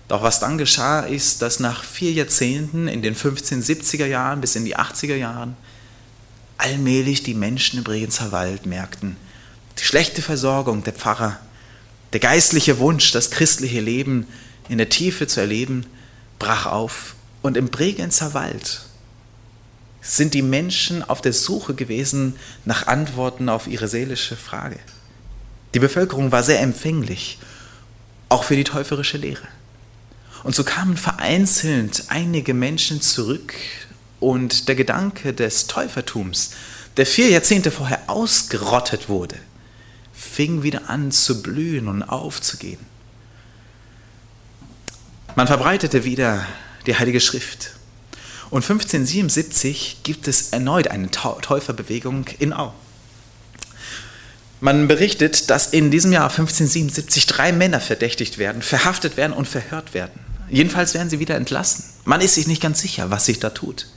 Doch 0.07 0.22
was 0.22 0.41
dann 0.41 0.57
geschah, 0.57 0.99
ist, 0.99 1.41
dass 1.41 1.59
nach 1.59 1.84
vier 1.84 2.12
Jahrzehnten, 2.12 2.88
in 2.88 3.01
den 3.01 3.16
1570er 3.16 4.05
Jahren 4.05 4.41
bis 4.41 4.55
in 4.55 4.66
die 4.66 4.78
80er 4.78 5.16
Jahren, 5.16 5.55
allmählich 6.57 7.24
die 7.24 7.34
Menschen 7.34 7.80
im 7.80 7.86
Bregenzer 7.86 8.32
Wald 8.32 8.66
merkten, 8.66 9.16
die 9.80 9.84
schlechte 9.84 10.22
Versorgung 10.22 10.84
der 10.84 10.93
Pfarrer, 10.93 11.39
der 12.12 12.20
geistliche 12.20 12.78
Wunsch, 12.80 13.12
das 13.14 13.32
christliche 13.32 13.80
Leben 13.80 14.28
in 14.68 14.78
der 14.78 14.89
Tiefe 14.89 15.28
zu 15.28 15.39
erleben, 15.39 15.86
brach 16.39 16.66
auf. 16.66 17.16
Und 17.41 17.57
im 17.57 17.70
Bregenzer 17.70 18.34
Wald 18.34 18.82
sind 20.01 20.34
die 20.34 20.41
Menschen 20.41 21.03
auf 21.03 21.22
der 21.22 21.34
Suche 21.34 21.74
gewesen 21.74 22.36
nach 22.66 22.88
Antworten 22.88 23.49
auf 23.49 23.68
ihre 23.68 23.88
seelische 23.88 24.36
Frage. 24.36 24.78
Die 25.74 25.80
Bevölkerung 25.80 26.32
war 26.32 26.43
sehr 26.43 26.59
empfänglich, 26.59 27.39
auch 28.30 28.43
für 28.43 28.55
die 28.55 28.63
täuferische 28.63 29.17
Lehre. 29.17 29.47
Und 30.43 30.55
so 30.55 30.63
kamen 30.63 30.97
vereinzelt 30.97 32.05
einige 32.09 32.53
Menschen 32.53 33.01
zurück 33.01 33.53
und 34.19 34.67
der 34.67 34.76
Gedanke 34.76 35.34
des 35.34 35.67
Täufertums, 35.67 36.51
der 36.97 37.05
vier 37.05 37.30
Jahrzehnte 37.30 37.72
vorher 37.72 38.01
ausgerottet 38.07 39.07
wurde, 39.07 39.38
fing 40.13 40.63
wieder 40.63 40.89
an 40.89 41.11
zu 41.11 41.41
blühen 41.41 41.88
und 41.88 42.03
aufzugehen. 42.03 42.80
Man 45.36 45.47
verbreitete 45.47 46.03
wieder 46.03 46.45
die 46.86 46.97
Heilige 46.97 47.22
Schrift. 47.22 47.72
Und 48.49 48.63
1577 48.63 49.99
gibt 50.03 50.28
es 50.28 50.49
erneut 50.49 50.89
eine 50.89 51.09
Täuferbewegung 51.09 52.26
in 52.39 52.51
Au. 52.51 52.74
Man 54.62 54.88
berichtet, 54.88 55.49
dass 55.49 55.68
in 55.68 55.89
diesem 55.89 56.12
Jahr 56.12 56.30
1577 56.30 57.26
drei 57.26 57.51
Männer 57.51 57.82
verdächtigt 57.82 58.38
werden, 58.38 58.62
verhaftet 58.62 59.18
werden 59.18 59.34
und 59.34 59.47
verhört 59.47 59.95
werden. 59.95 60.20
Jedenfalls 60.49 60.93
werden 60.93 61.09
sie 61.09 61.20
wieder 61.20 61.36
entlassen. 61.36 61.84
Man 62.05 62.22
ist 62.22 62.36
sich 62.36 62.45
nicht 62.45 62.62
ganz 62.62 62.80
sicher, 62.80 63.09
was 63.09 63.26
sich 63.26 63.39
da 63.39 63.49
tut. 63.49 63.88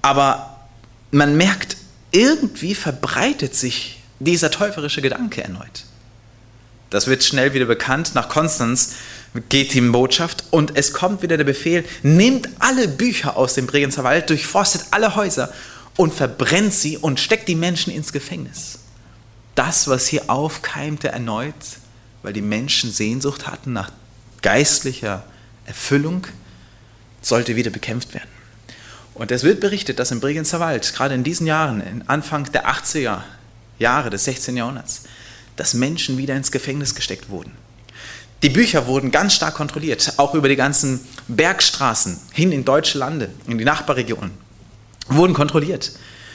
Aber 0.00 0.68
man 1.10 1.36
merkt, 1.36 1.76
irgendwie 2.12 2.76
verbreitet 2.76 3.56
sich 3.56 4.00
dieser 4.20 4.52
täuferische 4.52 5.02
Gedanke 5.02 5.42
erneut. 5.42 5.86
Das 6.90 7.08
wird 7.08 7.24
schnell 7.24 7.52
wieder 7.52 7.64
bekannt. 7.64 8.14
Nach 8.14 8.28
Konstanz 8.28 8.94
geht 9.48 9.74
die 9.74 9.80
Botschaft 9.80 10.44
und 10.50 10.76
es 10.76 10.92
kommt 10.92 11.22
wieder 11.22 11.36
der 11.36 11.44
Befehl, 11.44 11.84
nehmt 12.02 12.48
alle 12.60 12.86
Bücher 12.86 13.36
aus 13.36 13.54
dem 13.54 13.66
Bregenzer 13.66 14.04
Wald, 14.04 14.30
durchforstet 14.30 14.84
alle 14.92 15.16
Häuser 15.16 15.52
und 15.96 16.14
verbrennt 16.14 16.74
sie 16.74 16.96
und 16.96 17.18
steckt 17.18 17.48
die 17.48 17.56
Menschen 17.56 17.92
ins 17.92 18.12
Gefängnis. 18.12 18.81
Das, 19.54 19.88
was 19.88 20.06
hier 20.06 20.30
aufkeimte 20.30 21.08
erneut, 21.08 21.54
weil 22.22 22.32
die 22.32 22.42
Menschen 22.42 22.90
Sehnsucht 22.90 23.46
hatten 23.46 23.72
nach 23.72 23.92
geistlicher 24.40 25.24
Erfüllung, 25.66 26.26
sollte 27.20 27.56
wieder 27.56 27.70
bekämpft 27.70 28.14
werden. 28.14 28.30
Und 29.14 29.30
es 29.30 29.44
wird 29.44 29.60
berichtet, 29.60 29.98
dass 29.98 30.10
im 30.10 30.20
Bregenzer 30.20 30.58
Wald, 30.58 30.92
gerade 30.94 31.14
in 31.14 31.24
diesen 31.24 31.46
Jahren, 31.46 32.02
Anfang 32.06 32.50
der 32.52 32.68
80er 32.68 33.20
Jahre 33.78 34.10
des 34.10 34.24
16. 34.24 34.56
Jahrhunderts, 34.56 35.02
dass 35.56 35.74
Menschen 35.74 36.16
wieder 36.16 36.34
ins 36.34 36.50
Gefängnis 36.50 36.94
gesteckt 36.94 37.28
wurden. 37.28 37.52
Die 38.42 38.48
Bücher 38.48 38.86
wurden 38.86 39.12
ganz 39.12 39.34
stark 39.34 39.54
kontrolliert, 39.54 40.14
auch 40.16 40.34
über 40.34 40.48
die 40.48 40.56
ganzen 40.56 41.00
Bergstraßen 41.28 42.18
hin 42.32 42.50
in 42.50 42.64
deutsche 42.64 42.98
Lande, 42.98 43.30
in 43.46 43.58
die 43.58 43.64
Nachbarregionen, 43.64 44.32
wurden 45.08 45.34
kontrolliert. 45.34 45.92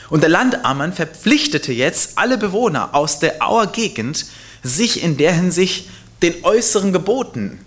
Und 0.10 0.22
der 0.22 0.30
Landammann 0.30 0.94
verpflichtete 0.94 1.74
jetzt 1.74 2.18
alle 2.18 2.38
Bewohner 2.38 2.96
aus 2.96 3.20
der 3.20 3.42
Auer 3.42 3.68
Gegend, 3.68 4.26
sich 4.64 5.04
in 5.04 5.18
der 5.18 5.34
Hinsicht 5.34 5.90
den 6.22 6.44
äußeren 6.44 6.94
Geboten 6.94 7.60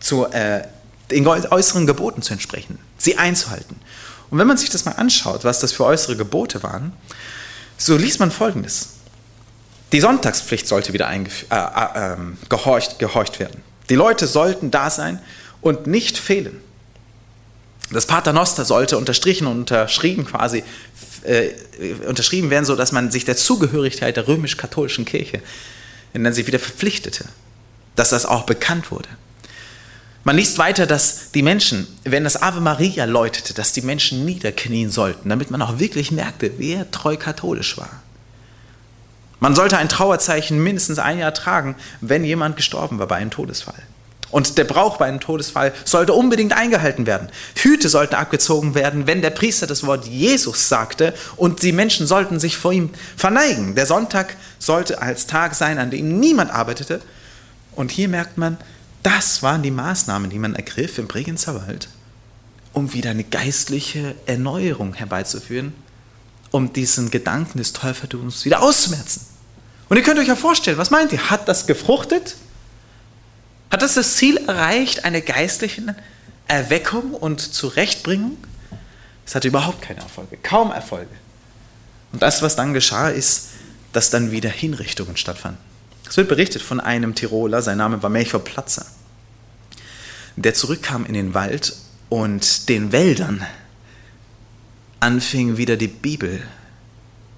zu, 0.00 0.26
äh, 0.26 0.62
den 1.10 1.26
äußeren 1.26 1.86
Geboten 1.86 2.22
zu 2.22 2.32
entsprechen, 2.32 2.78
sie 2.98 3.18
einzuhalten. 3.18 3.76
Und 4.30 4.38
wenn 4.38 4.46
man 4.46 4.56
sich 4.56 4.70
das 4.70 4.84
mal 4.84 4.92
anschaut, 4.92 5.44
was 5.44 5.60
das 5.60 5.72
für 5.72 5.84
äußere 5.84 6.16
Gebote 6.16 6.62
waren, 6.62 6.92
so 7.78 7.96
liest 7.96 8.20
man 8.20 8.30
Folgendes. 8.30 8.90
Die 9.92 10.00
Sonntagspflicht 10.00 10.66
sollte 10.66 10.92
wieder 10.92 11.08
äh, 11.10 11.18
äh, 11.50 12.12
äh, 12.12 12.16
gehorcht, 12.48 12.98
gehorcht 12.98 13.38
werden. 13.38 13.62
Die 13.88 13.94
Leute 13.94 14.26
sollten 14.26 14.70
da 14.70 14.90
sein 14.90 15.20
und 15.60 15.86
nicht 15.86 16.18
fehlen. 16.18 16.60
Das 17.90 18.06
Paternoster 18.06 18.64
sollte 18.64 18.98
unterstrichen 18.98 19.46
und 19.46 19.58
unterschrieben 19.58 20.24
quasi 20.24 20.64
äh, 21.22 21.50
unterschrieben 22.06 22.50
werden, 22.50 22.64
sodass 22.64 22.92
man 22.92 23.10
sich 23.10 23.24
der 23.24 23.36
Zugehörigkeit 23.36 24.16
der 24.16 24.26
römisch-katholischen 24.26 25.04
Kirche 25.04 25.40
in 26.16 26.24
der 26.24 26.32
sich 26.32 26.46
wieder 26.46 26.58
verpflichtete, 26.58 27.26
dass 27.94 28.08
das 28.08 28.24
auch 28.24 28.44
bekannt 28.44 28.90
wurde. 28.90 29.08
Man 30.24 30.36
liest 30.36 30.58
weiter, 30.58 30.86
dass 30.86 31.30
die 31.30 31.42
Menschen, 31.42 31.86
wenn 32.04 32.24
das 32.24 32.40
Ave 32.42 32.60
Maria 32.60 33.04
läutete, 33.04 33.54
dass 33.54 33.74
die 33.74 33.82
Menschen 33.82 34.24
niederknien 34.24 34.90
sollten, 34.90 35.28
damit 35.28 35.50
man 35.50 35.62
auch 35.62 35.78
wirklich 35.78 36.10
merkte, 36.10 36.52
wer 36.56 36.90
treu 36.90 37.16
katholisch 37.16 37.76
war. 37.76 38.02
Man 39.38 39.54
sollte 39.54 39.76
ein 39.76 39.90
Trauerzeichen 39.90 40.60
mindestens 40.60 40.98
ein 40.98 41.18
Jahr 41.18 41.34
tragen, 41.34 41.76
wenn 42.00 42.24
jemand 42.24 42.56
gestorben 42.56 42.98
war 42.98 43.06
bei 43.06 43.16
einem 43.16 43.30
Todesfall. 43.30 43.82
Und 44.30 44.58
der 44.58 44.64
Brauch 44.64 44.96
bei 44.96 45.06
einem 45.06 45.20
Todesfall 45.20 45.72
sollte 45.84 46.12
unbedingt 46.12 46.52
eingehalten 46.52 47.06
werden. 47.06 47.28
Hüte 47.54 47.88
sollten 47.88 48.16
abgezogen 48.16 48.74
werden, 48.74 49.06
wenn 49.06 49.22
der 49.22 49.30
Priester 49.30 49.66
das 49.66 49.86
Wort 49.86 50.06
Jesus 50.06 50.68
sagte 50.68 51.14
und 51.36 51.62
die 51.62 51.72
Menschen 51.72 52.06
sollten 52.06 52.40
sich 52.40 52.56
vor 52.56 52.72
ihm 52.72 52.90
verneigen. 53.16 53.74
Der 53.76 53.86
Sonntag 53.86 54.36
sollte 54.58 55.00
als 55.00 55.26
Tag 55.26 55.54
sein, 55.54 55.78
an 55.78 55.90
dem 55.90 56.18
niemand 56.18 56.50
arbeitete. 56.50 57.00
Und 57.72 57.90
hier 57.90 58.08
merkt 58.08 58.36
man, 58.36 58.56
das 59.02 59.42
waren 59.42 59.62
die 59.62 59.70
Maßnahmen, 59.70 60.30
die 60.30 60.38
man 60.38 60.56
ergriff 60.56 60.98
im 60.98 61.06
Bregenzer 61.06 61.54
Wald, 61.54 61.88
um 62.72 62.92
wieder 62.92 63.10
eine 63.10 63.22
geistliche 63.22 64.16
Erneuerung 64.26 64.94
herbeizuführen, 64.94 65.72
um 66.50 66.72
diesen 66.72 67.12
Gedanken 67.12 67.58
des 67.58 67.72
Täufertums 67.72 68.44
wieder 68.44 68.62
auszumerzen. 68.62 69.24
Und 69.88 69.96
ihr 69.96 70.02
könnt 70.02 70.18
euch 70.18 70.26
ja 70.26 70.34
vorstellen, 70.34 70.78
was 70.78 70.90
meint 70.90 71.12
ihr? 71.12 71.30
Hat 71.30 71.48
das 71.48 71.68
gefruchtet? 71.68 72.36
Hat 73.70 73.82
das 73.82 73.94
das 73.94 74.16
Ziel 74.16 74.36
erreicht, 74.36 75.04
eine 75.04 75.22
geistliche 75.22 75.96
Erweckung 76.48 77.12
und 77.12 77.40
Zurechtbringung? 77.40 78.36
Es 79.26 79.34
hatte 79.34 79.48
überhaupt 79.48 79.82
keine 79.82 80.00
Erfolge, 80.00 80.36
kaum 80.36 80.70
Erfolge. 80.70 81.10
Und 82.12 82.22
das, 82.22 82.42
was 82.42 82.54
dann 82.56 82.72
geschah, 82.74 83.08
ist, 83.08 83.48
dass 83.92 84.10
dann 84.10 84.30
wieder 84.30 84.48
Hinrichtungen 84.48 85.16
stattfanden. 85.16 85.60
Es 86.08 86.16
wird 86.16 86.28
berichtet 86.28 86.62
von 86.62 86.78
einem 86.78 87.14
Tiroler, 87.14 87.62
sein 87.62 87.78
Name 87.78 88.02
war 88.02 88.10
Melchior 88.10 88.42
Platzer, 88.42 88.86
der 90.36 90.54
zurückkam 90.54 91.04
in 91.04 91.14
den 91.14 91.34
Wald 91.34 91.74
und 92.08 92.68
den 92.68 92.92
Wäldern 92.92 93.44
anfing 95.00 95.56
wieder 95.56 95.76
die 95.76 95.88
Bibel 95.88 96.42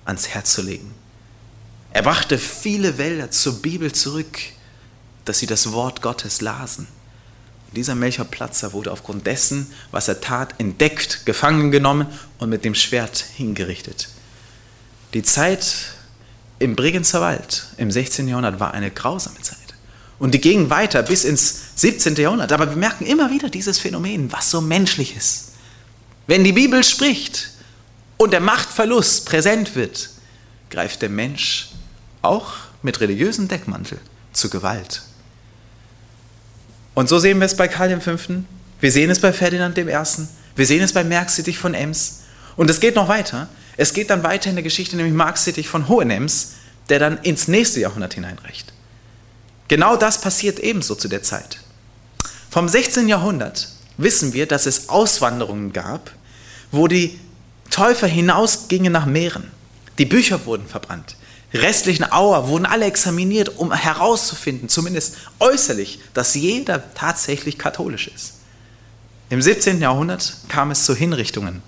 ans 0.05 0.29
Herz 0.29 0.53
zu 0.53 0.63
legen. 0.63 0.95
Er 1.93 2.03
brachte 2.03 2.39
viele 2.39 2.99
Wälder 2.99 3.31
zur 3.31 3.63
Bibel 3.63 3.93
zurück, 3.93 4.39
dass 5.29 5.39
sie 5.39 5.47
das 5.47 5.73
Wort 5.73 6.03
Gottes 6.03 6.41
lasen. 6.41 6.87
Und 7.69 7.77
dieser 7.77 7.95
Melchior 7.95 8.27
Platzer 8.27 8.73
wurde 8.73 8.91
aufgrund 8.91 9.27
dessen, 9.27 9.71
was 9.91 10.09
er 10.09 10.21
tat, 10.21 10.55
entdeckt, 10.59 11.27
gefangen 11.27 11.71
genommen 11.71 12.07
und 12.39 12.49
mit 12.49 12.65
dem 12.65 12.75
Schwert 12.75 13.25
hingerichtet. 13.37 14.09
Die 15.15 15.23
Zeit 15.23 15.93
im 16.59 16.77
Bregenzer 16.77 17.21
Wald 17.21 17.67
im 17.77 17.91
16. 17.91 18.29
Jahrhundert 18.29 18.59
war 18.59 18.75
eine 18.75 18.91
grausame 18.91 19.41
Zeit. 19.43 19.59
Und 20.19 20.33
die 20.33 20.41
ging 20.41 20.71
weiter 20.71 21.03
bis 21.03 21.25
ins 21.25 21.73
17. 21.77 22.17
Jahrhundert. 22.17 22.53
Aber 22.53 22.69
wir 22.69 22.77
merken 22.77 23.07
immer 23.07 23.31
wieder 23.31 23.49
dieses 23.51 23.79
Phänomen, 23.79 24.33
was 24.33 24.51
so 24.51 24.61
menschlich 24.61 25.17
ist. 25.17 25.53
Wenn 26.27 26.45
die 26.45 26.53
Bibel 26.53 26.83
spricht 26.83 27.51
und 28.17 28.33
der 28.33 28.41
Machtverlust 28.41 29.27
präsent 29.27 29.77
wird, 29.77 30.11
greift 30.71 31.03
der 31.03 31.09
Mensch 31.09 31.71
auch 32.23 32.53
mit 32.83 33.01
religiösem 33.01 33.49
Deckmantel 33.49 33.99
zur 34.33 34.51
Gewalt. 34.51 35.03
Und 36.99 37.09
so 37.09 37.21
sehen 37.21 37.39
wir 37.39 37.45
es 37.47 37.55
bei 37.55 37.69
Karl 37.69 38.01
V., 38.01 38.19
wir 38.81 38.91
sehen 38.91 39.09
es 39.09 39.21
bei 39.21 39.33
Ferdinand 39.33 39.79
I., 39.79 39.85
wir 39.85 40.67
sehen 40.67 40.83
es 40.83 40.93
bei 40.93 41.05
Merksittich 41.05 41.57
von 41.57 41.73
Ems. 41.73 42.23
Und 42.57 42.69
es 42.71 42.81
geht 42.81 42.97
noch 42.97 43.07
weiter. 43.07 43.49
Es 43.77 43.93
geht 43.93 44.11
dann 44.11 44.25
weiter 44.25 44.51
in 44.51 44.57
der 44.57 44.65
Geschichte, 44.65 44.97
nämlich 44.97 45.15
Marx 45.15 45.45
Sittich 45.45 45.69
von 45.69 45.87
Hohenems, 45.87 46.55
der 46.89 46.99
dann 46.99 47.19
ins 47.19 47.47
nächste 47.47 47.79
Jahrhundert 47.79 48.15
hineinreicht. 48.15 48.73
Genau 49.69 49.97
das 49.97 50.21
passiert 50.21 50.59
ebenso 50.59 50.97
zu 50.97 51.07
der 51.07 51.23
Zeit. 51.23 51.61
Vom 52.51 52.67
16. 52.67 53.07
Jahrhundert 53.07 53.69
wissen 53.97 54.33
wir, 54.33 54.47
dass 54.47 54.67
es 54.67 54.89
Auswanderungen 54.89 55.73
gab, 55.73 56.11
wo 56.73 56.89
die 56.89 57.21
Täufer 57.71 58.09
hinausgingen 58.09 58.93
nach 58.93 59.07
Meeren. 59.07 59.53
Die 59.99 60.05
Bücher 60.05 60.47
wurden 60.47 60.67
verbrannt. 60.67 61.15
Restlichen 61.53 62.05
Auer 62.11 62.49
wurden 62.49 62.67
alle 62.67 62.87
examiniert, 62.87 63.57
um 63.57 63.73
herauszufinden, 63.73 64.69
zumindest 64.69 65.17
äußerlich, 65.41 66.01
dass 66.15 66.35
jeder 66.35 66.95
tatsächlich 66.95 67.59
katholisch 67.59 68.09
ist. 68.09 68.35
Im 69.31 69.43
17. 69.43 69.81
Jahrhundert 69.81 70.37
kam 70.49 70.71
es 70.71 70.85
zu 70.85 70.95
Hinrichtungen. 70.95 71.63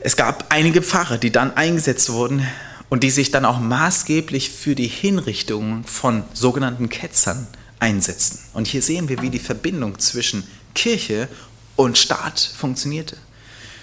Es 0.00 0.16
gab 0.16 0.52
einige 0.52 0.80
Pfarrer, 0.80 1.18
die 1.18 1.32
dann 1.32 1.56
eingesetzt 1.56 2.10
wurden 2.10 2.46
und 2.88 3.02
die 3.02 3.10
sich 3.10 3.30
dann 3.30 3.44
auch 3.44 3.58
maßgeblich 3.58 4.50
für 4.50 4.74
die 4.74 4.86
Hinrichtung 4.86 5.84
von 5.84 6.22
sogenannten 6.34 6.88
Ketzern 6.88 7.46
einsetzten. 7.80 8.38
Und 8.54 8.68
hier 8.68 8.82
sehen 8.82 9.08
wir, 9.08 9.20
wie 9.22 9.30
die 9.30 9.38
Verbindung 9.38 9.98
zwischen 9.98 10.46
Kirche 10.74 11.28
und 11.76 11.98
Staat 11.98 12.38
funktionierte. 12.56 13.16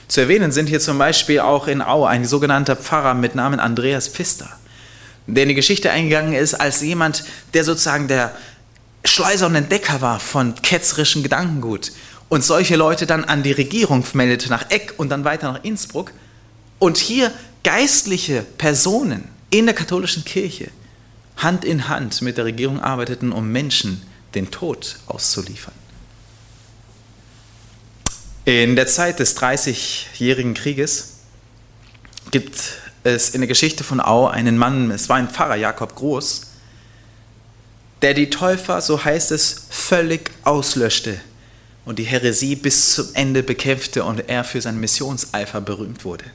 Zu 0.07 0.21
erwähnen 0.21 0.51
sind 0.51 0.67
hier 0.67 0.79
zum 0.79 0.97
Beispiel 0.97 1.39
auch 1.39 1.67
in 1.67 1.81
Au 1.81 2.05
ein 2.05 2.25
sogenannter 2.25 2.75
Pfarrer 2.75 3.13
mit 3.13 3.35
Namen 3.35 3.59
Andreas 3.59 4.07
Pfister, 4.07 4.49
der 5.27 5.43
in 5.43 5.49
die 5.49 5.55
Geschichte 5.55 5.91
eingegangen 5.91 6.33
ist 6.33 6.53
als 6.53 6.81
jemand, 6.81 7.23
der 7.53 7.63
sozusagen 7.63 8.07
der 8.07 8.35
Schleuser 9.03 9.47
und 9.47 9.55
Entdecker 9.55 10.01
war 10.01 10.19
von 10.19 10.55
ketzerischem 10.55 11.23
Gedankengut 11.23 11.91
und 12.29 12.43
solche 12.43 12.75
Leute 12.75 13.05
dann 13.05 13.23
an 13.23 13.43
die 13.43 13.51
Regierung 13.51 14.03
meldete 14.13 14.49
nach 14.49 14.69
Eck 14.69 14.93
und 14.97 15.09
dann 15.09 15.25
weiter 15.25 15.51
nach 15.51 15.63
Innsbruck 15.63 16.11
und 16.79 16.97
hier 16.97 17.31
geistliche 17.63 18.45
Personen 18.57 19.23
in 19.49 19.65
der 19.65 19.75
katholischen 19.75 20.25
Kirche 20.25 20.69
Hand 21.37 21.65
in 21.65 21.87
Hand 21.87 22.21
mit 22.21 22.37
der 22.37 22.45
Regierung 22.45 22.79
arbeiteten, 22.79 23.31
um 23.31 23.51
Menschen 23.51 24.01
den 24.35 24.51
Tod 24.51 24.97
auszuliefern. 25.07 25.73
In 28.45 28.75
der 28.75 28.85
Zeit 28.85 29.19
des 29.19 29.33
Dreißigjährigen 29.33 30.53
Krieges 30.53 31.15
gibt 32.29 32.55
es 33.03 33.31
in 33.31 33.41
der 33.41 33.47
Geschichte 33.47 33.83
von 33.83 33.99
Au 33.99 34.27
einen 34.27 34.55
Mann, 34.55 34.91
es 34.91 35.09
war 35.09 35.15
ein 35.15 35.29
Pfarrer, 35.29 35.55
Jakob 35.55 35.95
Groß, 35.95 36.43
der 38.03 38.13
die 38.13 38.29
Täufer, 38.29 38.81
so 38.81 39.03
heißt 39.03 39.31
es, 39.31 39.65
völlig 39.71 40.29
auslöschte 40.43 41.19
und 41.85 41.97
die 41.97 42.03
Häresie 42.03 42.55
bis 42.55 42.93
zum 42.93 43.07
Ende 43.15 43.41
bekämpfte 43.41 44.03
und 44.03 44.29
er 44.29 44.43
für 44.43 44.61
seinen 44.61 44.79
Missionseifer 44.79 45.59
berühmt 45.59 46.05
wurde. 46.05 46.25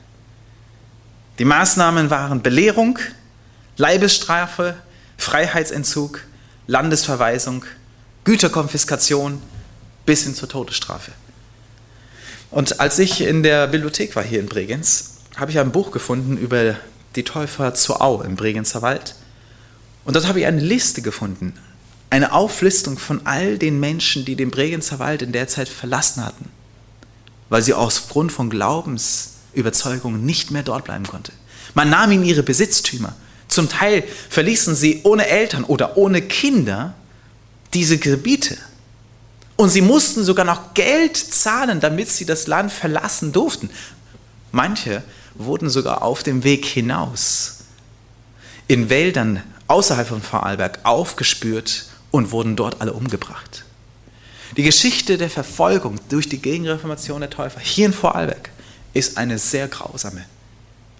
Die 1.39 1.45
Maßnahmen 1.45 2.09
waren 2.09 2.41
Belehrung, 2.41 2.99
Leibesstrafe, 3.77 4.75
Freiheitsentzug, 5.17 6.19
Landesverweisung, 6.67 7.63
Güterkonfiskation 8.25 9.41
bis 10.05 10.23
hin 10.23 10.35
zur 10.35 10.49
Todesstrafe. 10.49 11.13
Und 12.51 12.81
als 12.81 12.99
ich 12.99 13.21
in 13.21 13.43
der 13.43 13.67
Bibliothek 13.67 14.15
war 14.15 14.23
hier 14.23 14.41
in 14.41 14.47
Bregenz, 14.47 15.15
habe 15.37 15.51
ich 15.51 15.59
ein 15.59 15.71
Buch 15.71 15.91
gefunden 15.91 16.37
über 16.37 16.75
die 17.15 17.23
Täufer 17.23 17.73
zur 17.73 18.01
Au 18.01 18.21
im 18.21 18.35
Bregenzer 18.35 18.81
Wald. 18.81 19.15
Und 20.03 20.15
dort 20.15 20.27
habe 20.27 20.41
ich 20.41 20.45
eine 20.45 20.59
Liste 20.59 21.01
gefunden, 21.01 21.53
eine 22.09 22.33
Auflistung 22.33 22.97
von 22.97 23.25
all 23.25 23.57
den 23.57 23.79
Menschen, 23.79 24.25
die 24.25 24.35
den 24.35 24.51
Bregenzer 24.51 24.99
Wald 24.99 25.21
in 25.21 25.31
der 25.31 25.47
Zeit 25.47 25.69
verlassen 25.69 26.25
hatten, 26.25 26.49
weil 27.49 27.61
sie 27.61 27.73
aufgrund 27.73 28.33
von 28.33 28.49
Glaubensüberzeugungen 28.49 30.25
nicht 30.25 30.51
mehr 30.51 30.63
dort 30.63 30.83
bleiben 30.83 31.07
konnten. 31.07 31.33
Man 31.73 31.89
nahm 31.89 32.11
ihnen 32.11 32.25
ihre 32.25 32.43
Besitztümer. 32.43 33.15
Zum 33.47 33.69
Teil 33.69 34.03
verließen 34.29 34.75
sie 34.75 35.01
ohne 35.03 35.27
Eltern 35.27 35.63
oder 35.63 35.95
ohne 35.95 36.21
Kinder 36.21 36.95
diese 37.73 37.97
Gebiete. 37.97 38.57
Und 39.61 39.69
sie 39.69 39.81
mussten 39.81 40.23
sogar 40.23 40.43
noch 40.43 40.73
Geld 40.73 41.15
zahlen, 41.15 41.79
damit 41.79 42.09
sie 42.09 42.25
das 42.25 42.47
Land 42.47 42.71
verlassen 42.71 43.31
durften. 43.31 43.69
Manche 44.51 45.03
wurden 45.35 45.69
sogar 45.69 46.01
auf 46.01 46.23
dem 46.23 46.43
Weg 46.43 46.65
hinaus 46.65 47.59
in 48.67 48.89
Wäldern 48.89 49.43
außerhalb 49.67 50.07
von 50.07 50.23
Vorarlberg 50.23 50.79
aufgespürt 50.81 51.85
und 52.09 52.31
wurden 52.31 52.55
dort 52.55 52.81
alle 52.81 52.93
umgebracht. 52.93 53.63
Die 54.57 54.63
Geschichte 54.63 55.19
der 55.19 55.29
Verfolgung 55.29 55.99
durch 56.09 56.27
die 56.27 56.41
Gegenreformation 56.41 57.21
der 57.21 57.29
Täufer 57.29 57.59
hier 57.59 57.85
in 57.85 57.93
Vorarlberg 57.93 58.49
ist 58.95 59.19
eine 59.19 59.37
sehr 59.37 59.67
grausame. 59.67 60.25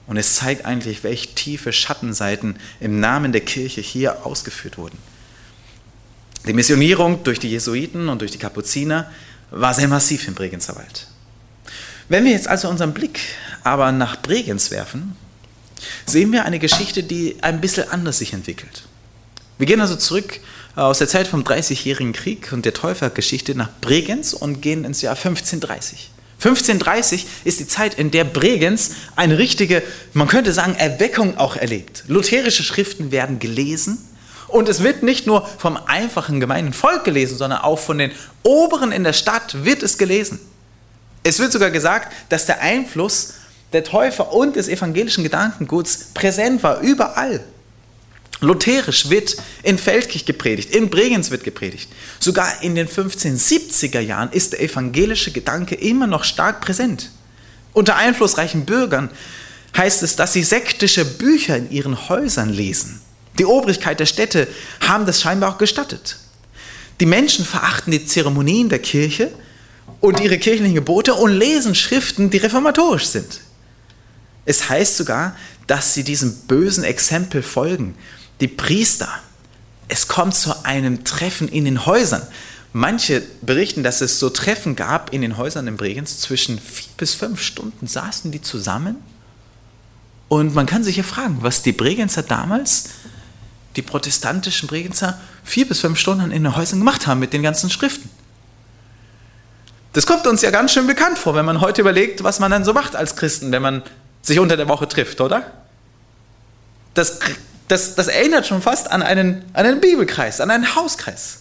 Und 0.05 0.18
es 0.18 0.36
zeigt 0.36 0.66
eigentlich, 0.66 1.03
welche 1.03 1.34
tiefe 1.34 1.74
Schattenseiten 1.74 2.57
im 2.80 2.99
Namen 2.99 3.32
der 3.32 3.41
Kirche 3.41 3.82
hier 3.82 4.24
ausgeführt 4.24 4.78
wurden. 4.78 4.99
Die 6.48 6.54
Missionierung 6.54 7.24
durch 7.24 7.39
die 7.39 7.50
Jesuiten 7.50 8.10
und 8.10 8.22
durch 8.22 8.32
die 8.32 8.39
Kapuziner 8.39 9.10
war 9.52 9.74
sehr 9.74 9.88
massiv 9.88 10.28
im 10.28 10.34
Bregenzer 10.34 10.76
Wald. 10.76 11.08
Wenn 12.10 12.26
wir 12.26 12.32
jetzt 12.32 12.48
also 12.48 12.68
unseren 12.68 12.94
Blick 12.94 13.20
aber 13.64 13.92
nach 13.92 14.22
Bregenz 14.22 14.72
werfen, 14.72 15.16
sehen 16.06 16.32
wir 16.32 16.46
eine 16.46 16.60
Geschichte, 16.60 17.04
die 17.04 17.38
ein 17.42 17.62
bisschen 17.62 17.89
anders 17.89 18.18
sich 18.18 18.34
entwickelt. 18.34 18.84
Wir 19.58 19.68
gehen 19.68 19.82
also 19.82 19.96
zurück 19.96 20.39
äh, 20.76 20.82
aus 20.82 20.98
der 20.98 21.08
Zeit 21.08 21.28
vom 21.28 21.44
Dreißigjährigen 21.44 22.14
Krieg 22.14 22.52
und 22.52 22.66
der 22.66 22.74
Täufergeschichte 22.74 23.54
nach 23.54 23.70
Bregenz 23.80 24.34
und 24.34 24.62
gehen 24.62 24.84
ins 24.84 25.02
Jahr 25.02 25.16
1530. 25.16 26.10
1530 26.39 27.28
ist 27.44 27.60
die 27.60 27.68
Zeit, 27.68 27.94
in 27.94 28.10
der 28.10 28.24
Bregenz 28.24 28.92
eine 29.16 29.38
richtige, 29.38 29.84
man 30.14 30.28
könnte 30.28 30.54
sagen, 30.54 30.74
Erweckung 30.74 31.38
auch 31.38 31.56
erlebt. 31.56 32.06
Lutherische 32.08 32.64
Schriften 32.64 33.12
werden 33.12 33.38
gelesen 33.38 34.00
und 34.52 34.70
es 34.70 34.84
wird 34.84 35.04
nicht 35.04 35.28
nur 35.28 35.47
vom 35.58 35.78
einfachen 35.78 36.39
gemeinen 36.39 36.74
Volk 36.74 37.04
gelesen, 37.04 37.38
sondern 37.38 37.62
auch 37.62 37.80
von 37.80 37.97
den 37.97 38.12
Oberen 38.43 38.91
in 38.91 39.04
der 39.04 39.14
Stadt 39.14 39.64
wird 39.64 39.84
es 39.84 39.97
gelesen. 39.97 40.39
Es 41.24 41.39
wird 41.39 41.52
sogar 41.52 41.72
gesagt, 41.72 42.14
dass 42.30 42.45
der 42.45 42.62
Einfluss 42.62 43.36
der 43.74 43.84
Täufer 43.84 44.34
und 44.34 44.56
des 44.56 44.68
evangelischen 44.68 45.24
Gedankenguts 45.24 46.10
präsent 46.14 46.64
war, 46.64 46.82
überall. 46.82 47.43
Lutherisch 48.41 49.10
wird 49.10 49.36
in 49.62 49.78
Feldkirch 49.78 50.26
gepredigt, 50.26 50.74
in 50.74 50.89
Bregenz 50.89 51.30
wird 51.30 51.43
gepredigt. 51.43 51.91
Sogar 52.20 52.64
in 52.64 52.74
den 52.74 52.88
1570er 52.88 53.99
Jahren 53.99 54.32
ist 54.32 54.54
der 54.54 54.62
evangelische 54.62 55.32
Gedanke 55.32 55.76
immer 55.76 56.08
noch 56.08 56.24
stark 56.24 56.60
präsent. 56.60 57.12
Unter 57.74 57.95
einflussreichen 57.97 58.66
Bürgern 58.66 59.12
heißt 59.78 60.02
es, 60.04 60.16
dass 60.16 60.34
sie 60.34 60.43
sektische 60.43 61.06
Bücher 61.06 61.56
in 61.56 61.72
ihren 61.72 62.10
Häusern 62.10 62.49
lesen. 62.49 63.01
Die 63.38 63.45
Obrigkeit 63.45 63.99
der 63.99 64.05
Städte 64.05 64.47
haben 64.82 65.05
das 65.05 65.21
scheinbar 65.21 65.53
auch 65.53 65.57
gestattet. 65.57 66.17
Die 66.99 67.05
Menschen 67.05 67.45
verachten 67.45 67.91
die 67.91 68.05
Zeremonien 68.05 68.69
der 68.69 68.79
Kirche 68.79 69.32
und 69.99 70.19
ihre 70.19 70.38
kirchlichen 70.38 70.75
Gebote 70.75 71.13
und 71.13 71.32
lesen 71.32 71.75
Schriften, 71.75 72.29
die 72.29 72.38
reformatorisch 72.38 73.05
sind. 73.05 73.41
Es 74.45 74.69
heißt 74.69 74.97
sogar, 74.97 75.36
dass 75.67 75.93
sie 75.93 76.03
diesem 76.03 76.36
bösen 76.47 76.84
Exempel 76.84 77.43
folgen 77.43 77.95
die 78.41 78.47
Priester. 78.47 79.07
Es 79.88 80.07
kommt 80.07 80.36
zu 80.36 80.65
einem 80.65 81.03
Treffen 81.03 81.47
in 81.47 81.65
den 81.65 81.86
Häusern. 81.86 82.23
Manche 82.73 83.21
berichten, 83.41 83.84
dass 83.84 84.01
es 84.01 84.19
so 84.19 84.29
Treffen 84.29 84.75
gab 84.75 85.13
in 85.13 85.21
den 85.21 85.38
Häusern 85.38 85.67
in 85.67 85.77
Bregenz. 85.77 86.19
Zwischen 86.19 86.59
vier 86.59 86.89
bis 86.97 87.13
fünf 87.13 87.41
Stunden 87.41 87.88
saßen 87.88 88.32
die 88.32 88.41
zusammen. 88.41 88.97
Und 90.27 90.55
man 90.55 90.65
kann 90.65 90.84
sich 90.84 90.95
ja 90.97 91.03
fragen, 91.03 91.39
was 91.41 91.61
die 91.61 91.73
Bregenzer 91.73 92.23
damals, 92.23 92.89
die 93.76 93.82
protestantischen 93.82 94.67
Bregenzer, 94.67 95.19
vier 95.43 95.67
bis 95.67 95.80
fünf 95.80 95.99
Stunden 95.99 96.32
in 96.32 96.43
den 96.43 96.55
Häusern 96.55 96.80
gemacht 96.80 97.07
haben 97.07 97.19
mit 97.19 97.34
den 97.34 97.43
ganzen 97.43 97.69
Schriften. 97.69 98.09
Das 99.93 100.05
kommt 100.05 100.28
uns 100.28 100.41
ja 100.41 100.51
ganz 100.51 100.74
schön 100.74 100.88
bekannt 100.88 101.17
vor, 101.17 101.36
wenn 101.36 101.45
man 101.45 101.61
heute 101.61 101.82
überlegt, 101.82 102.24
was 102.24 102.39
man 102.39 102.51
dann 102.51 102.63
so 102.63 102.74
macht 102.74 102.95
als 102.95 103.15
Christen, 103.15 103.51
wenn 103.51 103.61
man 103.61 103.84
sich 104.22 104.39
unter 104.39 104.55
der 104.55 104.67
Woche 104.67 104.88
trifft, 104.88 105.19
oder? 105.19 105.51
Das 106.93 107.19
das, 107.72 107.95
das 107.95 108.09
erinnert 108.09 108.45
schon 108.45 108.61
fast 108.61 108.91
an 108.91 109.01
einen, 109.01 109.45
an 109.53 109.65
einen 109.65 109.80
Bibelkreis, 109.80 110.41
an 110.41 110.51
einen 110.51 110.76
Hauskreis. 110.76 111.39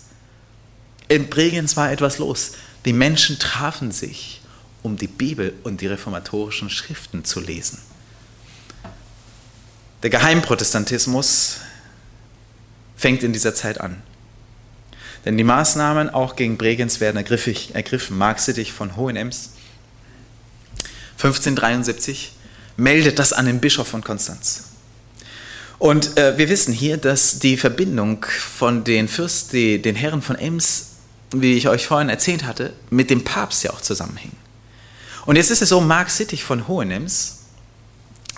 In 1.08 1.28
Bregenz 1.28 1.76
war 1.76 1.90
etwas 1.90 2.18
los. 2.18 2.52
Die 2.84 2.92
Menschen 2.92 3.40
trafen 3.40 3.90
sich, 3.90 4.40
um 4.84 4.96
die 4.96 5.08
Bibel 5.08 5.54
und 5.64 5.80
die 5.80 5.88
reformatorischen 5.88 6.70
Schriften 6.70 7.24
zu 7.24 7.40
lesen. 7.40 7.80
Der 10.04 10.10
Geheimprotestantismus 10.10 11.56
fängt 13.00 13.22
in 13.22 13.32
dieser 13.32 13.54
Zeit 13.54 13.80
an. 13.80 14.02
Denn 15.24 15.38
die 15.38 15.44
Maßnahmen 15.44 16.10
auch 16.10 16.36
gegen 16.36 16.58
Bregenz 16.58 17.00
werden 17.00 17.16
ergriffen. 17.16 18.18
Mark 18.18 18.38
Sittig 18.38 18.72
von 18.72 18.94
Hohenems 18.96 19.52
1573 21.12 22.32
meldet 22.76 23.18
das 23.18 23.32
an 23.32 23.46
den 23.46 23.60
Bischof 23.60 23.88
von 23.88 24.04
Konstanz. 24.04 24.64
Und 25.78 26.18
äh, 26.18 26.36
wir 26.36 26.50
wissen 26.50 26.74
hier, 26.74 26.98
dass 26.98 27.38
die 27.38 27.56
Verbindung 27.56 28.24
von 28.24 28.84
den 28.84 29.08
Fürst, 29.08 29.54
die, 29.54 29.80
den 29.80 29.96
Herren 29.96 30.20
von 30.20 30.36
Ems, 30.36 30.88
wie 31.34 31.54
ich 31.54 31.68
euch 31.68 31.86
vorhin 31.86 32.10
erzählt 32.10 32.44
hatte, 32.44 32.74
mit 32.90 33.08
dem 33.08 33.24
Papst 33.24 33.64
ja 33.64 33.70
auch 33.70 33.80
zusammenhing. 33.80 34.32
Und 35.24 35.36
jetzt 35.36 35.50
ist 35.50 35.62
es 35.62 35.70
so, 35.70 35.80
Mark 35.80 36.10
Sittig 36.10 36.44
von 36.44 36.68
Hohenems 36.68 37.38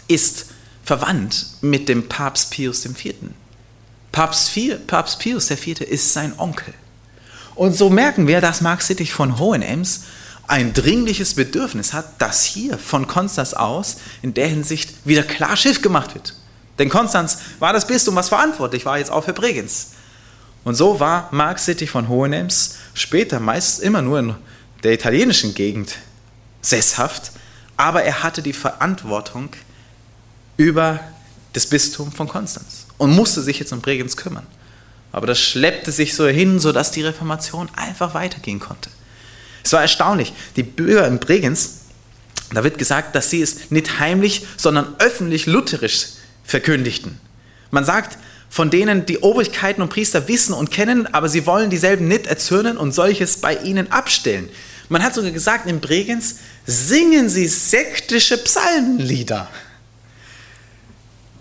ist 0.07 0.47
verwandt 0.85 1.47
mit 1.63 1.89
dem 1.89 2.09
Papst 2.09 2.53
Pius 2.53 2.85
IV. 2.85 3.15
Papst, 4.13 4.53
Papst 4.87 5.19
Pius 5.19 5.51
IV 5.51 5.81
ist 5.81 6.13
sein 6.13 6.39
Onkel. 6.39 6.75
Und 7.55 7.75
so 7.75 7.89
merken 7.89 8.27
wir, 8.27 8.41
dass 8.41 8.61
Mark 8.61 8.83
Sittig 8.83 9.13
von 9.13 9.39
Hohenems 9.39 10.05
ein 10.47 10.75
dringliches 10.75 11.35
Bedürfnis 11.35 11.95
hat, 11.95 12.21
dass 12.21 12.45
hier 12.45 12.77
von 12.77 13.07
Konstanz 13.07 13.55
aus 13.55 13.97
in 14.21 14.35
der 14.35 14.49
Hinsicht 14.49 15.07
wieder 15.07 15.23
klar 15.23 15.57
Schiff 15.57 15.81
gemacht 15.81 16.15
wird. 16.15 16.35
Denn 16.79 16.91
Konstanz 16.91 17.39
war 17.59 17.73
das 17.73 17.87
Bistum, 17.87 18.15
was 18.17 18.29
verantwortlich 18.29 18.85
war 18.85 18.99
jetzt 18.99 19.11
auch 19.11 19.25
für 19.25 19.33
Bregenz. 19.33 19.93
Und 20.65 20.75
so 20.75 21.01
war 21.01 21.29
Mark 21.31 21.59
City 21.59 21.87
von 21.87 22.09
Hohenems 22.09 22.77
später 22.95 23.41
meist 23.41 23.81
immer 23.81 24.03
nur 24.03 24.19
in 24.19 24.35
der 24.83 24.93
italienischen 24.93 25.55
Gegend 25.55 25.97
sesshaft, 26.61 27.33
aber 27.77 28.03
er 28.03 28.23
hatte 28.23 28.43
die 28.43 28.53
Verantwortung 28.53 29.51
über 30.57 31.01
das 31.53 31.67
Bistum 31.67 32.13
von 32.13 32.29
Konstanz 32.29 32.82
und 33.03 33.11
musste 33.11 33.43
sich 33.43 33.59
jetzt 33.59 33.73
um 33.73 33.81
Bregenz 33.81 34.17
kümmern. 34.17 34.47
Aber 35.11 35.27
das 35.27 35.41
schleppte 35.41 35.91
sich 35.91 36.15
so 36.15 36.29
hin, 36.29 36.61
sodass 36.61 36.93
die 36.93 37.03
Reformation 37.03 37.69
einfach 37.75 38.15
weitergehen 38.15 38.61
konnte. 38.61 38.91
Es 39.65 39.73
war 39.73 39.83
erstaunlich. 39.83 40.33
Die 40.55 40.63
Bürger 40.63 41.09
in 41.09 41.19
Bregenz, 41.19 41.81
da 42.55 42.63
wird 42.63 42.79
gesagt, 42.79 43.17
dass 43.17 43.29
sie 43.29 43.43
es 43.43 43.73
nicht 43.73 43.99
heimlich, 43.99 44.47
sondern 44.57 44.95
öffentlich 45.01 45.47
lutherisch 45.47 46.11
verkündigten. 46.45 47.19
Man 47.73 47.85
sagt, 47.85 48.19
von 48.49 48.71
denen 48.71 49.05
die 49.05 49.19
Obrigkeiten 49.19 49.83
und 49.83 49.89
Priester 49.89 50.29
wissen 50.29 50.53
und 50.53 50.71
kennen, 50.71 51.13
aber 51.13 51.29
sie 51.29 51.45
wollen 51.45 51.71
dieselben 51.71 52.07
nicht 52.07 52.27
erzürnen 52.27 52.77
und 52.77 52.93
solches 52.93 53.39
bei 53.39 53.57
ihnen 53.57 53.91
abstellen. 53.91 54.49
Man 54.89 55.03
hat 55.03 55.15
sogar 55.15 55.33
gesagt, 55.33 55.67
in 55.67 55.81
Bregenz 55.81 56.37
singen 56.67 57.29
sie 57.29 57.49
sektische 57.49 58.39
Psalmenlieder. 58.39 59.49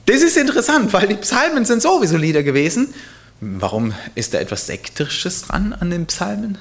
Das 0.06 0.22
ist 0.22 0.38
interessant, 0.38 0.92
weil 0.94 1.08
die 1.08 1.16
Psalmen 1.16 1.66
sind 1.66 1.82
sowieso 1.82 2.18
Lieder 2.18 2.44
gewesen 2.44 2.94
Warum 3.44 3.96
ist 4.14 4.36
da 4.36 4.40
etwas 4.40 4.68
Sektisches 4.68 5.42
dran 5.42 5.74
an 5.74 5.90
den 5.90 6.06
Psalmen? 6.06 6.60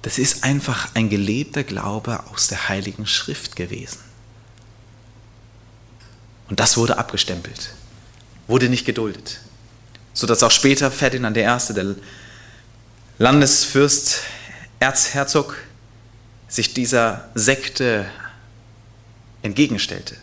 Das 0.00 0.18
ist 0.18 0.44
einfach 0.44 0.88
ein 0.94 1.10
gelebter 1.10 1.62
Glaube 1.62 2.24
aus 2.32 2.48
der 2.48 2.70
Heiligen 2.70 3.06
Schrift 3.06 3.54
gewesen. 3.54 3.98
Und 6.48 6.58
das 6.58 6.78
wurde 6.78 6.96
abgestempelt, 6.96 7.74
wurde 8.46 8.70
nicht 8.70 8.86
geduldet, 8.86 9.40
sodass 10.14 10.42
auch 10.42 10.50
später 10.50 10.90
Ferdinand 10.90 11.36
I., 11.36 11.74
der 11.74 11.96
Landesfürst, 13.18 14.22
Erzherzog, 14.80 15.56
sich 16.48 16.72
dieser 16.72 17.28
Sekte 17.34 18.06
entgegenstellte. 19.42 20.16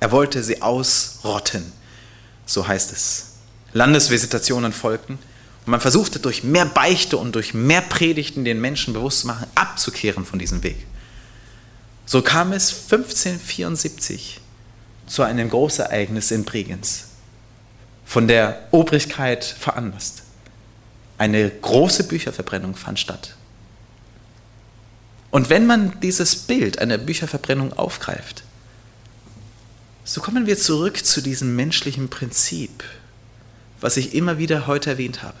Er 0.00 0.12
wollte 0.12 0.42
sie 0.42 0.62
ausrotten, 0.62 1.72
so 2.44 2.66
heißt 2.66 2.92
es. 2.92 3.26
Landesvisitationen 3.72 4.72
folgten. 4.72 5.18
Und 5.64 5.70
man 5.70 5.80
versuchte 5.80 6.18
durch 6.18 6.44
mehr 6.44 6.64
Beichte 6.64 7.16
und 7.16 7.34
durch 7.34 7.52
mehr 7.52 7.80
Predigten 7.80 8.44
den 8.44 8.60
Menschen 8.60 8.94
bewusst 8.94 9.20
zu 9.20 9.26
machen, 9.26 9.46
abzukehren 9.54 10.24
von 10.24 10.38
diesem 10.38 10.62
Weg. 10.62 10.86
So 12.04 12.22
kam 12.22 12.52
es 12.52 12.70
1574 12.70 14.40
zu 15.06 15.22
einem 15.22 15.50
Großereignis 15.50 16.30
in 16.30 16.44
Bregenz, 16.44 17.06
von 18.04 18.28
der 18.28 18.68
Obrigkeit 18.70 19.44
veranlasst. 19.44 20.22
Eine 21.18 21.50
große 21.50 22.04
Bücherverbrennung 22.04 22.76
fand 22.76 23.00
statt. 23.00 23.34
Und 25.30 25.50
wenn 25.50 25.66
man 25.66 25.98
dieses 26.00 26.36
Bild 26.36 26.78
einer 26.78 26.98
Bücherverbrennung 26.98 27.72
aufgreift, 27.72 28.44
so 30.06 30.20
kommen 30.20 30.46
wir 30.46 30.56
zurück 30.56 31.04
zu 31.04 31.20
diesem 31.20 31.56
menschlichen 31.56 32.08
Prinzip, 32.08 32.84
was 33.80 33.96
ich 33.96 34.14
immer 34.14 34.38
wieder 34.38 34.68
heute 34.68 34.90
erwähnt 34.90 35.24
habe. 35.24 35.36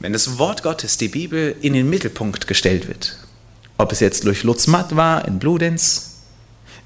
Wenn 0.00 0.12
das 0.12 0.36
Wort 0.36 0.64
Gottes, 0.64 0.96
die 0.96 1.06
Bibel, 1.06 1.54
in 1.60 1.74
den 1.74 1.88
Mittelpunkt 1.88 2.48
gestellt 2.48 2.88
wird, 2.88 3.16
ob 3.78 3.92
es 3.92 4.00
jetzt 4.00 4.24
durch 4.24 4.42
Lutz 4.42 4.66
Matt 4.66 4.96
war, 4.96 5.28
in 5.28 5.38
Bludenz, 5.38 6.22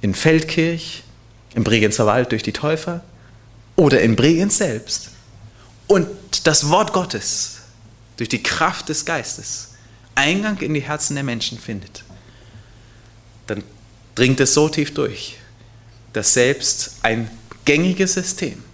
in 0.03 0.15
Feldkirch, 0.15 1.03
im 1.55 1.65
Bregenzer 1.65 2.05
Wald 2.05 2.31
durch 2.31 2.43
die 2.43 2.53
Täufer 2.53 3.03
oder 3.75 4.03
in 4.03 4.17
Bregenz 4.17 4.59
selbst, 4.59 5.09
und 5.87 6.09
das 6.47 6.69
Wort 6.69 6.93
Gottes 6.93 7.63
durch 8.19 8.29
die 8.29 8.43
Kraft 8.43 8.91
des 8.91 9.07
Geistes 9.07 9.69
Eingang 10.15 10.59
in 10.59 10.75
die 10.75 10.81
Herzen 10.81 11.15
der 11.15 11.25
Menschen 11.25 11.59
findet, 11.59 12.05
dann 13.47 13.63
dringt 14.17 14.41
es 14.41 14.53
so 14.53 14.69
tief 14.69 14.93
durch, 14.93 15.37
dass 16.13 16.35
selbst 16.35 16.97
ein 17.03 17.31
gängiges 17.65 18.15
System 18.15 18.65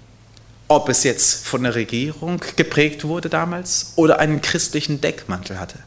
ob 0.74 0.88
es 0.88 1.04
jetzt 1.04 1.46
von 1.46 1.64
der 1.64 1.74
Regierung 1.74 2.42
geprägt 2.56 3.04
wurde 3.04 3.28
damals 3.28 3.92
oder 3.96 4.18
einen 4.20 4.40
christlichen 4.40 5.02
Deckmantel 5.02 5.60
hatte, 5.60 5.78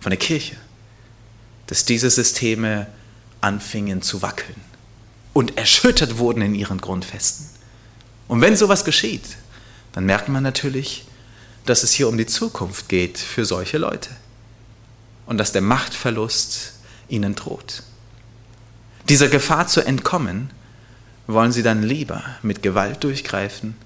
von 0.00 0.10
der 0.10 0.18
Kirche, 0.18 0.56
dass 1.66 1.86
diese 1.86 2.10
Systeme 2.10 2.88
anfingen 3.40 4.02
zu 4.02 4.20
wackeln 4.20 4.60
und 5.32 5.56
erschüttert 5.56 6.18
wurden 6.18 6.42
in 6.42 6.54
ihren 6.54 6.78
Grundfesten. 6.78 7.46
Und 8.28 8.42
wenn 8.42 8.54
sowas 8.54 8.84
geschieht, 8.84 9.24
dann 9.92 10.04
merkt 10.04 10.28
man 10.28 10.42
natürlich, 10.42 11.06
dass 11.64 11.82
es 11.82 11.92
hier 11.92 12.08
um 12.08 12.18
die 12.18 12.26
Zukunft 12.26 12.90
geht 12.90 13.16
für 13.16 13.46
solche 13.46 13.78
Leute 13.78 14.10
und 15.24 15.38
dass 15.38 15.52
der 15.52 15.62
Machtverlust 15.62 16.74
ihnen 17.08 17.34
droht. 17.34 17.82
Dieser 19.08 19.28
Gefahr 19.28 19.68
zu 19.68 19.82
entkommen, 19.82 20.50
wollen 21.28 21.52
sie 21.52 21.62
dann 21.62 21.82
lieber 21.82 22.24
mit 22.42 22.62
Gewalt 22.62 23.04
durchgreifen 23.04 23.76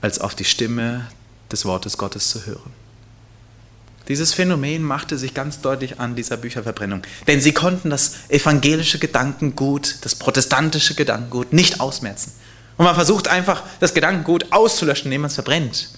als 0.00 0.20
auf 0.20 0.34
die 0.34 0.44
Stimme 0.44 1.06
des 1.50 1.64
Wortes 1.64 1.98
Gottes 1.98 2.30
zu 2.30 2.46
hören. 2.46 2.72
Dieses 4.08 4.34
Phänomen 4.34 4.82
machte 4.82 5.18
sich 5.18 5.34
ganz 5.34 5.60
deutlich 5.62 5.98
an 5.98 6.14
dieser 6.14 6.36
Bücherverbrennung, 6.36 7.02
denn 7.26 7.40
sie 7.40 7.52
konnten 7.52 7.90
das 7.90 8.14
evangelische 8.28 9.00
Gedankengut, 9.00 9.96
das 10.02 10.14
protestantische 10.14 10.94
Gedankengut 10.94 11.52
nicht 11.52 11.80
ausmerzen. 11.80 12.32
Und 12.76 12.84
man 12.84 12.94
versucht 12.94 13.26
einfach, 13.26 13.64
das 13.80 13.94
Gedankengut 13.94 14.52
auszulöschen, 14.52 15.06
indem 15.06 15.22
man 15.22 15.30
es 15.30 15.34
verbrennt. 15.34 15.90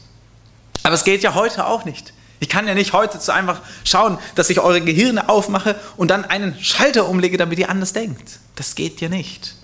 Aber 0.84 0.94
es 0.94 1.04
geht 1.04 1.22
ja 1.22 1.34
heute 1.34 1.66
auch 1.66 1.84
nicht. 1.84 2.14
Ich 2.40 2.48
kann 2.48 2.68
ja 2.68 2.74
nicht 2.74 2.92
heute 2.92 3.20
so 3.20 3.32
einfach 3.32 3.60
schauen, 3.84 4.18
dass 4.34 4.50
ich 4.50 4.60
eure 4.60 4.80
Gehirne 4.80 5.28
aufmache 5.28 5.76
und 5.96 6.10
dann 6.10 6.24
einen 6.24 6.58
Schalter 6.62 7.08
umlege, 7.08 7.36
damit 7.36 7.58
ihr 7.58 7.68
anders 7.68 7.92
denkt. 7.92 8.38
Das 8.54 8.74
geht 8.74 9.00
ja 9.00 9.08
nicht. 9.08 9.54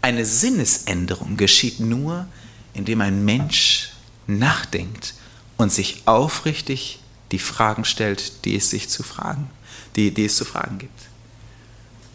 Eine 0.00 0.24
Sinnesänderung 0.24 1.36
geschieht 1.36 1.80
nur, 1.80 2.26
indem 2.72 3.00
ein 3.00 3.24
Mensch 3.24 3.90
nachdenkt 4.26 5.14
und 5.56 5.72
sich 5.72 6.02
aufrichtig 6.06 7.00
die 7.32 7.38
Fragen 7.38 7.84
stellt, 7.84 8.44
die 8.44 8.56
es 8.56 8.70
sich 8.70 8.88
zu 8.88 9.02
fragen, 9.02 9.50
die, 9.96 10.12
die 10.12 10.26
es 10.26 10.36
zu 10.36 10.44
fragen 10.44 10.78
gibt. 10.78 11.00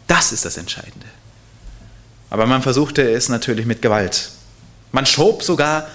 Das 0.06 0.32
ist 0.32 0.44
das 0.44 0.56
Entscheidende. 0.56 1.06
Aber 2.30 2.46
man 2.46 2.62
versuchte 2.62 3.08
es 3.10 3.28
natürlich 3.28 3.66
mit 3.66 3.82
Gewalt. 3.82 4.30
Man 4.92 5.06
schob 5.06 5.42
sogar 5.42 5.88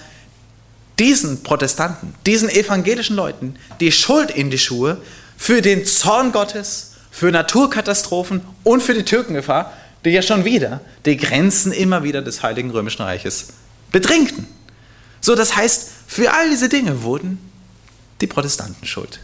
diesen 0.98 1.42
Protestanten, 1.42 2.14
diesen 2.24 2.48
evangelischen 2.48 3.16
Leuten 3.16 3.56
die 3.80 3.92
Schuld 3.92 4.30
in 4.30 4.50
die 4.50 4.58
Schuhe 4.58 4.98
für 5.36 5.62
den 5.62 5.84
Zorn 5.84 6.32
Gottes, 6.32 6.92
für 7.10 7.30
Naturkatastrophen 7.30 8.42
und 8.64 8.82
für 8.82 8.94
die 8.94 9.04
Türkengefahr, 9.04 9.72
die 10.04 10.10
ja 10.10 10.22
schon 10.22 10.44
wieder 10.44 10.80
die 11.04 11.16
Grenzen 11.16 11.72
immer 11.72 12.02
wieder 12.02 12.22
des 12.22 12.42
Heiligen 12.42 12.70
Römischen 12.70 13.02
Reiches 13.02 13.48
bedrängten. 13.90 14.46
So, 15.20 15.34
das 15.34 15.56
heißt, 15.56 15.90
für 16.06 16.32
all 16.32 16.50
diese 16.50 16.68
Dinge 16.68 17.02
wurden 17.02 17.38
die 18.20 18.26
Protestanten 18.26 18.86
schuld. 18.86 19.18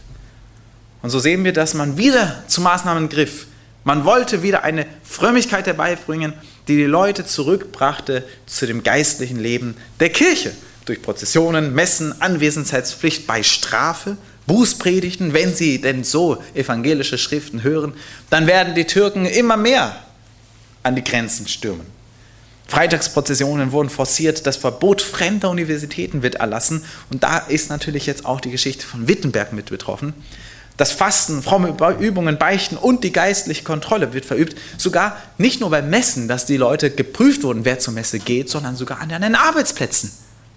Und 1.02 1.10
so 1.10 1.18
sehen 1.18 1.44
wir, 1.44 1.52
dass 1.52 1.74
man 1.74 1.98
wieder 1.98 2.42
zu 2.46 2.60
Maßnahmen 2.60 3.08
griff. 3.08 3.46
Man 3.84 4.04
wollte 4.04 4.42
wieder 4.42 4.62
eine 4.62 4.86
Frömmigkeit 5.02 5.66
herbeibringen, 5.66 6.34
die 6.68 6.76
die 6.76 6.84
Leute 6.84 7.24
zurückbrachte 7.24 8.24
zu 8.46 8.66
dem 8.66 8.82
geistlichen 8.82 9.38
Leben 9.38 9.76
der 10.00 10.10
Kirche. 10.10 10.52
Durch 10.84 11.00
Prozessionen, 11.00 11.74
Messen, 11.74 12.20
Anwesenheitspflicht 12.20 13.26
bei 13.26 13.42
Strafe, 13.42 14.16
Bußpredigten, 14.46 15.32
wenn 15.32 15.54
sie 15.54 15.80
denn 15.80 16.02
so 16.02 16.42
evangelische 16.54 17.18
Schriften 17.18 17.62
hören, 17.62 17.92
dann 18.30 18.46
werden 18.46 18.74
die 18.74 18.86
Türken 18.86 19.24
immer 19.24 19.56
mehr 19.56 19.96
an 20.82 20.96
die 20.96 21.04
Grenzen 21.04 21.46
stürmen. 21.46 21.86
Freitagsprozessionen 22.66 23.70
wurden 23.70 23.90
forciert, 23.90 24.46
das 24.46 24.56
Verbot 24.56 25.02
fremder 25.02 25.50
Universitäten 25.50 26.22
wird 26.22 26.36
erlassen 26.36 26.82
und 27.10 27.22
da 27.22 27.38
ist 27.38 27.70
natürlich 27.70 28.06
jetzt 28.06 28.24
auch 28.24 28.40
die 28.40 28.50
Geschichte 28.50 28.86
von 28.86 29.06
Wittenberg 29.06 29.52
mit 29.52 29.66
betroffen. 29.66 30.14
Das 30.78 30.90
Fasten, 30.90 31.42
fromme 31.42 31.76
Übungen, 32.00 32.38
Beichten 32.38 32.78
und 32.78 33.04
die 33.04 33.12
geistliche 33.12 33.62
Kontrolle 33.62 34.14
wird 34.14 34.24
verübt. 34.24 34.56
Sogar 34.78 35.18
nicht 35.36 35.60
nur 35.60 35.68
beim 35.68 35.90
Messen, 35.90 36.28
dass 36.28 36.46
die 36.46 36.56
Leute 36.56 36.90
geprüft 36.90 37.42
wurden, 37.42 37.66
wer 37.66 37.78
zur 37.78 37.92
Messe 37.92 38.18
geht, 38.18 38.48
sondern 38.48 38.74
sogar 38.74 39.00
an 39.00 39.10
den 39.10 39.34
Arbeitsplätzen 39.34 40.10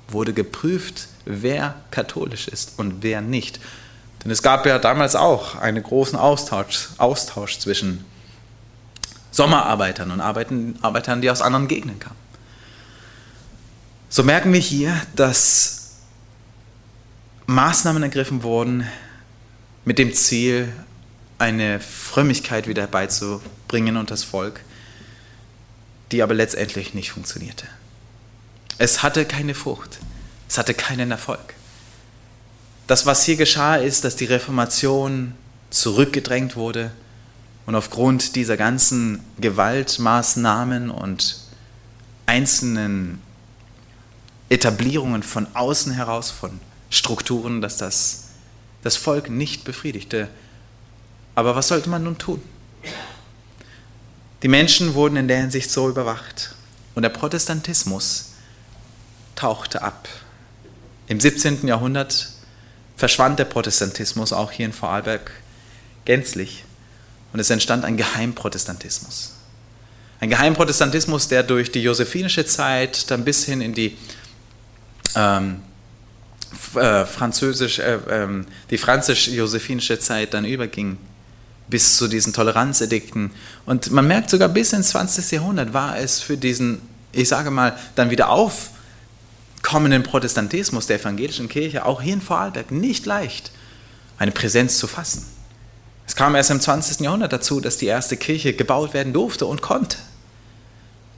wurde 0.07 0.33
geprüft, 0.33 1.07
wer 1.25 1.75
katholisch 1.91 2.47
ist 2.47 2.77
und 2.77 3.03
wer 3.03 3.21
nicht. 3.21 3.59
Denn 4.23 4.31
es 4.31 4.41
gab 4.41 4.65
ja 4.65 4.79
damals 4.79 5.15
auch 5.15 5.55
einen 5.55 5.83
großen 5.83 6.17
Austausch, 6.17 6.89
Austausch 6.97 7.59
zwischen 7.59 8.03
Sommerarbeitern 9.31 10.11
und 10.11 10.21
Arbeitern, 10.21 11.21
die 11.21 11.29
aus 11.29 11.41
anderen 11.41 11.67
Gegenden 11.67 11.99
kamen. 11.99 12.15
So 14.09 14.23
merken 14.23 14.53
wir 14.53 14.59
hier, 14.59 14.95
dass 15.15 15.97
Maßnahmen 17.47 18.01
ergriffen 18.01 18.43
wurden, 18.43 18.87
mit 19.83 19.99
dem 19.99 20.13
Ziel, 20.13 20.73
eine 21.37 21.79
Frömmigkeit 21.79 22.67
wieder 22.67 22.87
beizubringen 22.87 23.97
und 23.97 24.09
das 24.09 24.23
Volk, 24.23 24.61
die 26.11 26.23
aber 26.23 26.33
letztendlich 26.33 26.93
nicht 26.93 27.11
funktionierte. 27.11 27.67
Es 28.77 29.03
hatte 29.03 29.25
keine 29.25 29.55
Frucht, 29.55 29.99
es 30.49 30.57
hatte 30.57 30.73
keinen 30.73 31.11
Erfolg. 31.11 31.55
Das, 32.87 33.05
was 33.05 33.23
hier 33.23 33.35
geschah, 33.35 33.75
ist, 33.75 34.03
dass 34.03 34.15
die 34.15 34.25
Reformation 34.25 35.33
zurückgedrängt 35.69 36.55
wurde 36.55 36.91
und 37.65 37.75
aufgrund 37.75 38.35
dieser 38.35 38.57
ganzen 38.57 39.23
Gewaltmaßnahmen 39.39 40.91
und 40.91 41.39
einzelnen 42.25 43.21
Etablierungen 44.49 45.23
von 45.23 45.47
außen 45.55 45.93
heraus, 45.93 46.29
von 46.29 46.59
Strukturen, 46.89 47.61
dass 47.61 47.77
das 47.77 48.25
das 48.83 48.97
Volk 48.97 49.31
nicht 49.31 49.63
befriedigte. 49.63 50.27
Aber 51.33 51.55
was 51.55 51.69
sollte 51.69 51.89
man 51.89 52.03
nun 52.03 52.19
tun? 52.19 52.41
Die 54.43 54.47
Menschen 54.47 54.93
wurden 54.93 55.15
in 55.15 55.27
der 55.27 55.39
Hinsicht 55.39 55.71
so 55.71 55.89
überwacht 55.89 56.53
und 56.93 57.01
der 57.01 57.09
Protestantismus 57.09 58.34
tauchte 59.35 59.81
ab. 59.81 60.07
Im 61.07 61.19
17. 61.19 61.67
Jahrhundert 61.67 62.29
verschwand 62.95 63.39
der 63.39 63.45
Protestantismus 63.45 64.33
auch 64.33 64.51
hier 64.51 64.65
in 64.65 64.73
Vorarlberg 64.73 65.31
gänzlich 66.05 66.63
und 67.33 67.39
es 67.39 67.49
entstand 67.49 67.83
ein 67.83 67.97
Geheimprotestantismus. 67.97 69.33
Ein 70.19 70.29
Geheimprotestantismus, 70.29 71.27
der 71.27 71.43
durch 71.43 71.71
die 71.71 71.81
josephinische 71.81 72.45
Zeit 72.45 73.11
dann 73.11 73.25
bis 73.25 73.43
hin 73.45 73.59
in 73.61 73.73
die 73.73 73.97
ähm, 75.15 75.61
äh, 76.75 77.05
französisch, 77.05 77.79
äh, 77.79 77.95
äh, 77.95 78.45
die 78.69 78.77
französisch-josephinische 78.77 79.99
Zeit 79.99 80.33
dann 80.33 80.45
überging, 80.45 80.97
bis 81.67 81.97
zu 81.97 82.07
diesen 82.07 82.31
Toleranzedikten. 82.31 83.31
Und 83.65 83.91
man 83.91 84.07
merkt 84.07 84.29
sogar 84.29 84.49
bis 84.49 84.71
ins 84.73 84.89
20. 84.89 85.31
Jahrhundert 85.31 85.73
war 85.73 85.97
es 85.97 86.21
für 86.21 86.37
diesen, 86.37 86.81
ich 87.11 87.27
sage 87.27 87.51
mal, 87.51 87.77
dann 87.95 88.09
wieder 88.09 88.29
aufkommenden 89.65 90.03
Protestantismus 90.03 90.85
der 90.85 90.99
evangelischen 90.99 91.49
Kirche, 91.49 91.85
auch 91.85 91.99
hier 91.99 92.13
in 92.13 92.21
Vorarlberg, 92.21 92.69
nicht 92.69 93.07
leicht, 93.07 93.51
eine 94.19 94.31
Präsenz 94.31 94.77
zu 94.77 94.85
fassen. 94.85 95.25
Es 96.05 96.15
kam 96.15 96.35
erst 96.35 96.51
im 96.51 96.61
20. 96.61 96.99
Jahrhundert 96.99 97.33
dazu, 97.33 97.59
dass 97.59 97.77
die 97.77 97.87
erste 97.87 98.15
Kirche 98.15 98.53
gebaut 98.53 98.93
werden 98.93 99.11
durfte 99.11 99.47
und 99.47 99.63
konnte. 99.63 99.97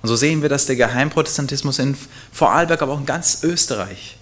Und 0.01 0.07
so 0.07 0.15
sehen 0.15 0.41
wir, 0.41 0.47
dass 0.47 0.65
der 0.65 0.77
Geheimprotestantismus 0.77 1.77
in 1.79 1.97
Vorarlberg, 2.31 2.81
aber 2.81 2.93
auch 2.93 2.99
in 2.99 3.05
ganz 3.05 3.43
Österreich 3.43 4.17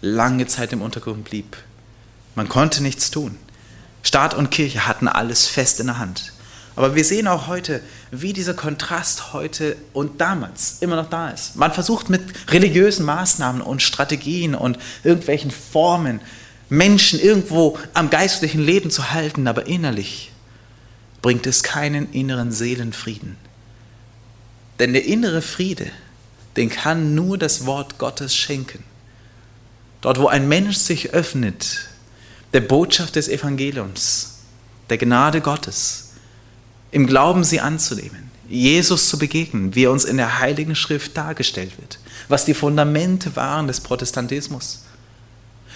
lange 0.00 0.48
Zeit 0.48 0.72
im 0.72 0.82
Untergrund 0.82 1.22
blieb. 1.22 1.56
Man 2.34 2.48
konnte 2.48 2.82
nichts 2.82 3.12
tun. 3.12 3.36
Staat 4.02 4.34
und 4.34 4.50
Kirche 4.50 4.88
hatten 4.88 5.06
alles 5.06 5.46
fest 5.46 5.78
in 5.78 5.86
der 5.86 5.98
Hand. 5.98 6.32
Aber 6.78 6.94
wir 6.94 7.04
sehen 7.04 7.26
auch 7.26 7.48
heute, 7.48 7.80
wie 8.12 8.32
dieser 8.32 8.54
Kontrast 8.54 9.32
heute 9.32 9.76
und 9.94 10.20
damals 10.20 10.76
immer 10.78 10.94
noch 10.94 11.10
da 11.10 11.30
ist. 11.30 11.56
Man 11.56 11.72
versucht 11.72 12.08
mit 12.08 12.22
religiösen 12.52 13.04
Maßnahmen 13.04 13.62
und 13.62 13.82
Strategien 13.82 14.54
und 14.54 14.78
irgendwelchen 15.02 15.50
Formen 15.50 16.20
Menschen 16.68 17.18
irgendwo 17.18 17.76
am 17.94 18.10
geistlichen 18.10 18.60
Leben 18.60 18.92
zu 18.92 19.10
halten, 19.10 19.48
aber 19.48 19.66
innerlich 19.66 20.30
bringt 21.20 21.48
es 21.48 21.64
keinen 21.64 22.12
inneren 22.12 22.52
Seelenfrieden. 22.52 23.36
Denn 24.78 24.92
der 24.92 25.04
innere 25.04 25.42
Friede, 25.42 25.90
den 26.56 26.70
kann 26.70 27.16
nur 27.16 27.38
das 27.38 27.66
Wort 27.66 27.98
Gottes 27.98 28.36
schenken. 28.36 28.84
Dort, 30.00 30.20
wo 30.20 30.28
ein 30.28 30.46
Mensch 30.46 30.76
sich 30.76 31.10
öffnet, 31.10 31.88
der 32.52 32.60
Botschaft 32.60 33.16
des 33.16 33.26
Evangeliums, 33.26 34.36
der 34.90 34.98
Gnade 34.98 35.40
Gottes, 35.40 36.07
im 36.90 37.06
Glauben 37.06 37.44
sie 37.44 37.60
anzunehmen, 37.60 38.30
Jesus 38.48 39.08
zu 39.08 39.18
begegnen, 39.18 39.74
wie 39.74 39.84
er 39.84 39.90
uns 39.90 40.04
in 40.04 40.16
der 40.16 40.38
Heiligen 40.38 40.74
Schrift 40.74 41.16
dargestellt 41.16 41.78
wird, 41.78 41.98
was 42.28 42.44
die 42.44 42.54
Fundamente 42.54 43.36
waren 43.36 43.66
des 43.66 43.80
Protestantismus 43.80 44.84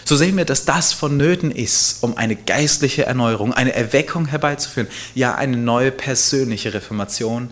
so 0.04 0.16
sehen 0.16 0.36
wir, 0.36 0.44
dass 0.44 0.64
das 0.64 0.92
vonnöten 0.92 1.50
ist, 1.50 2.02
um 2.02 2.16
eine 2.16 2.36
geistliche 2.36 3.06
Erneuerung, 3.06 3.52
eine 3.52 3.74
Erweckung 3.74 4.26
herbeizuführen, 4.26 4.88
ja 5.14 5.34
eine 5.34 5.56
neue 5.56 5.92
persönliche 5.92 6.74
Reformation 6.74 7.50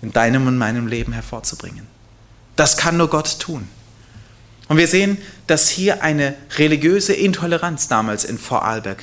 in 0.00 0.12
deinem 0.12 0.46
und 0.46 0.58
meinem 0.58 0.86
Leben 0.86 1.12
hervorzubringen. 1.12 1.86
Das 2.56 2.76
kann 2.76 2.96
nur 2.96 3.10
Gott 3.10 3.40
tun. 3.40 3.66
Und 4.68 4.76
wir 4.76 4.86
sehen, 4.86 5.18
dass 5.46 5.68
hier 5.68 6.02
eine 6.02 6.34
religiöse 6.56 7.14
Intoleranz 7.14 7.88
damals 7.88 8.24
in 8.24 8.38
Vorarlberg 8.38 9.02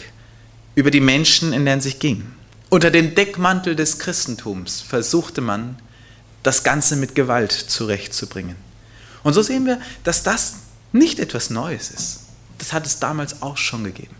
über 0.75 0.91
die 0.91 1.01
Menschen 1.01 1.53
in 1.53 1.81
sich 1.81 1.99
ging. 1.99 2.23
Unter 2.75 2.91
dem 2.91 3.15
Deckmantel 3.15 3.73
des 3.73 3.99
Christentums 3.99 4.81
versuchte 4.81 5.39
man, 5.39 5.77
das 6.43 6.65
Ganze 6.65 6.97
mit 6.97 7.15
Gewalt 7.15 7.53
zurechtzubringen. 7.53 8.57
Und 9.23 9.31
so 9.31 9.41
sehen 9.41 9.65
wir, 9.65 9.79
dass 10.03 10.23
das 10.23 10.55
nicht 10.91 11.19
etwas 11.19 11.49
Neues 11.49 11.89
ist. 11.89 12.25
Das 12.57 12.73
hat 12.73 12.85
es 12.85 12.99
damals 12.99 13.41
auch 13.41 13.55
schon 13.55 13.85
gegeben. 13.85 14.17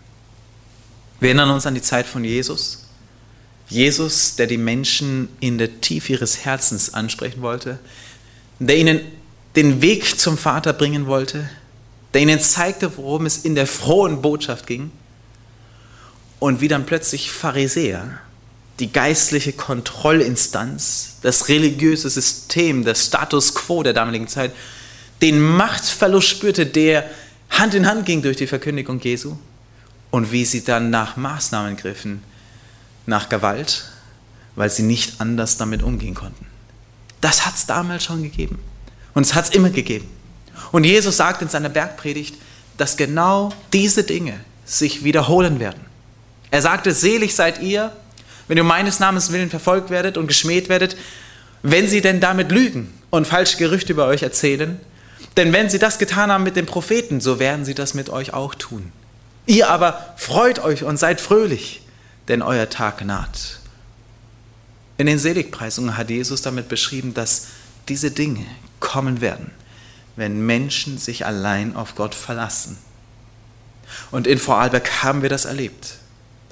Wir 1.20 1.28
erinnern 1.28 1.50
uns 1.50 1.66
an 1.66 1.74
die 1.74 1.82
Zeit 1.82 2.06
von 2.06 2.24
Jesus. 2.24 2.86
Jesus, 3.68 4.36
der 4.36 4.46
die 4.46 4.56
Menschen 4.56 5.28
in 5.40 5.58
der 5.58 5.82
Tiefe 5.82 6.12
ihres 6.12 6.46
Herzens 6.46 6.94
ansprechen 6.94 7.42
wollte, 7.42 7.78
der 8.58 8.78
ihnen 8.78 9.00
den 9.54 9.82
Weg 9.82 10.18
zum 10.18 10.38
Vater 10.38 10.72
bringen 10.72 11.06
wollte, 11.06 11.46
der 12.14 12.22
ihnen 12.22 12.40
zeigte, 12.40 12.96
worum 12.96 13.26
es 13.26 13.36
in 13.36 13.54
der 13.54 13.66
frohen 13.66 14.22
Botschaft 14.22 14.66
ging. 14.66 14.92
Und 16.38 16.62
wie 16.62 16.68
dann 16.68 16.86
plötzlich 16.86 17.30
Pharisäer, 17.30 18.20
die 18.78 18.92
geistliche 18.92 19.52
Kontrollinstanz, 19.52 21.16
das 21.22 21.48
religiöse 21.48 22.10
System, 22.10 22.84
der 22.84 22.94
Status 22.94 23.54
quo 23.54 23.82
der 23.82 23.94
damaligen 23.94 24.28
Zeit, 24.28 24.52
den 25.22 25.40
Machtverlust 25.40 26.28
spürte, 26.28 26.66
der 26.66 27.08
Hand 27.50 27.74
in 27.74 27.86
Hand 27.86 28.04
ging 28.04 28.22
durch 28.22 28.36
die 28.36 28.46
Verkündigung 28.46 29.00
Jesu 29.00 29.36
und 30.10 30.30
wie 30.30 30.44
sie 30.44 30.62
dann 30.62 30.90
nach 30.90 31.16
Maßnahmen 31.16 31.76
griffen, 31.76 32.22
nach 33.06 33.28
Gewalt, 33.28 33.90
weil 34.56 34.68
sie 34.68 34.82
nicht 34.82 35.20
anders 35.20 35.56
damit 35.56 35.82
umgehen 35.82 36.14
konnten. 36.14 36.46
Das 37.20 37.46
hat 37.46 37.54
es 37.54 37.66
damals 37.66 38.04
schon 38.04 38.22
gegeben 38.22 38.58
und 39.14 39.24
es 39.24 39.34
hat 39.34 39.46
es 39.46 39.50
immer 39.54 39.70
gegeben. 39.70 40.08
Und 40.72 40.84
Jesus 40.84 41.16
sagt 41.16 41.42
in 41.42 41.48
seiner 41.48 41.68
Bergpredigt, 41.68 42.36
dass 42.76 42.96
genau 42.96 43.52
diese 43.72 44.04
Dinge 44.04 44.38
sich 44.66 45.04
wiederholen 45.04 45.60
werden. 45.60 45.80
Er 46.50 46.62
sagte, 46.62 46.92
selig 46.92 47.34
seid 47.34 47.62
ihr, 47.62 47.92
wenn 48.48 48.56
ihr 48.56 48.64
meines 48.64 49.00
Namens 49.00 49.32
willen 49.32 49.50
verfolgt 49.50 49.90
werdet 49.90 50.16
und 50.16 50.26
geschmäht 50.26 50.68
werdet, 50.68 50.96
wenn 51.62 51.88
sie 51.88 52.00
denn 52.00 52.20
damit 52.20 52.52
lügen 52.52 52.92
und 53.10 53.26
falsche 53.26 53.56
Gerüchte 53.56 53.92
über 53.92 54.06
euch 54.06 54.22
erzählen, 54.22 54.78
denn 55.36 55.52
wenn 55.52 55.68
sie 55.68 55.78
das 55.78 55.98
getan 55.98 56.30
haben 56.30 56.44
mit 56.44 56.56
den 56.56 56.66
Propheten, 56.66 57.20
so 57.20 57.38
werden 57.38 57.64
sie 57.64 57.74
das 57.74 57.94
mit 57.94 58.10
euch 58.10 58.32
auch 58.32 58.54
tun. 58.54 58.92
Ihr 59.46 59.68
aber 59.68 60.14
freut 60.16 60.58
euch 60.58 60.84
und 60.84 60.96
seid 60.96 61.20
fröhlich, 61.20 61.82
denn 62.28 62.42
euer 62.42 62.68
Tag 62.68 63.04
naht. 63.04 63.60
In 64.98 65.06
den 65.06 65.18
Seligpreisungen 65.18 65.96
hat 65.96 66.10
Jesus 66.10 66.42
damit 66.42 66.68
beschrieben, 66.68 67.14
dass 67.14 67.48
diese 67.88 68.10
Dinge 68.10 68.46
kommen 68.80 69.20
werden, 69.20 69.50
wenn 70.16 70.44
Menschen 70.44 70.98
sich 70.98 71.26
allein 71.26 71.76
auf 71.76 71.94
Gott 71.94 72.14
verlassen. 72.14 72.78
Und 74.10 74.26
in 74.26 74.38
Vorarlberg 74.38 75.02
haben 75.02 75.22
wir 75.22 75.28
das 75.28 75.44
erlebt. 75.44 75.98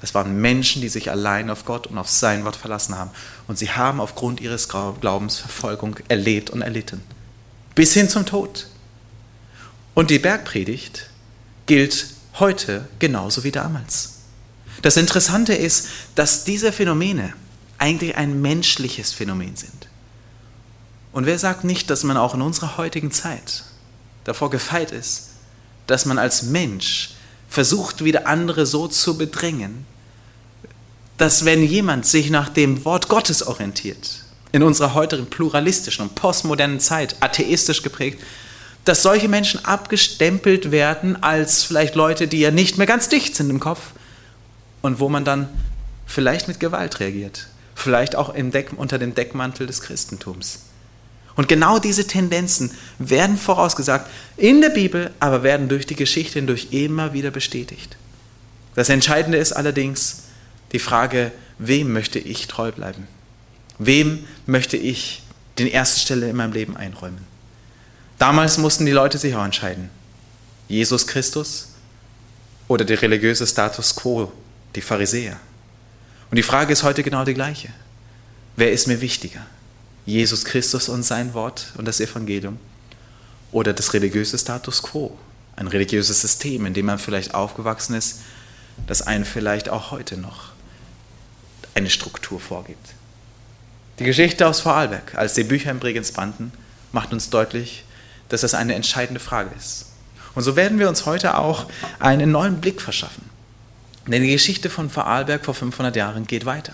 Das 0.05 0.13
waren 0.13 0.39
Menschen, 0.39 0.83
die 0.83 0.89
sich 0.89 1.09
allein 1.09 1.49
auf 1.49 1.65
Gott 1.65 1.87
und 1.87 1.97
auf 1.97 2.07
sein 2.07 2.45
Wort 2.45 2.55
verlassen 2.55 2.95
haben. 2.95 3.09
Und 3.47 3.57
sie 3.57 3.71
haben 3.71 3.99
aufgrund 3.99 4.39
ihres 4.39 4.69
Glaubens 4.69 5.39
Verfolgung 5.39 5.95
erlebt 6.09 6.51
und 6.51 6.61
erlitten. 6.61 7.01
Bis 7.73 7.93
hin 7.93 8.07
zum 8.07 8.27
Tod. 8.27 8.67
Und 9.95 10.11
die 10.11 10.19
Bergpredigt 10.19 11.09
gilt 11.65 12.05
heute 12.35 12.87
genauso 12.99 13.43
wie 13.43 13.51
damals. 13.51 14.17
Das 14.83 14.95
Interessante 14.95 15.55
ist, 15.55 15.87
dass 16.13 16.43
diese 16.43 16.71
Phänomene 16.71 17.33
eigentlich 17.79 18.15
ein 18.15 18.43
menschliches 18.43 19.11
Phänomen 19.11 19.55
sind. 19.55 19.87
Und 21.13 21.25
wer 21.25 21.39
sagt 21.39 21.63
nicht, 21.63 21.89
dass 21.89 22.03
man 22.03 22.17
auch 22.17 22.35
in 22.35 22.43
unserer 22.43 22.77
heutigen 22.77 23.09
Zeit 23.09 23.63
davor 24.23 24.51
gefeit 24.51 24.91
ist, 24.91 25.29
dass 25.87 26.05
man 26.05 26.19
als 26.19 26.43
Mensch 26.43 27.15
versucht, 27.49 28.03
wieder 28.03 28.27
andere 28.27 28.67
so 28.67 28.87
zu 28.87 29.17
bedrängen, 29.17 29.87
dass 31.17 31.45
wenn 31.45 31.63
jemand 31.63 32.05
sich 32.05 32.29
nach 32.29 32.49
dem 32.49 32.83
Wort 32.85 33.07
Gottes 33.07 33.45
orientiert, 33.45 34.23
in 34.51 34.63
unserer 34.63 34.93
heutigen 34.93 35.25
pluralistischen 35.25 36.07
und 36.07 36.15
postmodernen 36.15 36.79
Zeit, 36.79 37.17
atheistisch 37.19 37.81
geprägt, 37.81 38.21
dass 38.85 39.01
solche 39.01 39.27
Menschen 39.27 39.65
abgestempelt 39.65 40.71
werden 40.71 41.21
als 41.21 41.63
vielleicht 41.63 41.95
Leute, 41.95 42.27
die 42.27 42.39
ja 42.39 42.51
nicht 42.51 42.77
mehr 42.77 42.87
ganz 42.87 43.09
dicht 43.09 43.35
sind 43.35 43.49
im 43.49 43.59
Kopf 43.59 43.81
und 44.81 44.99
wo 44.99 45.09
man 45.09 45.25
dann 45.25 45.49
vielleicht 46.05 46.47
mit 46.47 46.59
Gewalt 46.59 46.99
reagiert, 46.99 47.47
vielleicht 47.73 48.15
auch 48.15 48.33
unter 48.77 48.99
dem 48.99 49.15
Deckmantel 49.15 49.65
des 49.67 49.81
Christentums. 49.81 50.59
Und 51.35 51.49
genau 51.49 51.79
diese 51.79 52.07
Tendenzen 52.07 52.71
werden 52.97 53.37
vorausgesagt 53.37 54.09
in 54.37 54.61
der 54.61 54.69
Bibel, 54.69 55.11
aber 55.19 55.43
werden 55.43 55.67
durch 55.67 55.85
die 55.85 55.95
Geschichte 55.95 56.39
hindurch 56.39 56.67
immer 56.71 57.11
wieder 57.13 57.31
bestätigt. 57.31 57.97
Das 58.75 58.89
Entscheidende 58.89 59.37
ist 59.37 59.51
allerdings, 59.51 60.24
die 60.75 60.79
Frage, 60.79 61.31
wem 61.57 61.93
möchte 61.93 62.19
ich 62.19 62.47
treu 62.47 62.69
bleiben? 62.69 63.07
Wem 63.79 64.27
möchte 64.45 64.75
ich 64.75 65.23
den 65.57 65.67
erste 65.67 66.01
Stelle 66.01 66.29
in 66.29 66.35
meinem 66.35 66.51
Leben 66.51 66.75
einräumen? 66.75 67.25
Damals 68.19 68.57
mussten 68.57 68.85
die 68.85 68.91
Leute 68.91 69.17
sich 69.17 69.35
auch 69.35 69.45
entscheiden. 69.45 69.89
Jesus 70.67 71.07
Christus 71.07 71.69
oder 72.67 72.83
der 72.83 73.01
religiöse 73.01 73.47
Status 73.47 73.95
quo, 73.95 74.33
die 74.75 74.81
Pharisäer. 74.81 75.39
Und 76.29 76.35
die 76.35 76.43
Frage 76.43 76.73
ist 76.73 76.83
heute 76.83 77.03
genau 77.03 77.23
die 77.23 77.33
gleiche. 77.33 77.69
Wer 78.57 78.73
ist 78.73 78.87
mir 78.87 78.99
wichtiger? 78.99 79.45
Jesus 80.05 80.43
Christus 80.43 80.89
und 80.89 81.03
sein 81.03 81.33
Wort 81.33 81.67
und 81.77 81.85
das 81.85 82.01
Evangelium 82.01 82.59
oder 83.53 83.71
das 83.71 83.93
religiöse 83.93 84.37
Status 84.37 84.83
quo, 84.83 85.17
ein 85.55 85.67
religiöses 85.67 86.19
System, 86.19 86.65
in 86.65 86.73
dem 86.73 86.87
man 86.87 86.99
vielleicht 86.99 87.33
aufgewachsen 87.33 87.95
ist, 87.95 88.19
das 88.87 89.01
einen 89.03 89.23
vielleicht 89.23 89.69
auch 89.69 89.91
heute 89.91 90.17
noch 90.17 90.54
eine 91.75 91.89
Struktur 91.89 92.39
vorgibt. 92.39 92.95
Die 93.99 94.05
Geschichte 94.05 94.47
aus 94.47 94.61
Vorarlberg, 94.61 95.15
als 95.15 95.35
die 95.35 95.43
Bücher 95.43 95.71
in 95.71 95.79
Bregenz 95.79 96.11
banden, 96.11 96.51
macht 96.91 97.13
uns 97.13 97.29
deutlich, 97.29 97.83
dass 98.29 98.41
das 98.41 98.53
eine 98.53 98.73
entscheidende 98.73 99.19
Frage 99.19 99.51
ist. 99.55 99.91
Und 100.33 100.43
so 100.43 100.55
werden 100.55 100.79
wir 100.79 100.89
uns 100.89 101.05
heute 101.05 101.37
auch 101.37 101.67
einen 101.99 102.31
neuen 102.31 102.59
Blick 102.59 102.81
verschaffen. 102.81 103.29
Denn 104.07 104.21
die 104.21 104.31
Geschichte 104.31 104.69
von 104.69 104.89
Vorarlberg 104.89 105.45
vor 105.45 105.53
500 105.53 105.95
Jahren 105.95 106.27
geht 106.27 106.45
weiter. 106.45 106.73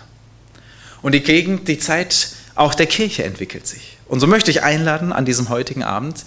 Und 1.02 1.14
die 1.14 1.22
Gegend, 1.22 1.68
die 1.68 1.78
Zeit 1.80 2.30
auch 2.56 2.74
der 2.74 2.88
Kirche 2.88 3.24
entwickelt 3.24 3.68
sich. 3.68 3.98
Und 4.08 4.20
so 4.20 4.28
möchte 4.28 4.52
ich 4.52 4.64
einladen 4.64 5.14
an 5.14 5.26
diesem 5.26 5.50
heutigen 5.50 5.84
Abend 5.84 6.26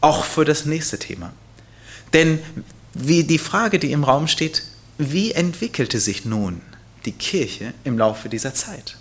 auch 0.00 0.24
für 0.24 0.44
das 0.44 0.66
nächste 0.66 0.98
Thema. 0.98 1.32
Denn 2.12 2.40
wie 2.94 3.24
die 3.24 3.38
Frage, 3.38 3.78
die 3.78 3.92
im 3.92 4.04
Raum 4.04 4.28
steht, 4.28 4.62
wie 4.98 5.32
entwickelte 5.32 6.00
sich 6.00 6.24
nun 6.24 6.60
die 7.06 7.12
Kirche 7.12 7.72
im 7.84 7.98
Laufe 7.98 8.28
dieser 8.28 8.54
Zeit? 8.54 8.96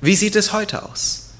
Wie 0.00 0.16
sieht 0.16 0.36
es 0.36 0.52
heute 0.52 0.82
aus? 0.82 1.30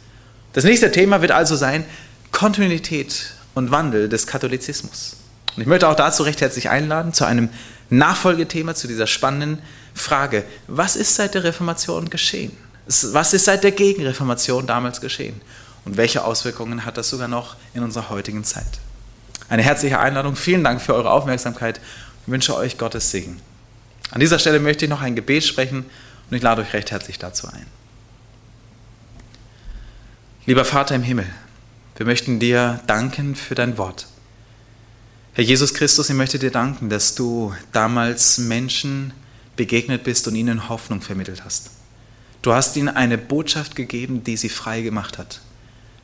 Das 0.52 0.64
nächste 0.64 0.92
Thema 0.92 1.20
wird 1.20 1.32
also 1.32 1.56
sein 1.56 1.84
Kontinuität 2.30 3.32
und 3.54 3.70
Wandel 3.70 4.08
des 4.08 4.26
Katholizismus. 4.26 5.16
Und 5.56 5.62
ich 5.62 5.68
möchte 5.68 5.88
auch 5.88 5.96
dazu 5.96 6.22
recht 6.22 6.40
herzlich 6.40 6.70
einladen 6.70 7.12
zu 7.12 7.24
einem 7.24 7.48
Nachfolgethema 7.90 8.74
zu 8.74 8.88
dieser 8.88 9.06
spannenden 9.06 9.58
Frage, 9.94 10.44
was 10.66 10.96
ist 10.96 11.14
seit 11.14 11.34
der 11.34 11.44
Reformation 11.44 12.10
geschehen? 12.10 12.52
Was 12.86 13.32
ist 13.32 13.46
seit 13.46 13.64
der 13.64 13.72
Gegenreformation 13.72 14.66
damals 14.66 15.00
geschehen? 15.00 15.40
Und 15.84 15.96
welche 15.96 16.24
Auswirkungen 16.24 16.84
hat 16.84 16.96
das 16.96 17.10
sogar 17.10 17.28
noch 17.28 17.56
in 17.72 17.82
unserer 17.82 18.10
heutigen 18.10 18.44
Zeit? 18.44 18.64
Eine 19.48 19.62
herzliche 19.62 19.98
Einladung. 19.98 20.36
Vielen 20.36 20.64
Dank 20.64 20.80
für 20.80 20.94
eure 20.94 21.10
Aufmerksamkeit. 21.10 21.80
Ich 22.26 22.32
wünsche 22.32 22.56
euch 22.56 22.78
Gottes 22.78 23.10
Segen. 23.10 23.40
An 24.14 24.20
dieser 24.20 24.38
Stelle 24.38 24.60
möchte 24.60 24.84
ich 24.84 24.88
noch 24.88 25.02
ein 25.02 25.16
Gebet 25.16 25.42
sprechen 25.42 25.84
und 26.30 26.36
ich 26.36 26.42
lade 26.42 26.62
euch 26.62 26.72
recht 26.72 26.92
herzlich 26.92 27.18
dazu 27.18 27.48
ein. 27.48 27.66
Lieber 30.46 30.64
Vater 30.64 30.94
im 30.94 31.02
Himmel, 31.02 31.26
wir 31.96 32.06
möchten 32.06 32.38
dir 32.38 32.80
danken 32.86 33.34
für 33.34 33.56
dein 33.56 33.76
Wort. 33.76 34.06
Herr 35.32 35.42
Jesus 35.42 35.74
Christus, 35.74 36.10
ich 36.10 36.14
möchte 36.14 36.38
dir 36.38 36.52
danken, 36.52 36.90
dass 36.90 37.16
du 37.16 37.54
damals 37.72 38.38
Menschen 38.38 39.12
begegnet 39.56 40.04
bist 40.04 40.28
und 40.28 40.36
ihnen 40.36 40.68
Hoffnung 40.68 41.00
vermittelt 41.00 41.44
hast. 41.44 41.72
Du 42.40 42.52
hast 42.52 42.76
ihnen 42.76 42.90
eine 42.90 43.18
Botschaft 43.18 43.74
gegeben, 43.74 44.22
die 44.22 44.36
sie 44.36 44.48
frei 44.48 44.82
gemacht 44.82 45.18
hat. 45.18 45.40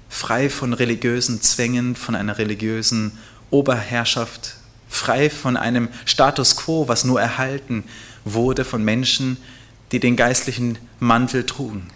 Frei 0.08 0.50
von 0.50 0.72
religiösen 0.72 1.42
Zwängen, 1.42 1.94
von 1.94 2.16
einer 2.16 2.38
religiösen 2.38 3.12
Oberherrschaft, 3.50 4.56
frei 4.90 5.30
von 5.30 5.56
einem 5.56 5.88
Status 6.04 6.56
quo, 6.56 6.88
was 6.88 7.04
nur 7.04 7.20
erhalten 7.20 7.84
wurde 8.24 8.66
von 8.66 8.84
Menschen, 8.84 9.38
die 9.92 10.00
den 10.00 10.16
geistlichen 10.16 10.78
Mantel 10.98 11.46
trugen, 11.46 11.88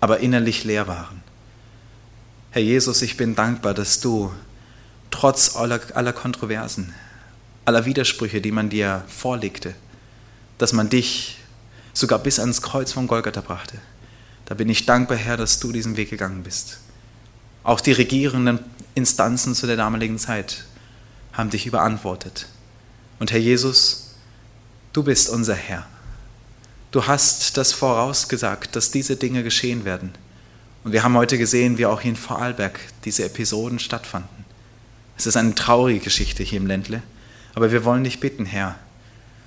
aber 0.00 0.20
innerlich 0.20 0.64
leer 0.64 0.86
waren. 0.88 1.22
Herr 2.50 2.62
Jesus, 2.62 3.02
ich 3.02 3.16
bin 3.16 3.34
dankbar, 3.34 3.72
dass 3.72 4.00
du 4.00 4.32
trotz 5.10 5.56
aller, 5.56 5.80
aller 5.94 6.12
Kontroversen, 6.12 6.92
aller 7.64 7.84
Widersprüche, 7.84 8.40
die 8.40 8.52
man 8.52 8.68
dir 8.68 9.04
vorlegte, 9.08 9.74
dass 10.58 10.72
man 10.72 10.88
dich 10.88 11.38
sogar 11.92 12.18
bis 12.18 12.38
ans 12.38 12.62
Kreuz 12.62 12.92
von 12.92 13.06
Golgatha 13.06 13.40
brachte. 13.40 13.78
Da 14.46 14.54
bin 14.54 14.68
ich 14.68 14.86
dankbar, 14.86 15.18
Herr, 15.18 15.36
dass 15.36 15.60
du 15.60 15.72
diesen 15.72 15.96
Weg 15.96 16.10
gegangen 16.10 16.42
bist. 16.42 16.78
Auch 17.62 17.80
die 17.80 17.92
regierenden 17.92 18.60
Instanzen 18.94 19.54
zu 19.54 19.66
der 19.66 19.76
damaligen 19.76 20.18
Zeit 20.18 20.64
haben 21.38 21.50
dich 21.50 21.66
überantwortet. 21.66 22.46
Und 23.20 23.30
Herr 23.30 23.38
Jesus, 23.38 24.10
du 24.92 25.04
bist 25.04 25.30
unser 25.30 25.54
Herr. 25.54 25.86
Du 26.90 27.06
hast 27.06 27.56
das 27.56 27.72
vorausgesagt, 27.72 28.74
dass 28.74 28.90
diese 28.90 29.16
Dinge 29.16 29.44
geschehen 29.44 29.84
werden. 29.84 30.12
Und 30.82 30.92
wir 30.92 31.04
haben 31.04 31.16
heute 31.16 31.38
gesehen, 31.38 31.78
wie 31.78 31.86
auch 31.86 32.00
hier 32.00 32.10
in 32.10 32.16
Vorarlberg 32.16 32.80
diese 33.04 33.24
Episoden 33.24 33.78
stattfanden. 33.78 34.44
Es 35.16 35.26
ist 35.26 35.36
eine 35.36 35.54
traurige 35.54 36.00
Geschichte 36.00 36.42
hier 36.42 36.58
im 36.58 36.66
Ländle, 36.66 37.02
aber 37.54 37.70
wir 37.70 37.84
wollen 37.84 38.04
dich 38.04 38.20
bitten, 38.20 38.44
Herr, 38.44 38.76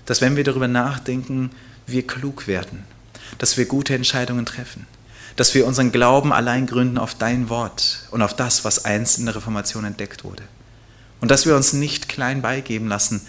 dass 0.05 0.21
wenn 0.21 0.35
wir 0.35 0.43
darüber 0.43 0.67
nachdenken, 0.67 1.51
wir 1.87 2.07
klug 2.07 2.47
werden, 2.47 2.85
dass 3.37 3.57
wir 3.57 3.65
gute 3.65 3.95
Entscheidungen 3.95 4.45
treffen, 4.45 4.87
dass 5.35 5.55
wir 5.55 5.65
unseren 5.65 5.91
Glauben 5.91 6.31
allein 6.31 6.67
gründen 6.67 6.97
auf 6.97 7.15
dein 7.15 7.49
Wort 7.49 8.07
und 8.11 8.21
auf 8.21 8.35
das, 8.35 8.63
was 8.63 8.85
einst 8.85 9.17
in 9.17 9.25
der 9.25 9.35
Reformation 9.35 9.85
entdeckt 9.85 10.23
wurde. 10.23 10.43
Und 11.21 11.31
dass 11.31 11.45
wir 11.45 11.55
uns 11.55 11.73
nicht 11.73 12.09
klein 12.09 12.41
beigeben 12.41 12.87
lassen 12.87 13.21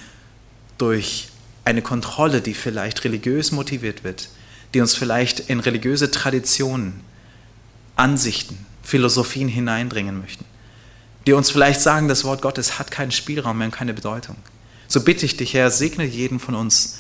durch 0.78 1.28
eine 1.64 1.82
Kontrolle, 1.82 2.40
die 2.40 2.55
vielleicht 2.55 3.05
religiös 3.05 3.53
motiviert 3.53 4.03
wird, 4.03 4.28
die 4.74 4.80
uns 4.80 4.95
vielleicht 4.95 5.40
in 5.40 5.61
religiöse 5.61 6.11
Traditionen, 6.11 7.01
Ansichten, 7.95 8.66
Philosophien 8.82 9.49
hineindringen 9.49 10.18
möchten, 10.20 10.45
die 11.26 11.34
uns 11.34 11.51
vielleicht 11.51 11.80
sagen, 11.80 12.09
das 12.09 12.24
Wort 12.24 12.43
Gottes 12.43 12.78
hat 12.78 12.90
keinen 12.90 13.12
Spielraum 13.12 13.59
mehr 13.59 13.66
und 13.66 13.74
keine 13.74 13.95
Bedeutung. 13.95 14.36
So 14.88 15.03
bitte 15.03 15.24
ich 15.24 15.36
dich, 15.36 15.55
Herr, 15.55 15.70
segne 15.70 16.05
jeden 16.05 16.40
von 16.40 16.55
uns, 16.55 16.99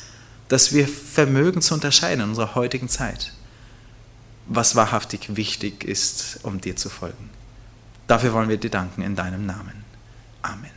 dass 0.48 0.72
wir 0.72 0.86
vermögen 0.86 1.62
zu 1.62 1.74
unterscheiden 1.74 2.22
in 2.22 2.28
unserer 2.30 2.54
heutigen 2.54 2.88
Zeit, 2.88 3.32
was 4.46 4.76
wahrhaftig 4.76 5.36
wichtig 5.36 5.84
ist, 5.84 6.40
um 6.42 6.60
dir 6.60 6.76
zu 6.76 6.88
folgen. 6.88 7.30
Dafür 8.06 8.32
wollen 8.32 8.48
wir 8.48 8.58
dir 8.58 8.70
danken 8.70 9.02
in 9.02 9.16
deinem 9.16 9.46
Namen. 9.46 9.84
Amen. 10.42 10.71